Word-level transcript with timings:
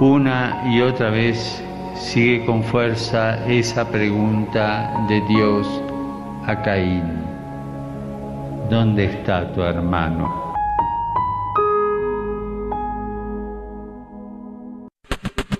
Una 0.00 0.62
y 0.72 0.80
otra 0.80 1.10
vez 1.10 1.62
sigue 1.94 2.44
con 2.44 2.62
fuerza 2.64 3.46
esa 3.46 3.88
pregunta 3.88 4.92
de 5.08 5.20
Dios 5.28 5.66
a 6.46 6.60
Caín. 6.62 7.22
¿Dónde 8.68 9.04
está 9.04 9.52
tu 9.52 9.62
hermano? 9.62 10.52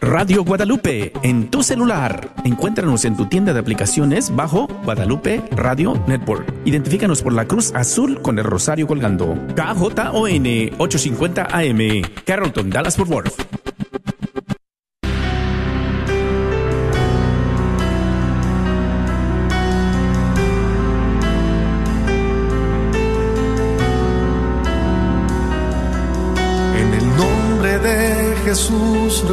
Radio 0.00 0.44
Guadalupe 0.44 1.12
en 1.22 1.48
tu 1.48 1.62
celular. 1.62 2.28
Encuéntranos 2.44 3.04
en 3.04 3.16
tu 3.16 3.26
tienda 3.26 3.52
de 3.52 3.60
aplicaciones 3.60 4.34
bajo 4.34 4.66
Guadalupe 4.84 5.42
Radio 5.52 5.94
Network. 6.06 6.52
Identifícanos 6.64 7.22
por 7.22 7.32
la 7.32 7.46
cruz 7.46 7.72
azul 7.74 8.20
con 8.20 8.38
el 8.38 8.44
rosario 8.44 8.86
colgando. 8.86 9.38
KJON 9.54 10.74
850 10.78 11.48
AM, 11.50 12.02
Carrollton, 12.26 12.68
Dallas 12.68 12.96
Fort 12.96 13.10
Worth. 13.10 13.51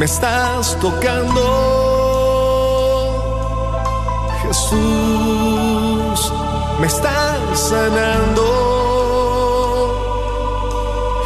me 0.00 0.06
estás 0.06 0.80
tocando. 0.80 1.44
Jesús, 4.42 6.32
me 6.80 6.86
estás 6.86 7.60
sanando. 7.68 8.46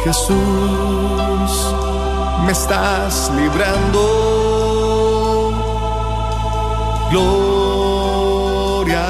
Jesús, 0.03 0.35
me 2.45 2.51
estás 2.51 3.31
librando. 3.37 4.01
Gloria 7.11 9.05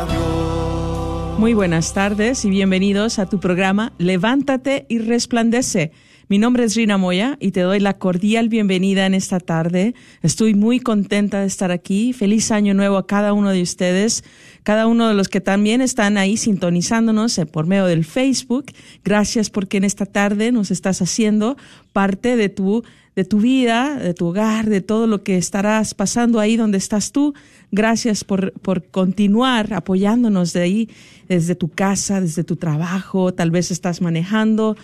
a 0.00 0.06
Dios. 0.06 1.38
Muy 1.38 1.52
buenas 1.52 1.92
tardes 1.92 2.46
y 2.46 2.50
bienvenidos 2.50 3.18
a 3.18 3.26
tu 3.26 3.38
programa 3.38 3.92
Levántate 3.98 4.86
y 4.88 4.98
resplandece. 5.00 5.92
Mi 6.28 6.38
nombre 6.38 6.64
es 6.64 6.74
Rina 6.74 6.96
Moya 6.96 7.36
y 7.38 7.50
te 7.50 7.60
doy 7.60 7.80
la 7.80 7.98
cordial 7.98 8.48
bienvenida 8.48 9.04
en 9.04 9.12
esta 9.12 9.40
tarde. 9.40 9.94
Estoy 10.22 10.54
muy 10.54 10.80
contenta 10.80 11.40
de 11.40 11.46
estar 11.46 11.70
aquí. 11.70 12.14
Feliz 12.14 12.50
año 12.50 12.72
nuevo 12.72 12.96
a 12.96 13.06
cada 13.06 13.34
uno 13.34 13.50
de 13.50 13.60
ustedes, 13.60 14.24
cada 14.62 14.86
uno 14.86 15.06
de 15.06 15.12
los 15.12 15.28
que 15.28 15.42
también 15.42 15.82
están 15.82 16.16
ahí 16.16 16.38
sintonizándonos 16.38 17.38
por 17.52 17.66
medio 17.66 17.84
del 17.84 18.06
Facebook. 18.06 18.72
Gracias 19.04 19.50
porque 19.50 19.76
en 19.76 19.84
esta 19.84 20.06
tarde 20.06 20.50
nos 20.50 20.70
estás 20.70 21.02
haciendo 21.02 21.58
parte 21.92 22.36
de 22.36 22.48
tu 22.48 22.84
de 23.14 23.24
tu 23.24 23.38
vida, 23.38 23.96
de 23.96 24.12
tu 24.12 24.26
hogar, 24.26 24.68
de 24.68 24.80
todo 24.80 25.06
lo 25.06 25.22
que 25.22 25.36
estarás 25.36 25.94
pasando 25.94 26.40
ahí 26.40 26.56
donde 26.56 26.78
estás 26.78 27.12
tú. 27.12 27.34
Gracias 27.70 28.24
por, 28.24 28.52
por 28.54 28.84
continuar 28.84 29.72
apoyándonos 29.72 30.52
de 30.52 30.62
ahí, 30.62 30.88
desde 31.28 31.54
tu 31.54 31.68
casa, 31.68 32.20
desde 32.20 32.42
tu 32.42 32.56
trabajo, 32.56 33.32
tal 33.32 33.50
vez 33.50 33.70
estás 33.70 34.00
manejando, 34.00 34.76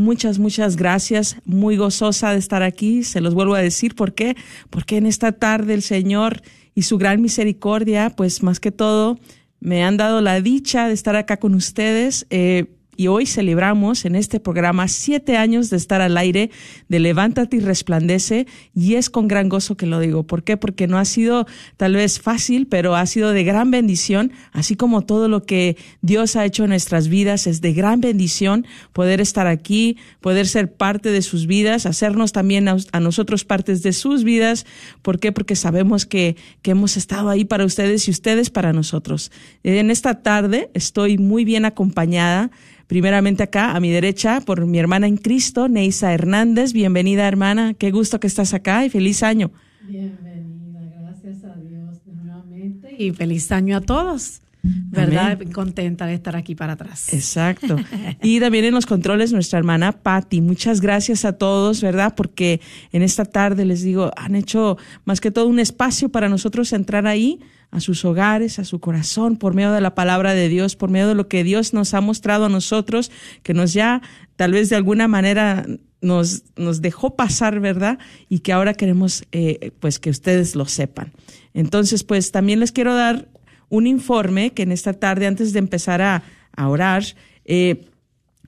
Muchas, 0.00 0.38
muchas 0.38 0.76
gracias. 0.76 1.36
Muy 1.44 1.76
gozosa 1.76 2.32
de 2.32 2.38
estar 2.38 2.62
aquí. 2.62 3.04
Se 3.04 3.20
los 3.20 3.34
vuelvo 3.34 3.54
a 3.54 3.60
decir. 3.60 3.94
¿Por 3.94 4.14
qué? 4.14 4.34
Porque 4.70 4.96
en 4.96 5.04
esta 5.04 5.32
tarde 5.32 5.74
el 5.74 5.82
Señor 5.82 6.40
y 6.74 6.82
su 6.82 6.96
gran 6.96 7.20
misericordia, 7.20 8.08
pues 8.08 8.42
más 8.42 8.60
que 8.60 8.72
todo, 8.72 9.20
me 9.60 9.84
han 9.84 9.98
dado 9.98 10.22
la 10.22 10.40
dicha 10.40 10.88
de 10.88 10.94
estar 10.94 11.16
acá 11.16 11.36
con 11.36 11.54
ustedes. 11.54 12.26
Eh, 12.30 12.78
y 13.00 13.08
hoy 13.08 13.24
celebramos 13.24 14.04
en 14.04 14.14
este 14.14 14.40
programa 14.40 14.86
siete 14.86 15.38
años 15.38 15.70
de 15.70 15.78
estar 15.78 16.02
al 16.02 16.18
aire 16.18 16.50
de 16.90 17.00
Levántate 17.00 17.56
y 17.56 17.60
Resplandece 17.60 18.46
y 18.74 18.96
es 18.96 19.08
con 19.08 19.26
gran 19.26 19.48
gozo 19.48 19.74
que 19.74 19.86
lo 19.86 20.00
digo. 20.00 20.24
¿Por 20.24 20.44
qué? 20.44 20.58
Porque 20.58 20.86
no 20.86 20.98
ha 20.98 21.06
sido 21.06 21.46
tal 21.78 21.94
vez 21.94 22.20
fácil, 22.20 22.66
pero 22.66 22.96
ha 22.96 23.06
sido 23.06 23.32
de 23.32 23.42
gran 23.42 23.70
bendición, 23.70 24.32
así 24.52 24.76
como 24.76 25.00
todo 25.00 25.30
lo 25.30 25.44
que 25.44 25.78
Dios 26.02 26.36
ha 26.36 26.44
hecho 26.44 26.64
en 26.64 26.68
nuestras 26.68 27.08
vidas 27.08 27.46
es 27.46 27.62
de 27.62 27.72
gran 27.72 28.02
bendición 28.02 28.66
poder 28.92 29.22
estar 29.22 29.46
aquí, 29.46 29.96
poder 30.20 30.46
ser 30.46 30.70
parte 30.70 31.10
de 31.10 31.22
sus 31.22 31.46
vidas, 31.46 31.86
hacernos 31.86 32.32
también 32.32 32.68
a, 32.68 33.00
nosotros 33.00 33.46
partes 33.46 33.82
de 33.82 33.94
sus 33.94 34.24
vidas. 34.24 34.66
¿Por 35.00 35.20
qué? 35.20 35.32
Porque 35.32 35.56
sabemos 35.56 36.04
que, 36.04 36.36
que 36.60 36.72
hemos 36.72 36.98
estado 36.98 37.30
ahí 37.30 37.46
para 37.46 37.64
ustedes 37.64 38.08
y 38.08 38.10
ustedes 38.10 38.50
para 38.50 38.74
nosotros. 38.74 39.32
En 39.64 39.90
esta 39.90 40.22
tarde 40.22 40.70
estoy 40.74 41.16
muy 41.16 41.46
bien 41.46 41.64
acompañada 41.64 42.50
Primeramente 42.90 43.44
acá, 43.44 43.76
a 43.76 43.78
mi 43.78 43.88
derecha, 43.92 44.40
por 44.40 44.66
mi 44.66 44.80
hermana 44.80 45.06
en 45.06 45.16
Cristo, 45.16 45.68
Neisa 45.68 46.12
Hernández. 46.12 46.72
Bienvenida, 46.72 47.28
hermana. 47.28 47.72
Qué 47.74 47.92
gusto 47.92 48.18
que 48.18 48.26
estás 48.26 48.52
acá 48.52 48.84
y 48.84 48.90
feliz 48.90 49.22
año. 49.22 49.52
Bienvenida, 49.86 50.80
gracias 51.00 51.44
a 51.44 51.54
Dios 51.54 52.00
nuevamente 52.04 52.92
y 52.98 53.12
feliz 53.12 53.52
año 53.52 53.76
a 53.76 53.80
todos. 53.80 54.42
¿Verdad? 54.62 55.38
Contenta 55.52 56.06
de 56.06 56.14
estar 56.14 56.36
aquí 56.36 56.54
para 56.54 56.74
atrás. 56.74 57.12
Exacto. 57.12 57.76
Y 58.22 58.40
también 58.40 58.64
en 58.64 58.74
los 58.74 58.86
controles 58.86 59.32
nuestra 59.32 59.58
hermana 59.58 59.92
Patti. 59.92 60.40
Muchas 60.40 60.80
gracias 60.80 61.24
a 61.24 61.32
todos, 61.32 61.80
¿verdad? 61.80 62.14
Porque 62.14 62.60
en 62.92 63.02
esta 63.02 63.24
tarde 63.24 63.64
les 63.64 63.82
digo, 63.82 64.10
han 64.16 64.34
hecho 64.34 64.76
más 65.04 65.20
que 65.20 65.30
todo 65.30 65.46
un 65.46 65.58
espacio 65.58 66.10
para 66.10 66.28
nosotros 66.28 66.72
entrar 66.72 67.06
ahí 67.06 67.40
a 67.70 67.80
sus 67.80 68.04
hogares, 68.04 68.58
a 68.58 68.64
su 68.64 68.80
corazón, 68.80 69.36
por 69.36 69.54
medio 69.54 69.72
de 69.72 69.80
la 69.80 69.94
palabra 69.94 70.34
de 70.34 70.48
Dios, 70.48 70.76
por 70.76 70.90
medio 70.90 71.08
de 71.08 71.14
lo 71.14 71.28
que 71.28 71.44
Dios 71.44 71.72
nos 71.72 71.94
ha 71.94 72.00
mostrado 72.00 72.46
a 72.46 72.48
nosotros, 72.48 73.10
que 73.42 73.54
nos 73.54 73.72
ya 73.72 74.02
tal 74.36 74.52
vez 74.52 74.68
de 74.68 74.76
alguna 74.76 75.08
manera 75.08 75.66
nos, 76.00 76.44
nos 76.56 76.80
dejó 76.80 77.14
pasar, 77.16 77.60
¿verdad? 77.60 77.98
Y 78.28 78.40
que 78.40 78.52
ahora 78.52 78.74
queremos 78.74 79.24
eh, 79.32 79.72
pues 79.80 79.98
que 79.98 80.10
ustedes 80.10 80.56
lo 80.56 80.66
sepan. 80.66 81.12
Entonces, 81.54 82.04
pues 82.04 82.32
también 82.32 82.60
les 82.60 82.72
quiero 82.72 82.94
dar 82.94 83.28
un 83.70 83.86
informe 83.86 84.50
que 84.50 84.62
en 84.62 84.72
esta 84.72 84.92
tarde, 84.92 85.26
antes 85.26 85.54
de 85.54 85.58
empezar 85.60 86.02
a, 86.02 86.22
orar, 86.62 87.04
eh, 87.46 87.86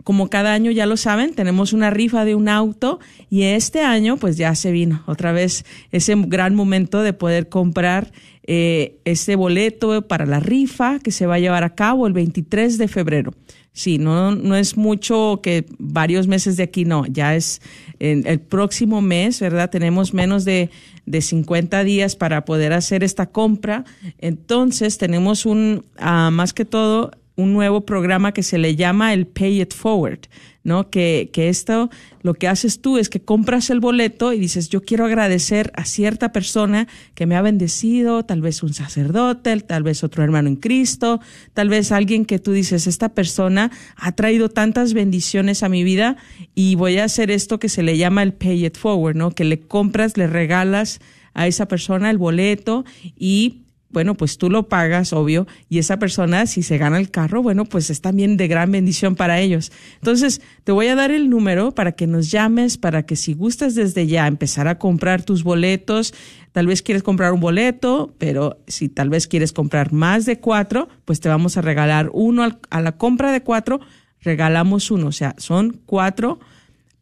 como 0.05 0.29
cada 0.29 0.53
año 0.53 0.71
ya 0.71 0.85
lo 0.85 0.99
saben, 0.99 1.35
tenemos 1.35 1.73
una 1.73 1.89
rifa 1.89 2.27
de 2.27 2.35
un 2.35 2.51
auto 2.51 3.01
y 3.31 3.45
este 3.45 3.81
año 3.81 4.19
pues 4.19 4.37
ya 4.37 4.55
se 4.55 4.71
vino 4.71 5.03
otra 5.07 5.33
vez 5.33 5.65
ese 5.93 6.15
gran 6.17 6.55
momento 6.55 7.01
de 7.01 7.15
poder 7.15 7.49
comprar 7.49 8.13
eh, 8.45 8.99
ese 9.05 9.37
boleto 9.37 10.07
para 10.09 10.27
la 10.27 10.41
rifa 10.41 10.99
que 10.99 11.13
se 11.13 11.27
va 11.27 11.37
a 11.37 11.39
llevar 11.39 11.65
a 11.65 11.75
cabo 11.75 12.07
el 12.07 12.13
23 12.13 12.79
de 12.79 12.89
febrero. 12.89 13.33
Sí, 13.75 13.97
no, 13.99 14.35
no 14.35 14.55
es 14.55 14.77
mucho 14.77 15.41
que 15.43 15.65
varios 15.79 16.27
meses 16.27 16.59
de 16.59 16.65
aquí, 16.65 16.85
no, 16.85 17.07
ya 17.07 17.35
es 17.35 17.63
en 18.01 18.27
el 18.27 18.39
próximo 18.41 19.01
mes, 19.01 19.41
¿verdad? 19.41 19.71
Tenemos 19.71 20.13
menos 20.13 20.45
de, 20.45 20.69
de 21.07 21.23
50 21.23 21.83
días 21.83 22.15
para 22.15 22.45
poder 22.45 22.75
hacer 22.75 23.03
esta 23.03 23.27
compra. 23.27 23.85
Entonces 24.19 24.99
tenemos 24.99 25.47
un, 25.47 25.87
ah, 25.97 26.31
más 26.31 26.53
que 26.53 26.67
todo, 26.67 27.13
un 27.37 27.53
nuevo 27.53 27.83
programa 27.87 28.33
que 28.33 28.43
se 28.43 28.59
le 28.59 28.77
llama 28.77 29.13
el 29.15 29.27
Pay 29.27 29.63
It 29.63 29.75
Forward, 29.75 30.21
¿no? 30.65 30.91
Que, 30.91 31.31
que 31.33 31.49
esto 31.49 31.91
lo 32.23 32.35
que 32.35 32.47
haces 32.47 32.81
tú 32.81 32.99
es 32.99 33.09
que 33.09 33.21
compras 33.21 33.71
el 33.71 33.81
boleto 33.81 34.33
y 34.33 34.39
dices, 34.39 34.69
yo 34.69 34.83
quiero 34.83 35.07
agradecer 35.07 35.73
a 35.75 35.85
cierta 35.85 36.31
persona 36.31 36.87
que 37.15 37.27
me 37.27 37.35
ha 37.35 37.43
bendecido, 37.43 38.25
tal 38.25 38.43
vez 38.43 38.63
un 38.63 38.75
sacerdote, 38.75 39.59
tal 39.61 39.83
vez 39.83 40.05
otro 40.05 40.23
hermano 40.23 40.49
en 40.49 40.57
Cristo, 40.57 41.21
tal 41.55 41.69
vez 41.69 41.91
alguien 41.91 42.27
que 42.27 42.39
tú 42.39 42.53
dices, 42.53 42.87
esta 42.87 43.09
persona 43.09 43.71
ha 43.97 44.13
traído 44.13 44.51
tantas 44.51 44.93
bendiciones 44.93 45.63
a 45.63 45.69
mi 45.69 45.85
vida 45.85 46.17
y 46.55 46.75
voy 46.75 46.99
a 46.99 47.05
hacer 47.05 47.31
esto 47.31 47.59
que 47.59 47.69
se 47.69 47.83
le 47.83 47.97
llama 47.97 48.23
el 48.23 48.35
Pay 48.35 48.67
It 48.67 48.77
Forward, 48.77 49.17
¿no? 49.17 49.31
Que 49.31 49.45
le 49.45 49.59
compras, 49.61 50.17
le 50.17 50.27
regalas 50.27 51.01
a 51.35 51.47
esa 51.47 51.67
persona 51.67 52.11
el 52.11 52.19
boleto 52.19 52.85
y 53.17 53.62
bueno, 53.93 54.15
pues 54.15 54.39
tú 54.39 54.51
lo 54.51 54.69
pagas, 54.69 55.13
obvio, 55.13 55.47
y 55.69 55.79
esa 55.79 55.99
persona, 55.99 56.47
si 56.47 56.63
se 56.63 56.79
gana 56.79 56.99
el 56.99 57.11
carro, 57.11 57.43
bueno, 57.43 57.65
pues 57.65 57.91
es 57.91 58.01
también 58.01 58.37
de 58.37 58.49
gran 58.49 58.73
bendición 58.73 59.17
para 59.17 59.39
ellos. 59.41 59.71
Entonces, 59.97 60.41
te 60.65 60.73
voy 60.73 60.87
a 60.87 60.95
dar 60.95 61.11
el 61.11 61.29
número 61.29 61.73
para 61.73 61.93
que 61.93 62.07
nos 62.07 62.31
llames, 62.31 62.79
para 62.79 63.05
que 63.05 63.17
si 63.17 63.35
gustas 63.35 63.75
desde 63.75 64.07
ya 64.07 64.27
empezar 64.27 64.67
a 64.67 64.79
comprar 64.79 65.23
tus 65.23 65.45
boletos, 65.45 66.15
tal 66.53 66.67
vez 66.67 66.83
quieres 66.83 67.03
comprar 67.03 67.33
un 67.33 67.41
boleto, 67.41 68.15
pero 68.19 68.59
si 68.67 68.89
tal 68.89 69.11
vez 69.11 69.29
quieres 69.29 69.53
comprar 69.53 69.93
más 69.93 70.25
de 70.25 70.41
cuatro, 70.41 70.89
pues 71.05 71.21
te 71.21 71.29
vamos 71.29 71.57
a 71.57 71.61
regalar 71.61 72.11
uno 72.13 72.49
a 72.71 72.81
la 72.81 72.93
compra 72.93 73.31
de 73.31 73.43
cuatro, 73.43 73.81
regalamos 74.21 74.91
uno, 74.91 75.09
o 75.09 75.13
sea, 75.13 75.35
son 75.39 75.81
cuatro 75.85 76.41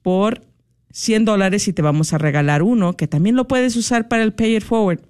por 0.03 0.43
100 0.93 1.25
dólares 1.25 1.69
y 1.69 1.73
te 1.73 1.83
vamos 1.83 2.13
a 2.13 2.19
regalar 2.19 2.63
uno, 2.63 2.97
que 2.97 3.07
también 3.07 3.37
lo 3.37 3.47
puedes 3.47 3.77
usar 3.77 4.09
para 4.09 4.23
el 4.23 4.33
Pay 4.33 4.57
It 4.57 4.65
Forward. 4.65 5.10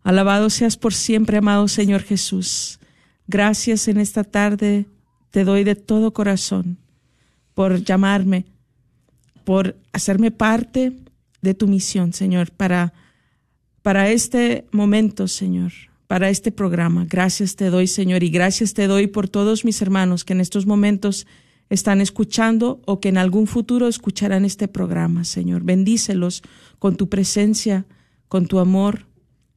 Alabado 0.04 0.50
seas 0.50 0.76
por 0.76 0.94
siempre, 0.94 1.38
amado 1.38 1.66
Señor 1.66 2.02
Jesús. 2.02 2.78
Gracias 3.26 3.88
en 3.88 3.98
esta 3.98 4.22
tarde 4.22 4.86
te 5.32 5.44
doy 5.44 5.64
de 5.64 5.74
todo 5.74 6.12
corazón 6.12 6.78
por 7.54 7.82
llamarme, 7.82 8.44
por 9.44 9.76
hacerme 9.92 10.30
parte 10.30 10.92
de 11.40 11.54
tu 11.54 11.66
misión, 11.66 12.12
Señor, 12.12 12.52
para, 12.52 12.92
para 13.82 14.10
este 14.10 14.66
momento, 14.70 15.26
Señor, 15.26 15.72
para 16.06 16.28
este 16.28 16.52
programa. 16.52 17.06
Gracias 17.08 17.56
te 17.56 17.70
doy, 17.70 17.88
Señor, 17.88 18.22
y 18.22 18.28
gracias 18.28 18.74
te 18.74 18.86
doy 18.86 19.08
por 19.08 19.28
todos 19.28 19.64
mis 19.64 19.82
hermanos 19.82 20.24
que 20.24 20.34
en 20.34 20.40
estos 20.40 20.66
momentos 20.66 21.26
están 21.70 22.02
escuchando 22.02 22.82
o 22.84 23.00
que 23.00 23.08
en 23.08 23.16
algún 23.16 23.46
futuro 23.46 23.88
escucharán 23.88 24.44
este 24.44 24.68
programa, 24.68 25.24
Señor. 25.24 25.64
Bendícelos 25.64 26.42
con 26.78 26.96
tu 26.96 27.08
presencia, 27.08 27.86
con 28.28 28.46
tu 28.46 28.58
amor, 28.58 29.06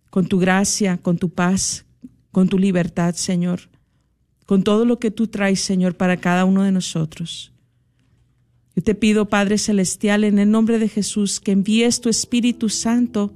con 0.10 0.26
tu 0.28 0.40
gracia, 0.40 0.98
con 0.98 1.18
tu 1.18 1.30
paz, 1.30 1.86
con 2.32 2.48
tu 2.48 2.58
libertad, 2.58 3.16
Señor, 3.16 3.70
con 4.46 4.64
todo 4.64 4.86
lo 4.86 5.00
que 5.00 5.12
tú 5.12 5.28
traes, 5.28 5.60
Señor, 5.60 5.96
para 5.96 6.18
cada 6.18 6.46
uno 6.46 6.64
de 6.64 6.72
nosotros. 6.72 7.52
Yo 8.76 8.84
te 8.84 8.94
pido, 8.94 9.30
Padre 9.30 9.58
Celestial, 9.58 10.24
en 10.24 10.38
el 10.38 10.52
nombre 10.52 10.80
de 10.80 10.90
Jesús, 10.90 11.40
que 11.40 11.52
envíes 11.52 12.02
tu 12.02 12.10
Espíritu 12.10 12.70
Santo 12.70 13.34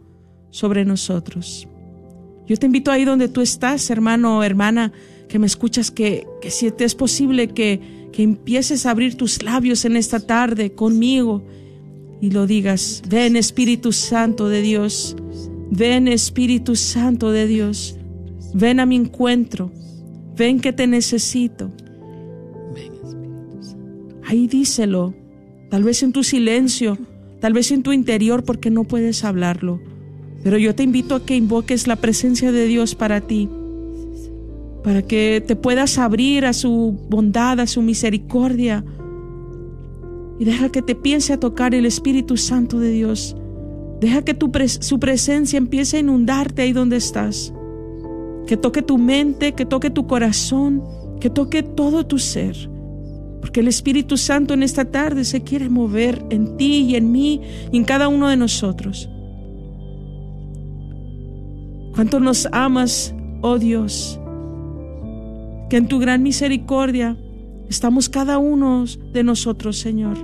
sobre 0.49 0.85
nosotros. 0.85 1.67
Yo 2.47 2.57
te 2.57 2.65
invito 2.65 2.91
ahí 2.91 3.05
donde 3.05 3.29
tú 3.29 3.41
estás, 3.41 3.89
hermano 3.89 4.39
o 4.39 4.43
hermana, 4.43 4.91
que 5.29 5.39
me 5.39 5.47
escuchas, 5.47 5.91
que, 5.91 6.27
que 6.41 6.51
si 6.51 6.71
te 6.71 6.83
es 6.83 6.95
posible 6.95 7.49
que, 7.49 8.09
que 8.11 8.23
empieces 8.23 8.85
a 8.85 8.91
abrir 8.91 9.15
tus 9.15 9.43
labios 9.43 9.85
en 9.85 9.95
esta 9.95 10.19
tarde 10.19 10.73
conmigo 10.73 11.43
y 12.19 12.31
lo 12.31 12.47
digas, 12.47 13.01
ven 13.07 13.35
Espíritu 13.35 13.91
Santo 13.93 14.49
de 14.49 14.61
Dios, 14.61 15.15
ven 15.71 16.07
Espíritu 16.07 16.75
Santo 16.75 17.31
de 17.31 17.47
Dios, 17.47 17.95
ven 18.53 18.79
a 18.79 18.85
mi 18.85 18.95
encuentro, 18.95 19.71
ven 20.39 20.59
que 20.61 20.73
te 20.73 20.87
necesito. 20.87 21.69
Ahí 24.23 24.47
díselo, 24.47 25.13
tal 25.69 25.83
vez 25.83 26.01
en 26.01 26.13
tu 26.13 26.23
silencio, 26.23 26.97
tal 27.41 27.53
vez 27.53 27.71
en 27.71 27.83
tu 27.83 27.91
interior 27.91 28.43
porque 28.43 28.71
no 28.71 28.85
puedes 28.85 29.23
hablarlo. 29.23 29.81
Pero 30.41 30.57
yo 30.57 30.73
te 30.73 30.83
invito 30.83 31.15
a 31.15 31.25
que 31.25 31.35
invoques 31.35 31.87
la 31.87 31.97
presencia 31.97 32.51
de 32.51 32.65
Dios 32.65 32.95
para 32.95 33.21
ti, 33.21 33.49
para 34.83 35.01
que 35.01 35.43
te 35.45 35.57
puedas 35.57 35.97
abrir 35.97 36.45
a 36.45 36.53
su 36.53 36.97
bondad, 37.09 37.59
a 37.59 37.67
su 37.67 37.81
misericordia. 37.81 38.85
Y 40.39 40.45
deja 40.45 40.69
que 40.69 40.81
te 40.81 40.95
piense 40.95 41.33
a 41.33 41.39
tocar 41.39 41.75
el 41.75 41.85
Espíritu 41.85 42.37
Santo 42.37 42.79
de 42.79 42.91
Dios. 42.91 43.35
Deja 43.99 44.21
que 44.21 44.33
tu 44.33 44.49
su 44.79 44.99
presencia 44.99 45.57
empiece 45.57 45.97
a 45.97 45.99
inundarte 45.99 46.61
ahí 46.61 46.71
donde 46.71 46.95
estás. 46.95 47.53
Que 48.49 48.57
toque 48.57 48.81
tu 48.81 48.97
mente, 48.97 49.53
que 49.53 49.65
toque 49.65 49.89
tu 49.89 50.07
corazón, 50.07 50.83
que 51.21 51.29
toque 51.29 51.63
todo 51.63 52.05
tu 52.05 52.19
ser 52.19 52.57
porque 53.39 53.61
el 53.61 53.67
Espíritu 53.67 54.17
Santo 54.17 54.53
en 54.53 54.63
esta 54.63 54.85
tarde 54.85 55.23
se 55.23 55.41
quiere 55.43 55.69
mover 55.69 56.23
en 56.29 56.57
ti 56.57 56.81
y 56.81 56.95
en 56.95 57.11
mí 57.11 57.41
y 57.71 57.77
en 57.77 57.85
cada 57.85 58.07
uno 58.07 58.27
de 58.27 58.37
nosotros. 58.37 59.09
Cuánto 61.95 62.19
nos 62.19 62.47
amas, 62.51 63.13
oh 63.41 63.57
Dios, 63.57 64.19
que 65.69 65.77
en 65.77 65.87
tu 65.87 65.99
gran 65.99 66.21
misericordia 66.23 67.17
estamos 67.69 68.09
cada 68.09 68.37
uno 68.37 68.85
de 69.13 69.23
nosotros, 69.23 69.77
Señor. 69.77 70.17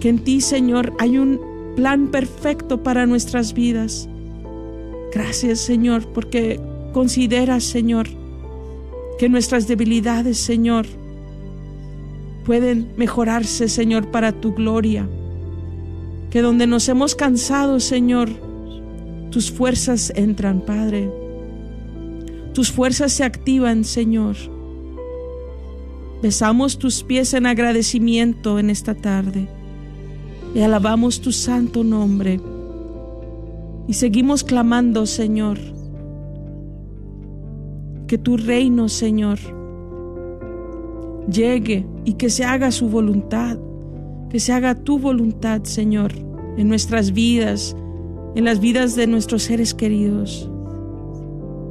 Que 0.00 0.08
en 0.08 0.18
ti, 0.24 0.40
Señor, 0.40 0.94
hay 0.98 1.18
un 1.18 1.40
plan 1.76 2.08
perfecto 2.08 2.82
para 2.82 3.06
nuestras 3.06 3.52
vidas. 3.52 4.08
Gracias, 5.12 5.60
Señor, 5.60 6.06
porque 6.12 6.60
consideras, 6.92 7.64
Señor, 7.64 8.08
que 9.18 9.28
nuestras 9.28 9.66
debilidades, 9.66 10.38
Señor, 10.38 10.86
pueden 12.44 12.92
mejorarse, 12.96 13.68
Señor, 13.68 14.10
para 14.10 14.32
tu 14.32 14.54
gloria. 14.54 15.08
Que 16.30 16.42
donde 16.42 16.66
nos 16.66 16.88
hemos 16.88 17.14
cansado, 17.14 17.80
Señor, 17.80 18.30
tus 19.30 19.50
fuerzas 19.50 20.12
entran, 20.14 20.60
Padre. 20.60 21.10
Tus 22.54 22.70
fuerzas 22.70 23.12
se 23.12 23.24
activan, 23.24 23.84
Señor. 23.84 24.36
Besamos 26.22 26.78
tus 26.78 27.02
pies 27.02 27.34
en 27.34 27.46
agradecimiento 27.46 28.58
en 28.58 28.70
esta 28.70 28.94
tarde 28.94 29.48
y 30.54 30.60
alabamos 30.60 31.20
tu 31.20 31.32
santo 31.32 31.82
nombre. 31.84 32.40
Y 33.90 33.94
seguimos 33.94 34.44
clamando, 34.44 35.04
Señor, 35.04 35.58
que 38.06 38.18
tu 38.18 38.36
reino, 38.36 38.88
Señor, 38.88 39.40
llegue 41.28 41.84
y 42.04 42.12
que 42.12 42.30
se 42.30 42.44
haga 42.44 42.70
su 42.70 42.88
voluntad, 42.88 43.58
que 44.30 44.38
se 44.38 44.52
haga 44.52 44.76
tu 44.76 45.00
voluntad, 45.00 45.64
Señor, 45.64 46.12
en 46.56 46.68
nuestras 46.68 47.10
vidas, 47.12 47.74
en 48.36 48.44
las 48.44 48.60
vidas 48.60 48.94
de 48.94 49.08
nuestros 49.08 49.42
seres 49.42 49.74
queridos. 49.74 50.48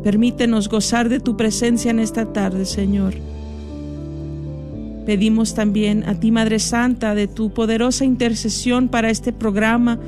Permítenos 0.04 0.68
gozar 0.68 1.08
de 1.08 1.22
tu 1.22 1.38
presencia 1.38 1.90
en 1.90 2.00
esta 2.00 2.34
tarde, 2.34 2.66
Señor. 2.66 3.14
Pedimos 5.06 5.54
también 5.54 6.04
a 6.04 6.20
ti, 6.20 6.32
Madre 6.32 6.60
Santa, 6.60 7.16
de 7.16 7.28
tu 7.30 7.54
poderosa 7.54 8.04
intercesión 8.04 8.90
para 8.90 9.10
este 9.10 9.32
programa, 9.32 10.00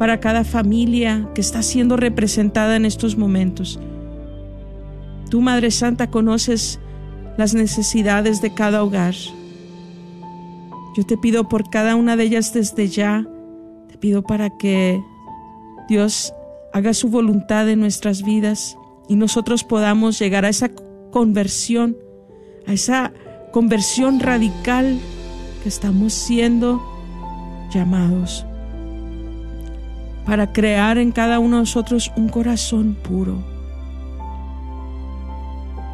para 0.00 0.18
cada 0.18 0.44
familia 0.44 1.28
que 1.34 1.42
está 1.42 1.62
siendo 1.62 1.98
representada 1.98 2.74
en 2.74 2.86
estos 2.86 3.18
momentos. 3.18 3.78
Tú, 5.28 5.42
Madre 5.42 5.70
Santa, 5.70 6.10
conoces 6.10 6.80
las 7.36 7.52
necesidades 7.52 8.40
de 8.40 8.54
cada 8.54 8.82
hogar. 8.82 9.14
Yo 10.96 11.04
te 11.04 11.18
pido 11.18 11.50
por 11.50 11.68
cada 11.68 11.96
una 11.96 12.16
de 12.16 12.24
ellas 12.24 12.54
desde 12.54 12.88
ya, 12.88 13.28
te 13.88 13.98
pido 13.98 14.22
para 14.22 14.48
que 14.56 15.04
Dios 15.86 16.32
haga 16.72 16.94
su 16.94 17.10
voluntad 17.10 17.68
en 17.68 17.80
nuestras 17.80 18.22
vidas 18.22 18.78
y 19.06 19.16
nosotros 19.16 19.64
podamos 19.64 20.18
llegar 20.18 20.46
a 20.46 20.48
esa 20.48 20.70
conversión, 21.10 21.94
a 22.66 22.72
esa 22.72 23.12
conversión 23.52 24.18
radical 24.18 24.98
que 25.62 25.68
estamos 25.68 26.14
siendo 26.14 26.80
llamados 27.70 28.46
para 30.24 30.52
crear 30.52 30.98
en 30.98 31.12
cada 31.12 31.38
uno 31.38 31.56
de 31.56 31.62
nosotros 31.62 32.12
un 32.16 32.28
corazón 32.28 32.94
puro. 32.94 33.42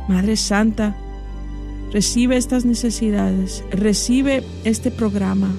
Madre 0.09 0.37
Santa, 0.37 0.97
recibe 1.93 2.37
estas 2.37 2.65
necesidades, 2.65 3.65
recibe 3.71 4.43
este 4.65 4.91
programa. 4.91 5.51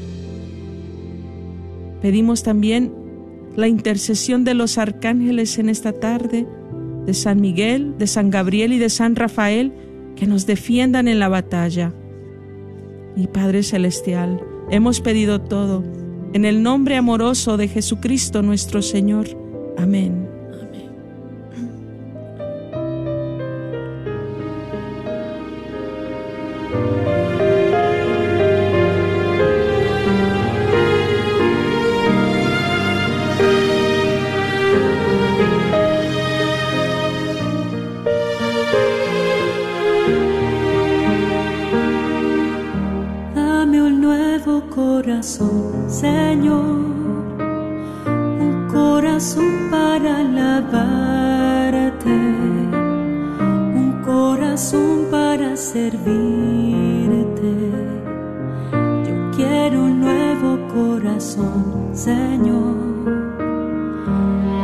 Pedimos 2.02 2.44
también 2.44 2.94
la 3.56 3.68
intercesión 3.68 4.44
de 4.44 4.54
los 4.54 4.78
arcángeles 4.78 5.58
en 5.58 5.70
esta 5.70 5.92
tarde, 5.92 6.48
de 7.06 7.14
San 7.14 7.42
Miguel, 7.42 7.98
de 7.98 8.06
San 8.06 8.30
Gabriel 8.30 8.74
y 8.74 8.78
de 8.78 8.90
San 8.90 9.16
Rafael, 9.16 9.74
que 10.16 10.28
nos 10.28 10.46
defiendan 10.46 11.08
en 11.08 11.20
la 11.20 11.30
batalla. 11.30 11.94
Y 13.16 13.28
Padre 13.28 13.64
Celestial, 13.64 14.42
hemos 14.70 15.02
pedido 15.02 15.42
todo 15.42 15.84
en 16.38 16.46
el 16.46 16.62
nombre 16.62 16.96
amoroso 16.98 17.58
de 17.58 17.68
Jesucristo 17.68 18.44
nuestro 18.44 18.84
Señor. 18.84 19.26
Amén. 19.76 20.37
corazón, 60.78 61.90
Señor. 61.94 62.76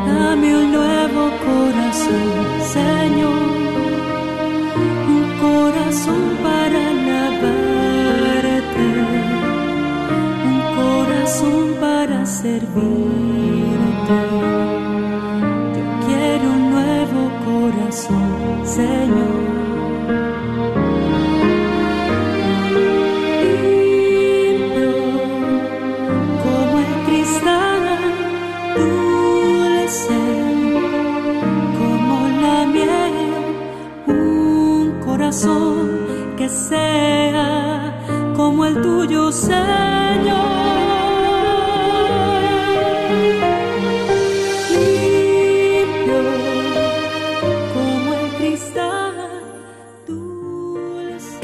Dame 0.08 0.50
un 0.62 0.67
nuevo 0.79 1.24
corazón, 1.48 2.29
Señor. 2.77 3.43
Un 5.15 5.25
corazón 5.46 6.24
para 6.46 6.79
alabarte. 6.93 8.05
Un 10.50 10.60
corazón 10.79 11.63
para 11.84 12.20
servirte. 12.25 14.20
Yo 15.75 15.84
quiero 16.05 16.46
un 16.58 16.63
nuevo 16.75 17.22
corazón, 17.48 18.27
Señor. 18.77 19.23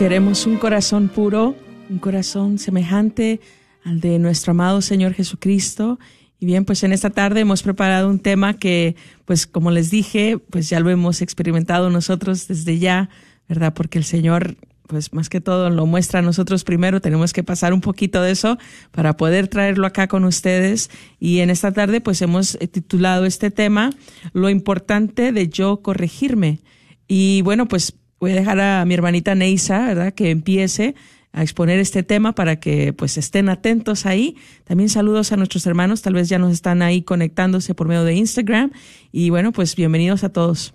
Queremos 0.09 0.47
un 0.47 0.57
corazón 0.57 1.07
puro, 1.07 1.55
un 1.87 1.99
corazón 1.99 2.57
semejante 2.57 3.39
al 3.85 4.01
de 4.01 4.17
nuestro 4.17 4.49
amado 4.53 4.81
Señor 4.81 5.13
Jesucristo. 5.13 5.99
Y 6.39 6.47
bien, 6.47 6.65
pues 6.65 6.81
en 6.81 6.93
esta 6.93 7.11
tarde 7.11 7.41
hemos 7.41 7.61
preparado 7.61 8.09
un 8.09 8.17
tema 8.17 8.55
que, 8.55 8.95
pues 9.25 9.45
como 9.45 9.69
les 9.69 9.91
dije, 9.91 10.39
pues 10.39 10.67
ya 10.67 10.79
lo 10.79 10.89
hemos 10.89 11.21
experimentado 11.21 11.91
nosotros 11.91 12.47
desde 12.47 12.79
ya, 12.79 13.11
¿verdad? 13.47 13.75
Porque 13.75 13.99
el 13.99 14.03
Señor, 14.03 14.55
pues 14.87 15.13
más 15.13 15.29
que 15.29 15.41
todo 15.41 15.69
lo 15.69 15.85
muestra 15.85 16.21
a 16.21 16.23
nosotros 16.23 16.63
primero, 16.63 17.01
tenemos 17.01 17.31
que 17.31 17.43
pasar 17.43 17.71
un 17.71 17.81
poquito 17.81 18.19
de 18.23 18.31
eso 18.31 18.57
para 18.89 19.15
poder 19.15 19.47
traerlo 19.47 19.85
acá 19.85 20.07
con 20.07 20.23
ustedes. 20.23 20.89
Y 21.19 21.41
en 21.41 21.51
esta 21.51 21.71
tarde, 21.71 22.01
pues 22.01 22.19
hemos 22.23 22.57
titulado 22.71 23.25
este 23.25 23.51
tema, 23.51 23.91
Lo 24.33 24.49
importante 24.49 25.31
de 25.31 25.49
yo 25.49 25.83
corregirme. 25.83 26.61
Y 27.07 27.43
bueno, 27.43 27.67
pues 27.67 27.93
voy 28.19 28.31
a 28.31 28.35
dejar 28.35 28.59
a 28.59 28.85
mi 28.85 28.93
hermanita 28.93 29.35
Neisa, 29.35 29.87
¿verdad? 29.87 30.13
Que 30.13 30.29
empiece 30.29 30.95
a 31.31 31.43
exponer 31.43 31.79
este 31.79 32.03
tema 32.03 32.33
para 32.33 32.59
que 32.59 32.93
pues 32.93 33.17
estén 33.17 33.49
atentos 33.49 34.05
ahí. 34.05 34.35
También 34.63 34.89
saludos 34.89 35.31
a 35.31 35.37
nuestros 35.37 35.65
hermanos, 35.67 36.01
tal 36.01 36.13
vez 36.13 36.27
ya 36.29 36.39
nos 36.39 36.51
están 36.51 36.81
ahí 36.81 37.01
conectándose 37.01 37.75
por 37.75 37.87
medio 37.87 38.03
de 38.03 38.15
Instagram 38.15 38.71
y 39.11 39.29
bueno, 39.29 39.51
pues 39.51 39.75
bienvenidos 39.75 40.23
a 40.23 40.29
todos. 40.29 40.73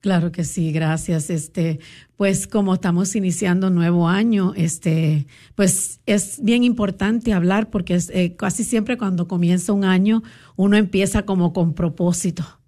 Claro 0.00 0.32
que 0.32 0.44
sí, 0.44 0.72
gracias. 0.72 1.28
Este, 1.28 1.78
pues 2.16 2.46
como 2.46 2.72
estamos 2.74 3.14
iniciando 3.14 3.66
un 3.66 3.74
nuevo 3.74 4.08
año, 4.08 4.54
este, 4.56 5.26
pues 5.54 6.00
es 6.06 6.42
bien 6.42 6.64
importante 6.64 7.34
hablar 7.34 7.68
porque 7.68 7.94
es, 7.94 8.08
eh, 8.10 8.34
casi 8.34 8.64
siempre 8.64 8.96
cuando 8.96 9.28
comienza 9.28 9.74
un 9.74 9.84
año 9.84 10.22
uno 10.56 10.78
empieza 10.78 11.22
como 11.26 11.52
con 11.52 11.74
propósito 11.74 12.59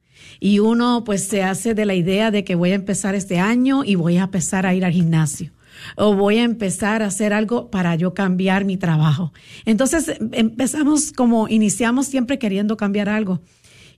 y 0.44 0.58
uno 0.58 1.04
pues 1.04 1.22
se 1.22 1.44
hace 1.44 1.72
de 1.72 1.86
la 1.86 1.94
idea 1.94 2.32
de 2.32 2.42
que 2.42 2.56
voy 2.56 2.72
a 2.72 2.74
empezar 2.74 3.14
este 3.14 3.38
año 3.38 3.84
y 3.84 3.94
voy 3.94 4.16
a 4.16 4.24
empezar 4.24 4.66
a 4.66 4.74
ir 4.74 4.84
al 4.84 4.90
gimnasio 4.90 5.52
o 5.96 6.16
voy 6.16 6.38
a 6.38 6.42
empezar 6.42 7.00
a 7.00 7.06
hacer 7.06 7.32
algo 7.32 7.70
para 7.70 7.94
yo 7.94 8.12
cambiar 8.12 8.64
mi 8.64 8.76
trabajo. 8.76 9.32
Entonces 9.66 10.18
empezamos 10.32 11.12
como 11.12 11.46
iniciamos 11.46 12.08
siempre 12.08 12.40
queriendo 12.40 12.76
cambiar 12.76 13.08
algo. 13.08 13.40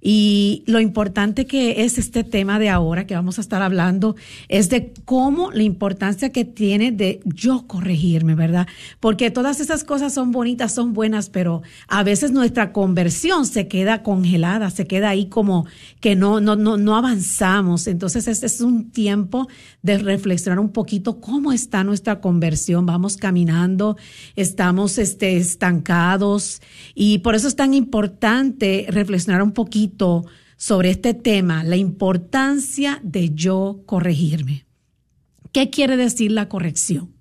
Y 0.07 0.65
lo 0.67 0.81
importante 0.81 1.47
que 1.47 1.83
es 1.85 1.97
este 1.97 2.25
tema 2.25 2.59
de 2.59 2.69
ahora 2.69 3.07
que 3.07 3.15
vamos 3.15 3.39
a 3.39 3.41
estar 3.41 3.63
hablando 3.63 4.17
es 4.49 4.69
de 4.69 4.93
cómo 5.07 5.51
la 5.51 5.63
importancia 5.63 6.29
que 6.29 6.45
tiene 6.45 6.93
de 6.93 7.21
yo 7.25 7.65
corregirme, 7.67 8.35
¿verdad? 8.35 8.67
Porque 9.01 9.31
todas 9.31 9.61
esas 9.61 9.83
cosas 9.83 10.13
son 10.13 10.31
bonitas, 10.31 10.75
son 10.75 10.93
buenas, 10.93 11.31
pero 11.31 11.63
a 11.89 12.03
veces 12.03 12.33
nuestra 12.33 12.71
conversión 12.71 13.47
se 13.47 13.67
queda 13.67 14.03
congelada, 14.03 14.69
se 14.69 14.87
queda 14.87 15.09
ahí 15.09 15.31
como 15.31 15.65
que 16.01 16.17
no, 16.17 16.39
no, 16.39 16.55
no, 16.55 16.77
no 16.77 16.97
avanzamos. 16.97 17.87
Entonces 17.87 18.29
este 18.29 18.45
es 18.45 18.61
un 18.61 18.91
tiempo 18.91 19.49
de 19.81 19.97
reflexionar 19.97 20.59
un 20.59 20.69
poquito 20.71 21.19
cómo 21.19 21.51
está 21.51 21.83
nuestra 21.83 22.21
conversión. 22.21 22.85
Vamos 22.85 23.17
caminando, 23.17 23.97
estamos 24.37 24.99
este, 24.99 25.39
estancados 25.39 26.61
y 26.95 27.21
por 27.21 27.35
eso 27.35 27.49
es 27.49 27.57
tan 27.57 27.73
importante 27.73 28.85
reflexionar 28.91 29.43
un 29.43 29.53
poquito 29.53 29.94
sobre 30.57 30.91
este 30.91 31.15
tema, 31.15 31.65
la 31.65 31.77
importancia 31.77 33.01
de 33.03 33.35
yo 33.35 33.83
corregirme. 33.87 34.67
¿Qué 35.53 35.71
quiere 35.71 35.97
decir 35.97 36.33
la 36.33 36.49
corrección? 36.49 37.13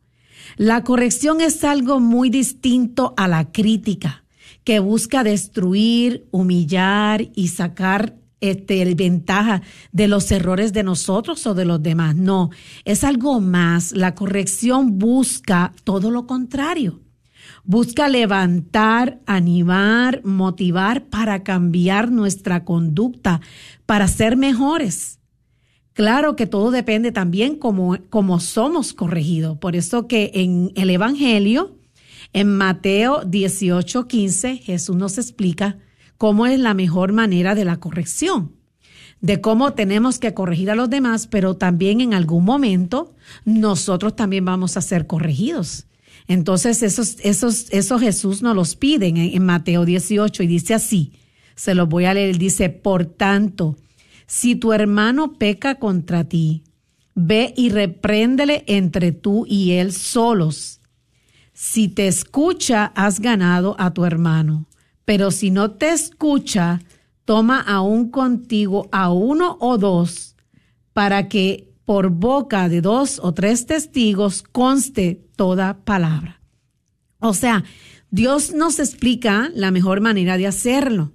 La 0.57 0.83
corrección 0.83 1.41
es 1.41 1.63
algo 1.63 1.99
muy 1.99 2.29
distinto 2.29 3.13
a 3.17 3.27
la 3.27 3.51
crítica, 3.51 4.23
que 4.63 4.79
busca 4.79 5.23
destruir, 5.23 6.25
humillar 6.31 7.29
y 7.35 7.49
sacar 7.49 8.15
este, 8.39 8.93
ventaja 8.95 9.61
de 9.91 10.07
los 10.07 10.31
errores 10.31 10.73
de 10.73 10.83
nosotros 10.83 11.45
o 11.47 11.53
de 11.53 11.65
los 11.65 11.81
demás. 11.81 12.15
No, 12.15 12.49
es 12.85 13.03
algo 13.03 13.39
más. 13.39 13.93
La 13.93 14.15
corrección 14.15 14.99
busca 14.99 15.73
todo 15.83 16.11
lo 16.11 16.27
contrario. 16.27 17.02
Busca 17.65 18.09
levantar, 18.09 19.19
animar, 19.25 20.21
motivar 20.25 21.05
para 21.05 21.43
cambiar 21.43 22.11
nuestra 22.11 22.65
conducta, 22.65 23.39
para 23.85 24.07
ser 24.07 24.35
mejores. 24.35 25.19
Claro 25.93 26.35
que 26.35 26.47
todo 26.47 26.71
depende 26.71 27.11
también 27.11 27.55
cómo, 27.55 27.97
cómo 28.09 28.39
somos 28.39 28.93
corregidos. 28.93 29.57
Por 29.59 29.75
eso 29.75 30.07
que 30.07 30.31
en 30.33 30.71
el 30.75 30.89
Evangelio, 30.89 31.77
en 32.33 32.55
Mateo 32.57 33.23
18, 33.25 34.07
15, 34.07 34.57
Jesús 34.57 34.95
nos 34.95 35.17
explica 35.17 35.77
cómo 36.17 36.47
es 36.47 36.59
la 36.59 36.73
mejor 36.73 37.13
manera 37.13 37.55
de 37.55 37.65
la 37.65 37.77
corrección 37.77 38.53
de 39.23 39.39
cómo 39.39 39.71
tenemos 39.71 40.19
que 40.19 40.33
corregir 40.33 40.69
a 40.69 40.75
los 40.75 40.89
demás, 40.89 41.27
pero 41.27 41.55
también 41.55 42.01
en 42.01 42.13
algún 42.13 42.43
momento 42.43 43.15
nosotros 43.45 44.17
también 44.17 44.43
vamos 44.43 44.75
a 44.75 44.81
ser 44.81 45.07
corregidos. 45.07 45.87
Entonces, 46.27 46.83
esos, 46.83 47.17
esos, 47.21 47.67
esos 47.71 48.01
Jesús 48.01 48.41
nos 48.41 48.55
los 48.55 48.75
pide 48.75 49.07
en, 49.07 49.45
Mateo 49.45 49.85
18 49.85 50.43
y 50.43 50.47
dice 50.47 50.73
así, 50.73 51.13
se 51.55 51.75
los 51.75 51.87
voy 51.89 52.05
a 52.05 52.13
leer, 52.13 52.37
dice, 52.37 52.69
por 52.69 53.05
tanto, 53.05 53.77
si 54.25 54.55
tu 54.55 54.73
hermano 54.73 55.33
peca 55.33 55.75
contra 55.75 56.23
ti, 56.23 56.63
ve 57.13 57.53
y 57.55 57.69
repréndele 57.69 58.63
entre 58.67 59.11
tú 59.11 59.45
y 59.47 59.73
él 59.73 59.91
solos. 59.91 60.79
si 61.55 61.87
te 61.87 62.07
escucha, 62.07 62.91
has 62.95 63.19
ganado 63.19 63.75
a 63.77 63.93
tu 63.93 64.05
hermano. 64.05 64.65
Pero 65.05 65.29
si 65.29 65.51
no 65.51 65.71
te 65.71 65.89
escucha, 65.89 66.81
toma 67.25 67.59
aún 67.61 68.09
contigo 68.09 68.89
a 68.91 69.11
uno 69.11 69.57
o 69.59 69.77
dos 69.77 70.35
para 70.93 71.27
que 71.27 71.72
por 71.85 72.09
boca 72.09 72.69
de 72.69 72.81
dos 72.81 73.19
o 73.21 73.33
tres 73.33 73.65
testigos 73.65 74.43
conste 74.43 75.21
toda 75.35 75.83
palabra. 75.83 76.39
O 77.19 77.33
sea, 77.33 77.63
Dios 78.11 78.53
nos 78.53 78.79
explica 78.79 79.49
la 79.53 79.71
mejor 79.71 80.01
manera 80.01 80.37
de 80.37 80.47
hacerlo. 80.47 81.11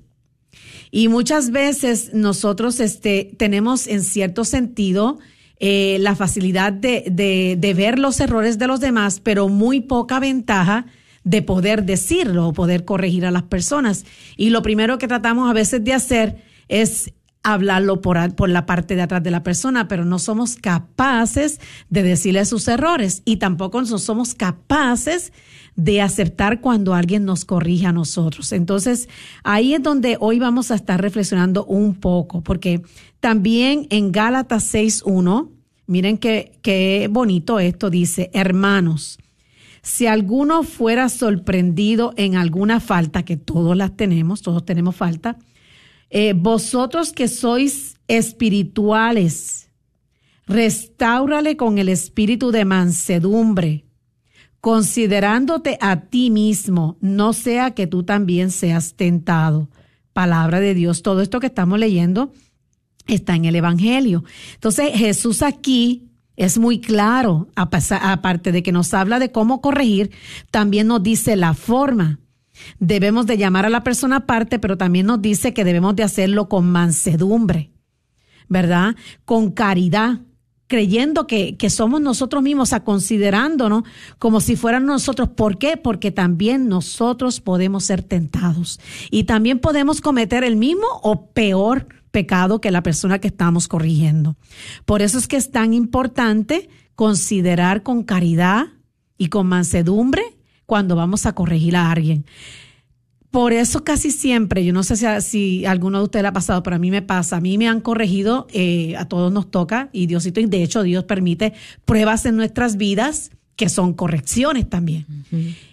Y 0.91 1.09
muchas 1.09 1.51
veces 1.51 2.11
nosotros 2.15 2.81
este, 2.81 3.35
tenemos 3.39 3.87
en 3.87 4.03
cierto 4.03 4.45
sentido 4.45 5.19
eh, 5.61 5.99
la 6.01 6.17
facilidad 6.17 6.73
de, 6.73 7.05
de, 7.11 7.57
de 7.59 7.75
ver 7.75 7.99
los 7.99 8.21
errores 8.21 8.59
de 8.59 8.67
los 8.67 8.81
demás, 8.81 9.21
pero 9.21 9.49
muy 9.49 9.81
poca 9.81 10.19
ventaja 10.19 10.87
de 11.25 11.43
poder 11.43 11.85
decirlo 11.85 12.49
o 12.49 12.53
poder 12.53 12.85
corregir 12.85 13.27
a 13.27 13.31
las 13.31 13.43
personas. 13.43 14.07
Y 14.37 14.51
lo 14.51 14.63
primero 14.63 14.99
que 14.99 15.09
tratamos 15.09 15.51
a 15.51 15.53
veces 15.53 15.85
de 15.85 15.93
hacer 15.93 16.43
es 16.69 17.13
hablarlo 17.53 18.01
por, 18.01 18.35
por, 18.35 18.49
la 18.49 18.67
parte 18.67 18.97
de 18.97 19.03
atrás 19.03 19.23
de 19.23 19.31
la 19.31 19.43
persona, 19.43 19.89
pero 19.89 20.05
no 20.05 20.19
somos 20.19 20.57
capaces 20.57 21.61
de 21.91 22.03
decirle 22.03 22.45
sus 22.45 22.69
errores 22.69 23.23
y 23.25 23.37
tampoco 23.37 23.81
no 23.83 23.99
somos 23.99 24.35
capaces 24.35 25.33
de 25.77 26.03
aceptar 26.03 26.61
cuando 26.61 26.95
alguien 26.95 27.25
nos 27.25 27.45
corrige 27.45 27.87
a 27.87 27.93
nosotros. 27.93 28.53
Entonces, 28.53 29.09
ahí 29.45 29.75
es 29.75 29.83
donde 29.83 30.17
hoy 30.19 30.41
vamos 30.41 30.71
a 30.71 30.75
estar 30.75 31.01
reflexionando 31.01 31.65
un 31.65 31.95
poco, 31.95 32.43
porque 32.43 32.83
también 33.21 33.87
en 33.91 34.11
Gálatas 34.11 34.75
6.1, 34.75 35.51
miren 35.87 36.19
qué, 36.19 36.59
qué 36.63 37.09
bonito 37.11 37.61
esto 37.61 37.91
dice, 37.91 38.31
hermanos, 38.33 39.19
si 39.83 40.07
alguno 40.07 40.65
fuera 40.65 41.09
sorprendido 41.09 42.13
en 42.17 42.37
alguna 42.37 42.81
falta, 42.81 43.23
que 43.23 43.37
todos 43.37 43.77
las 43.77 43.97
tenemos, 43.97 44.43
todos 44.43 44.65
tenemos 44.65 44.97
falta, 44.97 45.39
eh, 46.11 46.33
vosotros 46.35 47.13
que 47.13 47.29
sois 47.29 47.97
espirituales, 48.09 49.71
restáurale 50.47 51.57
con 51.57 51.79
el 51.79 51.89
espíritu 51.89 52.51
de 52.51 52.65
mansedumbre, 52.65 53.85
considerándote 54.61 55.79
a 55.81 56.01
ti 56.03 56.31
mismo, 56.31 56.97
no 57.01 57.33
sea 57.33 57.73
que 57.73 57.87
tú 57.87 58.03
también 58.03 58.51
seas 58.51 58.95
tentado. 58.95 59.69
Palabra 60.13 60.59
de 60.61 60.75
Dios, 60.75 61.03
todo 61.03 61.21
esto 61.21 61.39
que 61.39 61.47
estamos 61.47 61.79
leyendo 61.79 62.33
está 63.07 63.37
en 63.37 63.45
el 63.45 63.57
Evangelio. 63.57 64.25
Entonces 64.55 64.93
Jesús 64.95 65.43
aquí 65.43 66.09
es 66.37 66.59
muy 66.59 66.81
claro, 66.81 67.49
aparte 67.55 68.53
de 68.53 68.63
que 68.63 68.73
nos 68.73 68.95
habla 68.95 69.19
de 69.19 69.33
cómo 69.33 69.61
corregir, 69.61 70.13
también 70.51 70.87
nos 70.87 71.03
dice 71.03 71.37
la 71.37 71.53
forma. 71.53 72.21
Debemos 72.79 73.27
de 73.27 73.39
llamar 73.39 73.67
a 73.67 73.71
la 73.71 73.83
persona 73.83 74.17
aparte, 74.17 74.59
pero 74.59 74.77
también 74.77 75.07
nos 75.07 75.21
dice 75.23 75.55
que 75.55 75.65
debemos 75.65 75.97
de 75.97 76.03
hacerlo 76.03 76.49
con 76.49 76.71
mansedumbre, 76.71 77.71
¿verdad? 78.49 78.97
Con 79.25 79.51
caridad, 79.51 80.21
creyendo 80.67 81.27
que, 81.27 81.57
que 81.57 81.71
somos 81.71 82.01
nosotros 82.01 82.43
mismos, 82.43 82.73
a 82.73 82.85
considerándonos 82.85 83.85
como 84.19 84.41
si 84.41 84.57
fueran 84.57 84.87
nosotros. 84.87 85.31
¿Por 85.31 85.59
qué? 85.59 85.77
Porque 85.77 86.11
también 86.11 86.69
nosotros 86.69 87.41
podemos 87.41 87.85
ser 87.85 88.03
tentados 88.03 88.81
y 89.11 89.25
también 89.25 89.59
podemos 89.59 90.01
cometer 90.01 90.45
el 90.45 90.57
mismo 90.57 90.87
o 91.03 91.31
peor 91.33 91.89
pecado 92.11 92.61
que 92.61 92.71
la 92.71 92.83
persona 92.83 93.19
que 93.19 93.29
estamos 93.29 93.69
corrigiendo. 93.69 94.37
Por 94.85 95.03
eso 95.03 95.19
es 95.19 95.29
que 95.29 95.37
es 95.37 95.51
tan 95.51 95.75
importante 95.75 96.69
considerar 96.95 97.83
con 97.83 98.03
caridad 98.03 98.67
y 99.17 99.29
con 99.29 99.47
mansedumbre 99.47 100.38
cuando 100.69 100.97
vamos 100.97 101.25
a 101.25 101.33
corregir 101.33 101.77
a 101.77 101.91
alguien. 101.91 102.27
Por 103.31 103.55
eso 103.55 103.85
casi 103.85 104.11
siempre, 104.11 104.67
yo 104.67 104.75
no 104.75 104.83
sé 104.83 104.97
si, 104.97 105.07
si 105.23 105.65
alguno 105.65 105.97
de 105.97 106.05
ustedes 106.05 106.23
le 106.23 106.29
ha 106.29 106.33
pasado, 106.35 106.63
pero 106.63 106.77
a 106.77 106.79
mí 106.79 106.91
me 106.91 107.01
pasa, 107.01 107.39
a 107.39 107.41
mí 107.41 107.57
me 107.57 107.69
han 107.69 107.81
corregido, 107.81 108.47
eh, 108.53 108.95
a 108.99 109.07
todos 109.07 109.33
nos 109.33 109.51
toca, 109.51 109.89
y 109.95 110.07
Diosito, 110.09 110.41
y 110.41 110.47
de 110.47 110.63
hecho 110.63 110.83
Dios 110.83 111.05
permite 111.05 111.55
pruebas 111.87 112.27
en 112.27 112.37
nuestras 112.37 112.77
vidas 112.77 113.31
que 113.57 113.71
son 113.71 113.95
correcciones 113.95 114.69
también. 114.69 115.07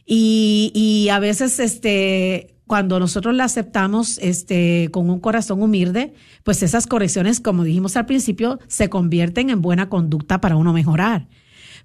y, 0.06 0.72
y, 0.74 1.10
a 1.10 1.20
veces, 1.20 1.60
este, 1.60 2.56
cuando 2.66 2.98
nosotros 2.98 3.36
la 3.36 3.44
aceptamos 3.44 4.18
este, 4.20 4.88
con 4.94 5.10
un 5.10 5.20
corazón 5.20 5.62
humilde, 5.62 6.14
pues 6.44 6.64
esas 6.64 6.88
correcciones, 6.88 7.42
como 7.42 7.66
dijimos 7.66 7.98
al 7.98 8.06
principio, 8.06 8.60
se 8.68 8.90
convierten 8.90 9.50
en 9.50 9.62
buena 9.62 9.90
conducta 9.90 10.40
para 10.40 10.56
uno 10.56 10.72
mejorar. 10.72 11.28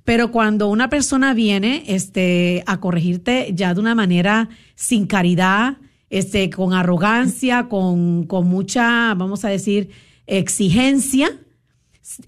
Pero 0.05 0.31
cuando 0.31 0.69
una 0.69 0.89
persona 0.89 1.35
viene 1.35 1.85
este, 1.87 2.63
a 2.67 2.81
corregirte 2.81 3.53
ya 3.55 3.75
de 3.75 3.81
una 3.81 3.95
manera 3.95 4.49
sin 4.75 5.07
caridad, 5.07 5.79
este, 6.09 6.51
con 6.51 6.73
arrogancia, 6.73 7.69
con, 7.69 8.25
con 8.27 8.49
mucha, 8.49 9.15
vamos 9.15 9.45
a 9.45 9.49
decir, 9.49 9.91
exigencia, 10.27 11.31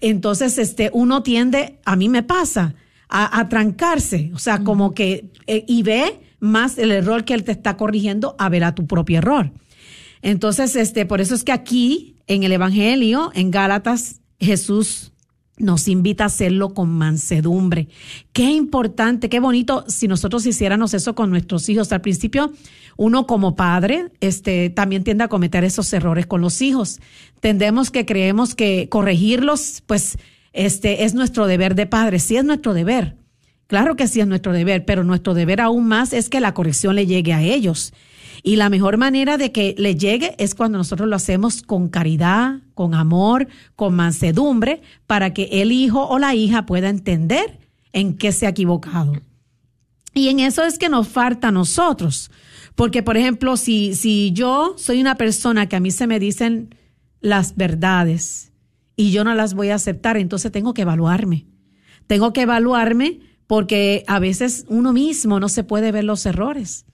entonces 0.01 0.57
este, 0.57 0.89
uno 0.93 1.23
tiende, 1.23 1.79
a 1.85 1.95
mí 1.95 2.09
me 2.09 2.23
pasa, 2.23 2.75
a, 3.15 3.47
trancarse, 3.47 4.31
o 4.33 4.39
sea, 4.39 4.63
como 4.63 4.95
que, 4.95 5.29
eh, 5.45 5.63
y 5.67 5.83
ve 5.83 6.19
más 6.39 6.79
el 6.79 6.91
error 6.91 7.25
que 7.25 7.35
él 7.35 7.43
te 7.43 7.51
está 7.51 7.77
corrigiendo 7.77 8.35
a 8.39 8.49
ver 8.49 8.63
a 8.63 8.73
tu 8.73 8.87
propio 8.87 9.19
error. 9.19 9.51
Entonces, 10.23 10.75
este, 10.75 11.05
por 11.05 11.21
eso 11.21 11.35
es 11.35 11.43
que 11.43 11.51
aquí, 11.51 12.15
en 12.25 12.41
el 12.41 12.51
Evangelio, 12.51 13.31
en 13.35 13.51
Gálatas, 13.51 14.21
Jesús 14.39 15.12
nos 15.57 15.87
invita 15.87 16.23
a 16.23 16.27
hacerlo 16.27 16.73
con 16.73 16.89
mansedumbre. 16.89 17.87
Qué 18.31 18.51
importante, 18.51 19.29
qué 19.29 19.39
bonito 19.39 19.85
si 19.87 20.07
nosotros 20.07 20.45
hiciéramos 20.45 20.93
eso 20.93 21.13
con 21.13 21.29
nuestros 21.29 21.69
hijos. 21.69 21.91
Al 21.91 22.01
principio, 22.01 22.51
uno 22.97 23.27
como 23.27 23.55
padre, 23.55 24.09
este, 24.19 24.69
también 24.69 25.03
tiende 25.03 25.23
a 25.23 25.27
cometer 25.27 25.63
esos 25.63 25.91
errores 25.93 26.25
con 26.25 26.41
los 26.41 26.61
hijos. 26.61 26.99
Tendemos 27.39 27.91
que 27.91 28.05
creemos 28.05 28.55
que 28.55 28.89
corregirlos, 28.89 29.83
pues, 29.85 30.17
este, 30.53 31.03
es 31.03 31.13
nuestro 31.13 31.45
deber 31.47 31.75
de 31.75 31.85
padre. 31.85 32.19
Sí 32.19 32.35
es 32.35 32.43
nuestro 32.43 32.73
deber. 32.73 33.17
Claro 33.67 33.95
que 33.95 34.07
sí 34.07 34.19
es 34.19 34.27
nuestro 34.27 34.53
deber, 34.53 34.85
pero 34.85 35.03
nuestro 35.03 35.33
deber 35.33 35.61
aún 35.61 35.87
más 35.87 36.13
es 36.13 36.29
que 36.29 36.39
la 36.39 36.53
corrección 36.53 36.95
le 36.95 37.05
llegue 37.05 37.33
a 37.33 37.41
ellos. 37.41 37.93
Y 38.45 38.57
la 38.57 38.69
mejor 38.69 38.97
manera 38.97 39.37
de 39.37 39.53
que 39.53 39.73
le 39.77 39.95
llegue 39.95 40.35
es 40.37 40.53
cuando 40.53 40.77
nosotros 40.77 41.07
lo 41.07 41.15
hacemos 41.15 41.61
con 41.63 41.87
caridad, 41.87 42.59
con 42.73 42.93
amor, 42.93 43.47
con 43.77 43.95
mansedumbre, 43.95 44.81
para 45.07 45.33
que 45.33 45.61
el 45.61 45.71
hijo 45.71 46.05
o 46.05 46.19
la 46.19 46.35
hija 46.35 46.65
pueda 46.65 46.89
entender 46.89 47.59
en 47.93 48.17
qué 48.17 48.33
se 48.33 48.45
ha 48.45 48.49
equivocado. 48.49 49.13
Y 50.13 50.27
en 50.27 50.41
eso 50.41 50.65
es 50.65 50.77
que 50.77 50.89
nos 50.89 51.07
falta 51.07 51.47
a 51.47 51.51
nosotros. 51.51 52.31
Porque, 52.75 53.01
por 53.01 53.15
ejemplo, 53.15 53.55
si, 53.55 53.95
si 53.95 54.33
yo 54.33 54.75
soy 54.77 54.99
una 54.99 55.15
persona 55.15 55.69
que 55.69 55.77
a 55.77 55.79
mí 55.79 55.91
se 55.91 56.05
me 56.05 56.19
dicen 56.19 56.75
las 57.21 57.55
verdades 57.55 58.51
y 58.97 59.11
yo 59.11 59.23
no 59.23 59.33
las 59.35 59.53
voy 59.53 59.69
a 59.69 59.75
aceptar, 59.75 60.17
entonces 60.17 60.51
tengo 60.51 60.73
que 60.73 60.81
evaluarme. 60.81 61.45
Tengo 62.07 62.33
que 62.33 62.41
evaluarme 62.41 63.21
porque 63.47 64.03
a 64.07 64.19
veces 64.19 64.65
uno 64.67 64.91
mismo 64.91 65.39
no 65.39 65.47
se 65.47 65.63
puede 65.63 65.93
ver 65.93 66.03
los 66.03 66.25
errores. 66.25 66.85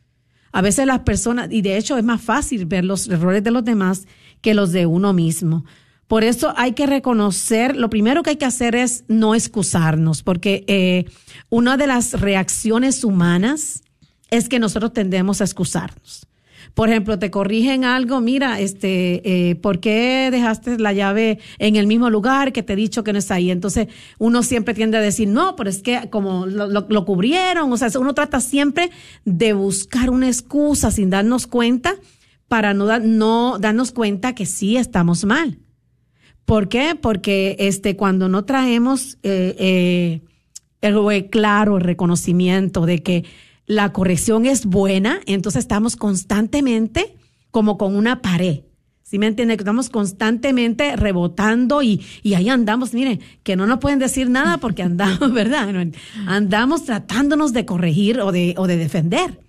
A 0.52 0.62
veces 0.62 0.86
las 0.86 1.00
personas, 1.00 1.50
y 1.52 1.62
de 1.62 1.78
hecho 1.78 1.98
es 1.98 2.04
más 2.04 2.22
fácil 2.22 2.66
ver 2.66 2.86
los 2.86 3.08
errores 3.08 3.44
de 3.44 3.52
los 3.52 3.64
demás 3.64 4.08
que 4.42 4.54
los 4.54 4.72
de 4.72 4.86
uno 4.86 5.14
mismo. 5.14 5.66
Por 6.08 6.24
eso 6.24 6.54
hay 6.58 6.72
que 6.72 6.88
reconocer, 6.88 7.76
lo 7.76 7.90
primero 7.90 8.24
que 8.24 8.32
hay 8.32 8.36
que 8.38 8.46
hacer 8.46 8.76
es 8.76 9.04
no 9.08 9.36
excusarnos, 9.36 10.24
porque 10.24 10.64
eh, 10.68 11.06
una 11.50 11.78
de 11.78 11.86
las 11.86 12.20
reacciones 12.20 13.04
humanas 13.04 13.84
es 14.32 14.50
que 14.50 14.60
nosotros 14.60 14.94
tendemos 14.94 15.42
a 15.42 15.44
excusarnos. 15.44 16.29
Por 16.74 16.90
ejemplo, 16.90 17.20
te 17.20 17.32
corrigen 17.32 17.84
algo, 17.84 18.22
mira, 18.22 18.60
este, 18.60 19.50
eh, 19.50 19.56
¿por 19.56 19.80
qué 19.80 20.30
dejaste 20.32 20.78
la 20.78 20.94
llave 20.94 21.40
en 21.58 21.76
el 21.76 21.88
mismo 21.88 22.10
lugar 22.10 22.54
que 22.54 22.64
te 22.64 22.74
he 22.74 22.76
dicho 22.76 23.04
que 23.04 23.14
no 23.14 23.20
está 23.20 23.36
ahí? 23.36 23.52
Entonces, 23.52 23.88
uno 24.18 24.44
siempre 24.44 24.74
tiende 24.74 24.98
a 24.98 25.02
decir, 25.02 25.28
no, 25.28 25.56
pero 25.56 25.70
es 25.70 25.82
que 25.82 26.10
como 26.10 26.46
lo, 26.46 27.06
cubrieron, 27.06 27.72
o 27.72 27.78
sea, 27.78 27.90
uno 28.00 28.14
trata 28.14 28.40
siempre 28.40 28.92
de 29.26 29.54
buscar 29.54 30.10
una 30.10 30.28
excusa 30.28 30.92
sin 30.92 31.10
darnos 31.10 31.48
cuenta 31.48 31.96
para 32.48 32.74
no, 32.74 33.00
no 33.00 33.58
darnos 33.60 33.92
cuenta 33.92 34.34
que 34.36 34.46
sí 34.46 34.78
estamos 34.78 35.26
mal. 35.26 35.60
¿Por 36.46 36.68
qué? 36.68 36.98
Porque 37.00 37.56
este, 37.60 37.96
cuando 37.96 38.28
no 38.28 38.44
traemos 38.44 39.20
eh, 39.22 39.56
eh, 39.60 40.22
el 40.82 41.30
claro 41.30 41.78
reconocimiento 41.78 42.86
de 42.86 43.04
que 43.04 43.26
la 43.70 43.94
corrección 43.94 44.48
es 44.48 44.66
buena, 44.66 45.20
entonces 45.28 45.60
estamos 45.60 45.96
constantemente 45.96 47.16
como 47.52 47.78
con 47.78 47.96
una 47.96 48.20
pared. 48.20 48.62
¿Sí 49.04 49.20
me 49.20 49.28
entiende? 49.28 49.54
Estamos 49.54 49.92
constantemente 49.92 50.96
rebotando 50.96 51.84
y, 51.84 52.04
y 52.24 52.34
ahí 52.34 52.50
andamos, 52.50 52.96
miren, 52.96 53.20
que 53.44 53.56
no 53.56 53.68
nos 53.68 53.78
pueden 53.78 54.00
decir 54.00 54.28
nada 54.28 54.58
porque 54.58 54.82
andamos, 54.82 55.32
¿verdad? 55.34 55.70
Andamos 56.26 56.86
tratándonos 56.86 57.54
de 57.54 57.66
corregir 57.66 58.20
o 58.22 58.32
de, 58.32 58.56
o 58.58 58.66
de 58.66 58.78
defender. 58.78 59.40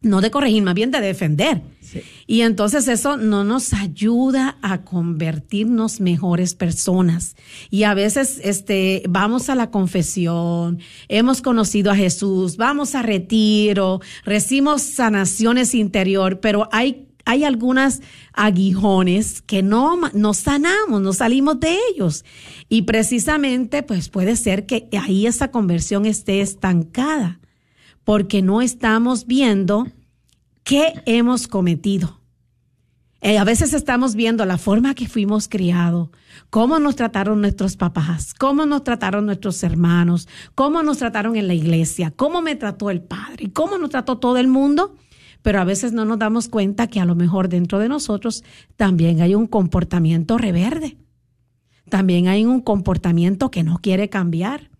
No 0.00 0.20
de 0.20 0.30
corregir, 0.30 0.62
más 0.62 0.74
bien 0.74 0.90
de 0.90 1.00
defender. 1.00 1.62
Y 2.26 2.42
entonces 2.42 2.86
eso 2.88 3.16
no 3.16 3.42
nos 3.44 3.72
ayuda 3.72 4.58
a 4.62 4.82
convertirnos 4.82 6.00
mejores 6.00 6.54
personas. 6.54 7.34
Y 7.70 7.82
a 7.82 7.94
veces 7.94 8.40
este 8.44 9.02
vamos 9.08 9.48
a 9.48 9.54
la 9.54 9.70
confesión, 9.70 10.78
hemos 11.08 11.42
conocido 11.42 11.90
a 11.90 11.96
Jesús, 11.96 12.56
vamos 12.56 12.94
a 12.94 13.02
retiro, 13.02 14.00
recibimos 14.24 14.82
sanaciones 14.82 15.74
interior, 15.74 16.40
pero 16.40 16.68
hay 16.70 17.08
hay 17.28 17.44
algunas 17.44 18.00
aguijones 18.32 19.42
que 19.42 19.62
no, 19.62 20.00
no 20.14 20.32
sanamos, 20.32 21.02
no 21.02 21.12
salimos 21.12 21.60
de 21.60 21.76
ellos. 21.92 22.24
Y 22.70 22.82
precisamente, 22.82 23.82
pues 23.82 24.08
puede 24.08 24.34
ser 24.34 24.64
que 24.64 24.88
ahí 24.98 25.26
esa 25.26 25.50
conversión 25.50 26.06
esté 26.06 26.40
estancada, 26.40 27.38
porque 28.08 28.40
no 28.40 28.62
estamos 28.62 29.26
viendo 29.26 29.86
qué 30.64 30.94
hemos 31.04 31.46
cometido. 31.46 32.22
Eh, 33.20 33.36
a 33.36 33.44
veces 33.44 33.74
estamos 33.74 34.14
viendo 34.14 34.46
la 34.46 34.56
forma 34.56 34.94
que 34.94 35.06
fuimos 35.06 35.46
criados, 35.46 36.08
cómo 36.48 36.78
nos 36.78 36.96
trataron 36.96 37.42
nuestros 37.42 37.76
papás, 37.76 38.32
cómo 38.32 38.64
nos 38.64 38.82
trataron 38.82 39.26
nuestros 39.26 39.62
hermanos, 39.62 40.26
cómo 40.54 40.82
nos 40.82 40.96
trataron 40.96 41.36
en 41.36 41.48
la 41.48 41.52
iglesia, 41.52 42.10
cómo 42.10 42.40
me 42.40 42.56
trató 42.56 42.88
el 42.88 43.02
padre, 43.02 43.52
cómo 43.52 43.76
nos 43.76 43.90
trató 43.90 44.16
todo 44.16 44.38
el 44.38 44.48
mundo 44.48 44.96
pero 45.42 45.60
a 45.60 45.64
veces 45.64 45.92
no 45.92 46.06
nos 46.06 46.18
damos 46.18 46.48
cuenta 46.48 46.86
que 46.86 47.00
a 47.00 47.04
lo 47.04 47.14
mejor 47.14 47.50
dentro 47.50 47.78
de 47.78 47.90
nosotros 47.90 48.42
también 48.76 49.20
hay 49.20 49.34
un 49.34 49.46
comportamiento 49.46 50.38
reverde, 50.38 50.96
también 51.90 52.26
hay 52.28 52.46
un 52.46 52.62
comportamiento 52.62 53.50
que 53.50 53.64
no 53.64 53.78
quiere 53.82 54.08
cambiar. 54.08 54.70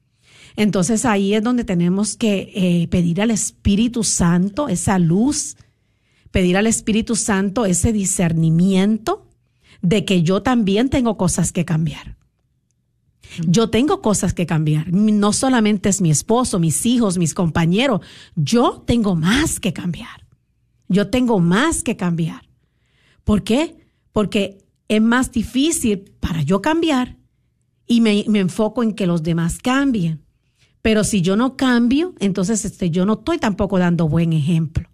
Entonces 0.58 1.04
ahí 1.04 1.34
es 1.34 1.42
donde 1.44 1.62
tenemos 1.62 2.16
que 2.16 2.50
eh, 2.52 2.88
pedir 2.88 3.22
al 3.22 3.30
Espíritu 3.30 4.02
Santo 4.02 4.68
esa 4.68 4.98
luz, 4.98 5.56
pedir 6.32 6.56
al 6.56 6.66
Espíritu 6.66 7.14
Santo 7.14 7.64
ese 7.64 7.92
discernimiento 7.92 9.24
de 9.82 10.04
que 10.04 10.24
yo 10.24 10.42
también 10.42 10.88
tengo 10.88 11.16
cosas 11.16 11.52
que 11.52 11.64
cambiar. 11.64 12.16
Yo 13.46 13.70
tengo 13.70 14.02
cosas 14.02 14.34
que 14.34 14.46
cambiar. 14.46 14.92
No 14.92 15.32
solamente 15.32 15.90
es 15.90 16.00
mi 16.00 16.10
esposo, 16.10 16.58
mis 16.58 16.84
hijos, 16.86 17.18
mis 17.18 17.34
compañeros. 17.34 18.00
Yo 18.34 18.82
tengo 18.84 19.14
más 19.14 19.60
que 19.60 19.72
cambiar. 19.72 20.26
Yo 20.88 21.08
tengo 21.08 21.38
más 21.38 21.84
que 21.84 21.96
cambiar. 21.96 22.48
¿Por 23.22 23.44
qué? 23.44 23.76
Porque 24.10 24.58
es 24.88 25.00
más 25.00 25.30
difícil 25.30 26.10
para 26.18 26.42
yo 26.42 26.60
cambiar 26.60 27.16
y 27.86 28.00
me, 28.00 28.24
enfoco 28.40 28.82
en 28.82 28.94
que 28.94 29.06
los 29.06 29.22
demás 29.22 29.58
cambien. 29.58 30.24
Pero 30.88 31.04
si 31.04 31.20
yo 31.20 31.36
no 31.36 31.54
cambio, 31.54 32.14
entonces 32.18 32.64
este, 32.64 32.88
yo 32.88 33.04
no 33.04 33.18
estoy 33.18 33.36
tampoco 33.36 33.78
dando 33.78 34.08
buen 34.08 34.32
ejemplo. 34.32 34.88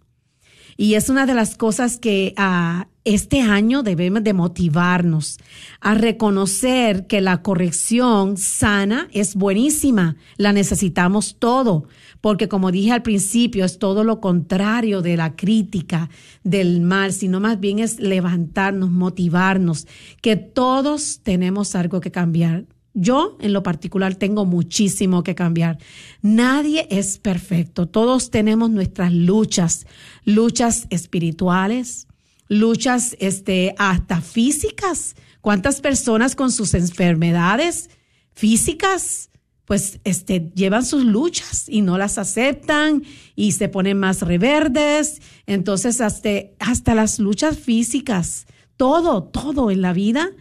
Y 0.75 0.95
es 0.95 1.07
una 1.07 1.25
de 1.25 1.33
las 1.33 1.55
cosas 1.55 1.99
que 1.99 2.33
ah, 2.35 2.89
este 3.05 3.39
año 3.39 3.81
debemos 3.81 4.21
de 4.21 4.33
motivarnos 4.33 5.37
a 5.79 5.93
reconocer 5.93 7.07
que 7.07 7.21
la 7.21 7.41
corrección 7.41 8.35
sana 8.35 9.07
es 9.13 9.35
buenísima, 9.35 10.17
la 10.35 10.51
necesitamos 10.51 11.37
todo, 11.39 11.87
porque 12.19 12.49
como 12.49 12.73
dije 12.73 12.91
al 12.91 13.01
principio, 13.01 13.63
es 13.63 13.79
todo 13.79 14.03
lo 14.03 14.19
contrario 14.19 15.01
de 15.01 15.15
la 15.15 15.37
crítica, 15.37 16.09
del 16.43 16.81
mal, 16.81 17.13
sino 17.13 17.39
más 17.39 17.61
bien 17.61 17.79
es 17.79 18.01
levantarnos, 18.01 18.91
motivarnos, 18.91 19.87
que 20.21 20.35
todos 20.35 21.21
tenemos 21.23 21.73
algo 21.73 22.01
que 22.01 22.11
cambiar. 22.11 22.65
Yo, 22.97 23.37
en 23.41 23.51
lo 23.51 23.61
particular, 23.61 24.15
tengo 24.15 24.45
muchísimo 24.45 25.21
que 25.21 25.35
cambiar. 25.35 25.77
Nadie 26.21 26.87
es 26.89 27.17
perfecto. 27.17 27.87
Todos 27.87 28.31
tenemos 28.31 28.69
nuestras 28.69 29.11
luchas, 29.11 29.85
luchas 30.23 30.87
espirituales, 30.89 32.07
luchas 32.47 33.17
este, 33.19 33.75
hasta 33.77 34.21
físicas. 34.21 35.17
¿Cuántas 35.41 35.81
personas 35.81 36.37
con 36.37 36.53
sus 36.53 36.73
enfermedades 36.73 37.89
físicas, 38.31 39.29
pues 39.65 39.99
este, 40.05 40.53
llevan 40.55 40.85
sus 40.85 41.03
luchas 41.03 41.65
y 41.67 41.81
no 41.81 41.97
las 41.97 42.17
aceptan 42.17 43.03
y 43.35 43.51
se 43.51 43.67
ponen 43.67 43.99
más 43.99 44.21
reverdes? 44.21 45.21
Entonces, 45.47 45.99
hasta, 45.99 46.29
hasta 46.59 46.95
las 46.95 47.19
luchas 47.19 47.59
físicas, 47.59 48.45
todo, 48.77 49.23
todo 49.23 49.69
en 49.69 49.81
la 49.81 49.91
vida 49.91 50.31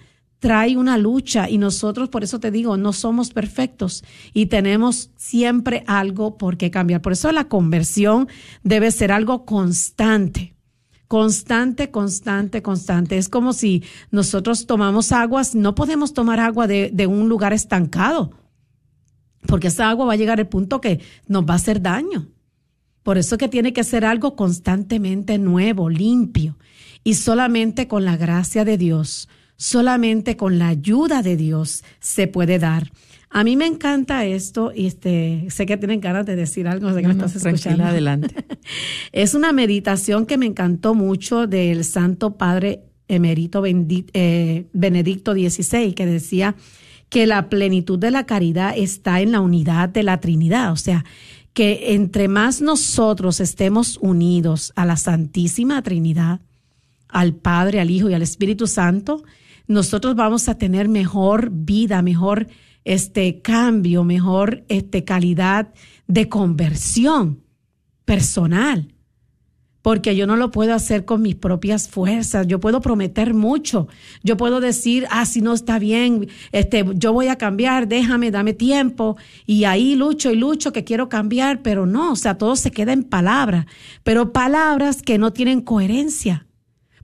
trae 0.45 0.77
una 0.77 0.99
lucha 0.99 1.49
y 1.49 1.57
nosotros, 1.57 2.11
por 2.11 2.23
eso 2.23 2.39
te 2.39 2.51
digo, 2.51 2.77
no 2.77 2.93
somos 2.93 3.31
perfectos 3.31 4.05
y 4.35 4.45
tenemos 4.45 5.11
siempre 5.17 5.85
algo 5.87 6.37
por 6.37 6.59
qué 6.59 6.71
cambiar. 6.71 7.01
Por 7.01 7.13
eso 7.13 7.33
la 7.33 7.45
conversión 7.45 8.29
debe 8.63 8.91
ser 8.91 9.11
algo 9.11 9.47
constante. 9.47 10.55
Constante, 11.09 11.91
constante, 11.91 12.61
constante. 12.61 13.17
Es 13.17 13.31
como 13.31 13.55
si 13.55 13.85
nosotros 14.11 14.67
tomamos 14.67 15.13
aguas, 15.13 15.55
no 15.55 15.75
podemos 15.75 16.13
tomar 16.13 16.41
agua 16.41 16.67
de, 16.67 16.91
de 16.93 17.07
un 17.07 17.31
lugar 17.31 17.55
estancado, 17.55 18.33
porque 19.47 19.69
esa 19.69 19.89
agua 19.89 20.05
va 20.05 20.13
a 20.13 20.17
llegar 20.17 20.41
al 20.41 20.49
punto 20.49 20.83
que 20.83 21.01
nos 21.27 21.47
va 21.47 21.55
a 21.55 21.57
hacer 21.57 21.81
daño. 21.81 22.29
Por 23.03 23.17
eso 23.17 23.39
que 23.39 23.49
tiene 23.49 23.73
que 23.73 23.83
ser 23.83 24.05
algo 24.05 24.37
constantemente 24.37 25.39
nuevo, 25.39 25.89
limpio, 25.89 26.59
y 27.03 27.15
solamente 27.15 27.89
con 27.89 28.05
la 28.05 28.19
gracia 28.19 28.67
de 28.67 28.77
Dios 28.77 29.31
solamente 29.57 30.37
con 30.37 30.59
la 30.59 30.69
ayuda 30.69 31.23
de 31.23 31.37
Dios 31.37 31.85
se 32.01 32.27
puede 32.27 32.59
dar. 32.59 32.91
A 33.31 33.43
mí 33.43 33.57
me 33.57 33.67
encanta 33.67 34.25
esto 34.25 34.73
y 34.75 34.87
este, 34.87 35.47
sé 35.51 35.67
que 35.67 35.77
tienen 35.77 36.01
ganas 36.01 36.25
de 36.25 36.37
decir 36.37 36.69
algo, 36.69 36.93
sé 36.93 37.01
que 37.01 37.09
me 37.09 37.15
estás 37.15 37.35
escuchando. 37.35 37.83
adelante. 37.83 38.33
es 39.13 39.35
una 39.35 39.53
meditación 39.53 40.25
que 40.25 40.39
me 40.39 40.47
encantó 40.47 40.95
mucho 40.95 41.49
del 41.49 41.85
Santo 41.85 42.37
Padre 42.37 42.83
Emerito 43.09 43.65
eh, 43.67 44.67
Benedicto 44.73 45.33
XVI, 45.33 45.95
que 45.95 46.07
decía 46.07 46.55
que 47.09 47.27
la 47.27 47.49
plenitud 47.49 47.99
de 47.99 48.11
la 48.11 48.25
caridad 48.25 48.73
está 48.77 49.21
en 49.21 49.33
la 49.33 49.41
unidad 49.41 49.89
de 49.89 50.05
la 50.05 50.21
Trinidad, 50.21 50.73
o 50.73 50.77
sea, 50.77 51.05
que 51.53 51.95
entre 51.95 52.29
más 52.29 52.61
nosotros 52.61 53.41
estemos 53.41 53.99
unidos 54.01 54.73
a 54.77 54.85
la 54.87 54.97
Santísima 54.97 55.83
Trinidad, 55.83 56.41
al 57.09 57.35
Padre, 57.35 57.81
al 57.81 57.91
Hijo 57.91 58.11
y 58.11 58.15
al 58.15 58.23
Espíritu 58.23 58.67
Santo, 58.67 59.23
nosotros 59.67 60.15
vamos 60.15 60.49
a 60.49 60.59
tener 60.59 60.89
mejor 60.89 61.51
vida, 61.51 62.03
mejor 62.03 62.49
este 62.85 63.41
cambio, 63.41 64.05
mejor 64.05 64.65
este 64.69 65.05
calidad 65.05 65.73
de 66.07 66.29
conversión 66.29 67.43
personal. 68.05 68.95
Porque 69.81 70.17
yo 70.17 70.27
no 70.27 70.37
lo 70.37 70.51
puedo 70.51 70.73
hacer 70.73 71.05
con 71.05 71.21
mis 71.21 71.35
propias 71.35 71.89
fuerzas. 71.91 72.47
Yo 72.47 72.59
puedo 72.59 72.81
prometer 72.81 73.35
mucho. 73.35 73.87
Yo 74.23 74.39
puedo 74.39 74.61
decir, 74.61 75.07
ah, 75.11 75.27
si 75.27 75.43
no 75.43 75.53
está 75.53 75.79
bien, 75.79 76.29
este, 76.53 76.87
yo 76.95 77.13
voy 77.13 77.29
a 77.29 77.37
cambiar, 77.37 77.87
déjame, 77.87 78.31
dame 78.31 78.55
tiempo. 78.55 79.19
Y 79.45 79.65
ahí 79.65 79.95
lucho 79.95 80.31
y 80.31 80.37
lucho 80.37 80.73
que 80.73 80.85
quiero 80.85 81.11
cambiar, 81.11 81.61
pero 81.61 81.85
no, 81.85 82.13
o 82.13 82.17
sea, 82.17 82.39
todo 82.39 82.57
se 82.57 82.71
queda 82.71 82.95
en 82.95 83.03
palabras. 83.03 83.67
Pero 84.03 84.33
palabras 84.33 85.03
que 85.03 85.19
no 85.19 85.35
tienen 85.35 85.61
coherencia. 85.61 86.47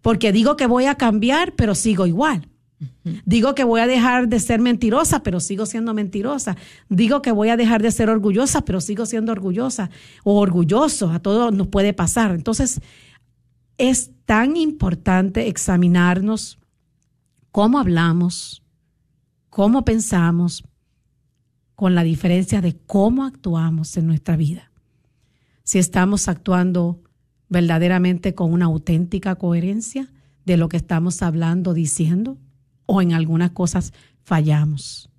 Porque 0.00 0.32
digo 0.32 0.56
que 0.56 0.66
voy 0.66 0.86
a 0.86 0.94
cambiar, 0.94 1.54
pero 1.56 1.74
sigo 1.74 2.06
igual. 2.06 2.49
Digo 3.26 3.54
que 3.54 3.64
voy 3.64 3.80
a 3.80 3.86
dejar 3.86 4.28
de 4.28 4.40
ser 4.40 4.60
mentirosa, 4.60 5.22
pero 5.22 5.40
sigo 5.40 5.66
siendo 5.66 5.92
mentirosa. 5.92 6.56
Digo 6.88 7.20
que 7.20 7.32
voy 7.32 7.50
a 7.50 7.56
dejar 7.56 7.82
de 7.82 7.90
ser 7.90 8.08
orgullosa, 8.08 8.62
pero 8.64 8.80
sigo 8.80 9.04
siendo 9.04 9.32
orgullosa 9.32 9.90
o 10.24 10.38
orgulloso. 10.38 11.10
A 11.10 11.18
todo 11.18 11.50
nos 11.50 11.68
puede 11.68 11.92
pasar. 11.92 12.32
Entonces, 12.32 12.80
es 13.76 14.10
tan 14.24 14.56
importante 14.56 15.48
examinarnos 15.48 16.58
cómo 17.50 17.78
hablamos, 17.78 18.62
cómo 19.50 19.84
pensamos, 19.84 20.64
con 21.74 21.94
la 21.94 22.02
diferencia 22.02 22.60
de 22.60 22.76
cómo 22.76 23.24
actuamos 23.24 23.96
en 23.96 24.06
nuestra 24.06 24.36
vida. 24.36 24.70
Si 25.64 25.78
estamos 25.78 26.28
actuando 26.28 27.02
verdaderamente 27.48 28.34
con 28.34 28.52
una 28.52 28.66
auténtica 28.66 29.34
coherencia 29.36 30.12
de 30.44 30.58
lo 30.58 30.68
que 30.68 30.76
estamos 30.76 31.22
hablando, 31.22 31.72
diciendo 31.72 32.36
o 32.92 33.00
en 33.00 33.12
algunas 33.12 33.52
cosas 33.52 33.92
fallamos. 34.24 35.10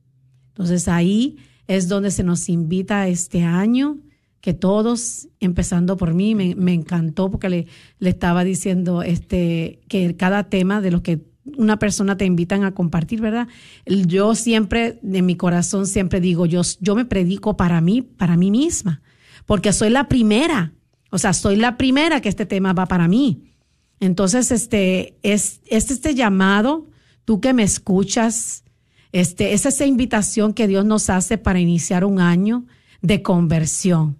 Entonces 0.49 0.89
ahí 0.89 1.37
es 1.67 1.87
donde 1.87 2.11
se 2.11 2.21
nos 2.21 2.49
invita 2.49 3.07
este 3.07 3.43
año, 3.43 3.97
que 4.41 4.53
todos, 4.53 5.29
empezando 5.39 5.95
por 5.95 6.13
mí, 6.13 6.35
me, 6.35 6.73
encantó 6.73 7.31
porque 7.31 7.67
le, 7.99 8.09
estaba 8.09 8.43
diciendo 8.43 9.03
este, 9.03 9.79
que 9.87 10.17
cada 10.17 10.49
tema 10.49 10.81
de 10.81 10.91
los 10.91 11.01
que 11.01 11.21
una 11.45 11.79
persona 11.79 12.17
te 12.17 12.25
invitan 12.25 12.65
a 12.65 12.73
compartir, 12.73 13.21
¿verdad? 13.21 13.47
Yo 13.85 14.35
siempre, 14.35 14.99
de 15.01 15.21
mi 15.21 15.37
corazón, 15.37 15.87
siempre 15.87 16.19
digo, 16.19 16.45
yo, 16.45 16.63
yo 16.81 16.93
me 16.95 17.05
predico 17.05 17.55
para 17.55 17.79
mí, 17.79 18.01
para 18.01 18.35
mí 18.35 18.51
misma, 18.51 19.01
porque 19.45 19.71
soy 19.71 19.91
la 19.91 20.09
primera, 20.09 20.73
o 21.09 21.17
sea, 21.17 21.31
soy 21.31 21.55
la 21.55 21.77
primera 21.77 22.19
que 22.19 22.27
este 22.27 22.45
tema 22.45 22.73
va 22.73 22.85
para 22.87 23.07
mí. 23.07 23.53
Entonces, 24.01 24.51
este, 24.51 25.17
es, 25.23 25.61
es 25.67 25.89
este 25.89 26.15
llamado 26.15 26.90
tú 27.31 27.39
que 27.39 27.53
me 27.53 27.63
escuchas, 27.63 28.65
este, 29.13 29.53
es 29.53 29.65
esa 29.65 29.85
invitación 29.85 30.53
que 30.53 30.67
Dios 30.67 30.83
nos 30.83 31.09
hace 31.09 31.37
para 31.37 31.61
iniciar 31.61 32.03
un 32.03 32.19
año 32.19 32.65
de 33.01 33.21
conversión, 33.21 34.17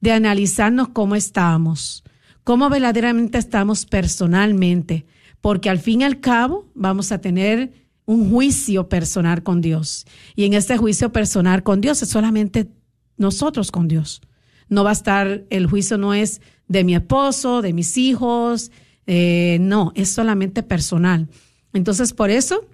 de 0.00 0.12
analizarnos 0.12 0.88
cómo 0.88 1.14
estamos, 1.14 2.04
cómo 2.44 2.70
verdaderamente 2.70 3.36
estamos 3.36 3.84
personalmente, 3.84 5.04
porque 5.42 5.68
al 5.68 5.78
fin 5.78 6.00
y 6.00 6.04
al 6.04 6.20
cabo 6.20 6.66
vamos 6.74 7.12
a 7.12 7.20
tener 7.20 7.74
un 8.06 8.30
juicio 8.30 8.88
personal 8.88 9.42
con 9.42 9.60
Dios. 9.60 10.06
Y 10.34 10.46
en 10.46 10.54
este 10.54 10.78
juicio 10.78 11.12
personal 11.12 11.62
con 11.62 11.82
Dios 11.82 12.02
es 12.02 12.08
solamente 12.08 12.70
nosotros 13.18 13.70
con 13.70 13.88
Dios. 13.88 14.22
No 14.70 14.84
va 14.84 14.88
a 14.88 14.94
estar, 14.94 15.44
el 15.50 15.66
juicio 15.66 15.98
no 15.98 16.14
es 16.14 16.40
de 16.66 16.82
mi 16.82 16.94
esposo, 16.94 17.60
de 17.60 17.74
mis 17.74 17.98
hijos, 17.98 18.70
eh, 19.06 19.58
no, 19.60 19.92
es 19.94 20.08
solamente 20.08 20.62
personal. 20.62 21.28
Entonces, 21.72 22.12
por 22.12 22.30
eso, 22.30 22.66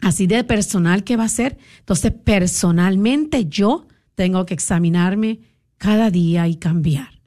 así 0.00 0.26
de 0.26 0.44
personal 0.44 1.04
que 1.04 1.16
va 1.16 1.24
a 1.24 1.28
ser, 1.28 1.58
entonces 1.80 2.12
personalmente 2.12 3.46
yo 3.46 3.86
tengo 4.14 4.46
que 4.46 4.54
examinarme 4.54 5.40
cada 5.78 6.10
día 6.10 6.46
y 6.48 6.56
cambiar. 6.56 7.20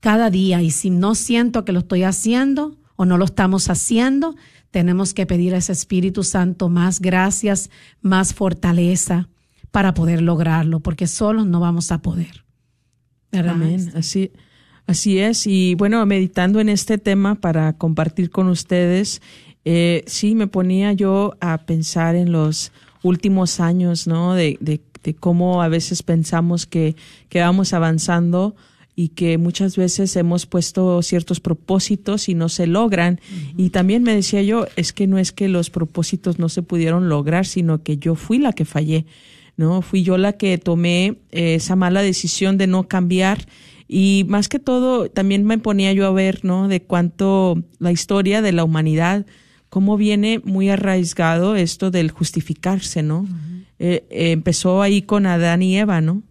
Cada 0.00 0.30
día, 0.30 0.60
y 0.62 0.70
si 0.70 0.90
no 0.90 1.14
siento 1.14 1.64
que 1.64 1.72
lo 1.72 1.80
estoy 1.80 2.02
haciendo 2.02 2.76
o 2.96 3.04
no 3.04 3.18
lo 3.18 3.24
estamos 3.24 3.70
haciendo, 3.70 4.36
tenemos 4.70 5.14
que 5.14 5.26
pedir 5.26 5.54
a 5.54 5.58
ese 5.58 5.72
Espíritu 5.72 6.24
Santo 6.24 6.68
más 6.68 7.00
gracias, 7.00 7.70
más 8.00 8.34
fortaleza 8.34 9.28
para 9.70 9.94
poder 9.94 10.20
lograrlo, 10.20 10.80
porque 10.80 11.06
solos 11.06 11.46
no 11.46 11.60
vamos 11.60 11.90
a 11.92 12.02
poder. 12.02 12.44
Amén. 13.32 13.92
Así, 13.94 14.32
así 14.86 15.18
es. 15.18 15.46
Y 15.46 15.74
bueno, 15.74 16.04
meditando 16.06 16.60
en 16.60 16.68
este 16.68 16.98
tema 16.98 17.36
para 17.36 17.74
compartir 17.74 18.30
con 18.30 18.48
ustedes, 18.48 19.22
eh, 19.64 20.04
sí 20.06 20.34
me 20.34 20.46
ponía 20.46 20.92
yo 20.92 21.36
a 21.40 21.58
pensar 21.58 22.16
en 22.16 22.32
los 22.32 22.72
últimos 23.02 23.60
años, 23.60 24.06
¿no? 24.06 24.34
De, 24.34 24.56
de, 24.60 24.80
de 25.02 25.14
cómo 25.14 25.62
a 25.62 25.68
veces 25.68 26.02
pensamos 26.02 26.66
que, 26.66 26.96
que 27.28 27.40
vamos 27.40 27.72
avanzando 27.72 28.56
y 28.96 29.08
que 29.08 29.38
muchas 29.38 29.76
veces 29.76 30.14
hemos 30.16 30.46
puesto 30.46 31.02
ciertos 31.02 31.40
propósitos 31.40 32.28
y 32.28 32.34
no 32.34 32.48
se 32.48 32.66
logran. 32.66 33.20
Y 33.56 33.70
también 33.70 34.02
me 34.02 34.14
decía 34.14 34.42
yo, 34.42 34.66
es 34.76 34.92
que 34.92 35.06
no 35.06 35.18
es 35.18 35.32
que 35.32 35.48
los 35.48 35.70
propósitos 35.70 36.38
no 36.38 36.48
se 36.48 36.62
pudieron 36.62 37.08
lograr, 37.08 37.44
sino 37.44 37.82
que 37.82 37.98
yo 37.98 38.14
fui 38.14 38.38
la 38.38 38.52
que 38.52 38.64
fallé, 38.64 39.04
¿no? 39.56 39.82
Fui 39.82 40.04
yo 40.04 40.16
la 40.16 40.34
que 40.34 40.58
tomé 40.58 41.16
eh, 41.32 41.56
esa 41.56 41.74
mala 41.74 42.02
decisión 42.02 42.56
de 42.56 42.68
no 42.68 42.86
cambiar. 42.86 43.46
Y 43.88 44.24
más 44.28 44.48
que 44.48 44.60
todo, 44.60 45.10
también 45.10 45.44
me 45.44 45.58
ponía 45.58 45.92
yo 45.92 46.06
a 46.06 46.12
ver, 46.12 46.44
¿no? 46.44 46.68
De 46.68 46.80
cuánto 46.80 47.62
la 47.80 47.90
historia 47.90 48.42
de 48.42 48.52
la 48.52 48.64
humanidad, 48.64 49.26
cómo 49.74 49.96
viene 49.96 50.40
muy 50.44 50.68
arraigado 50.68 51.56
esto 51.56 51.90
del 51.90 52.12
justificarse, 52.12 53.02
¿no? 53.02 53.26
Eh, 53.80 54.06
eh, 54.08 54.30
empezó 54.30 54.82
ahí 54.82 55.02
con 55.02 55.26
Adán 55.26 55.62
y 55.62 55.76
Eva, 55.76 56.00
¿no? 56.00 56.22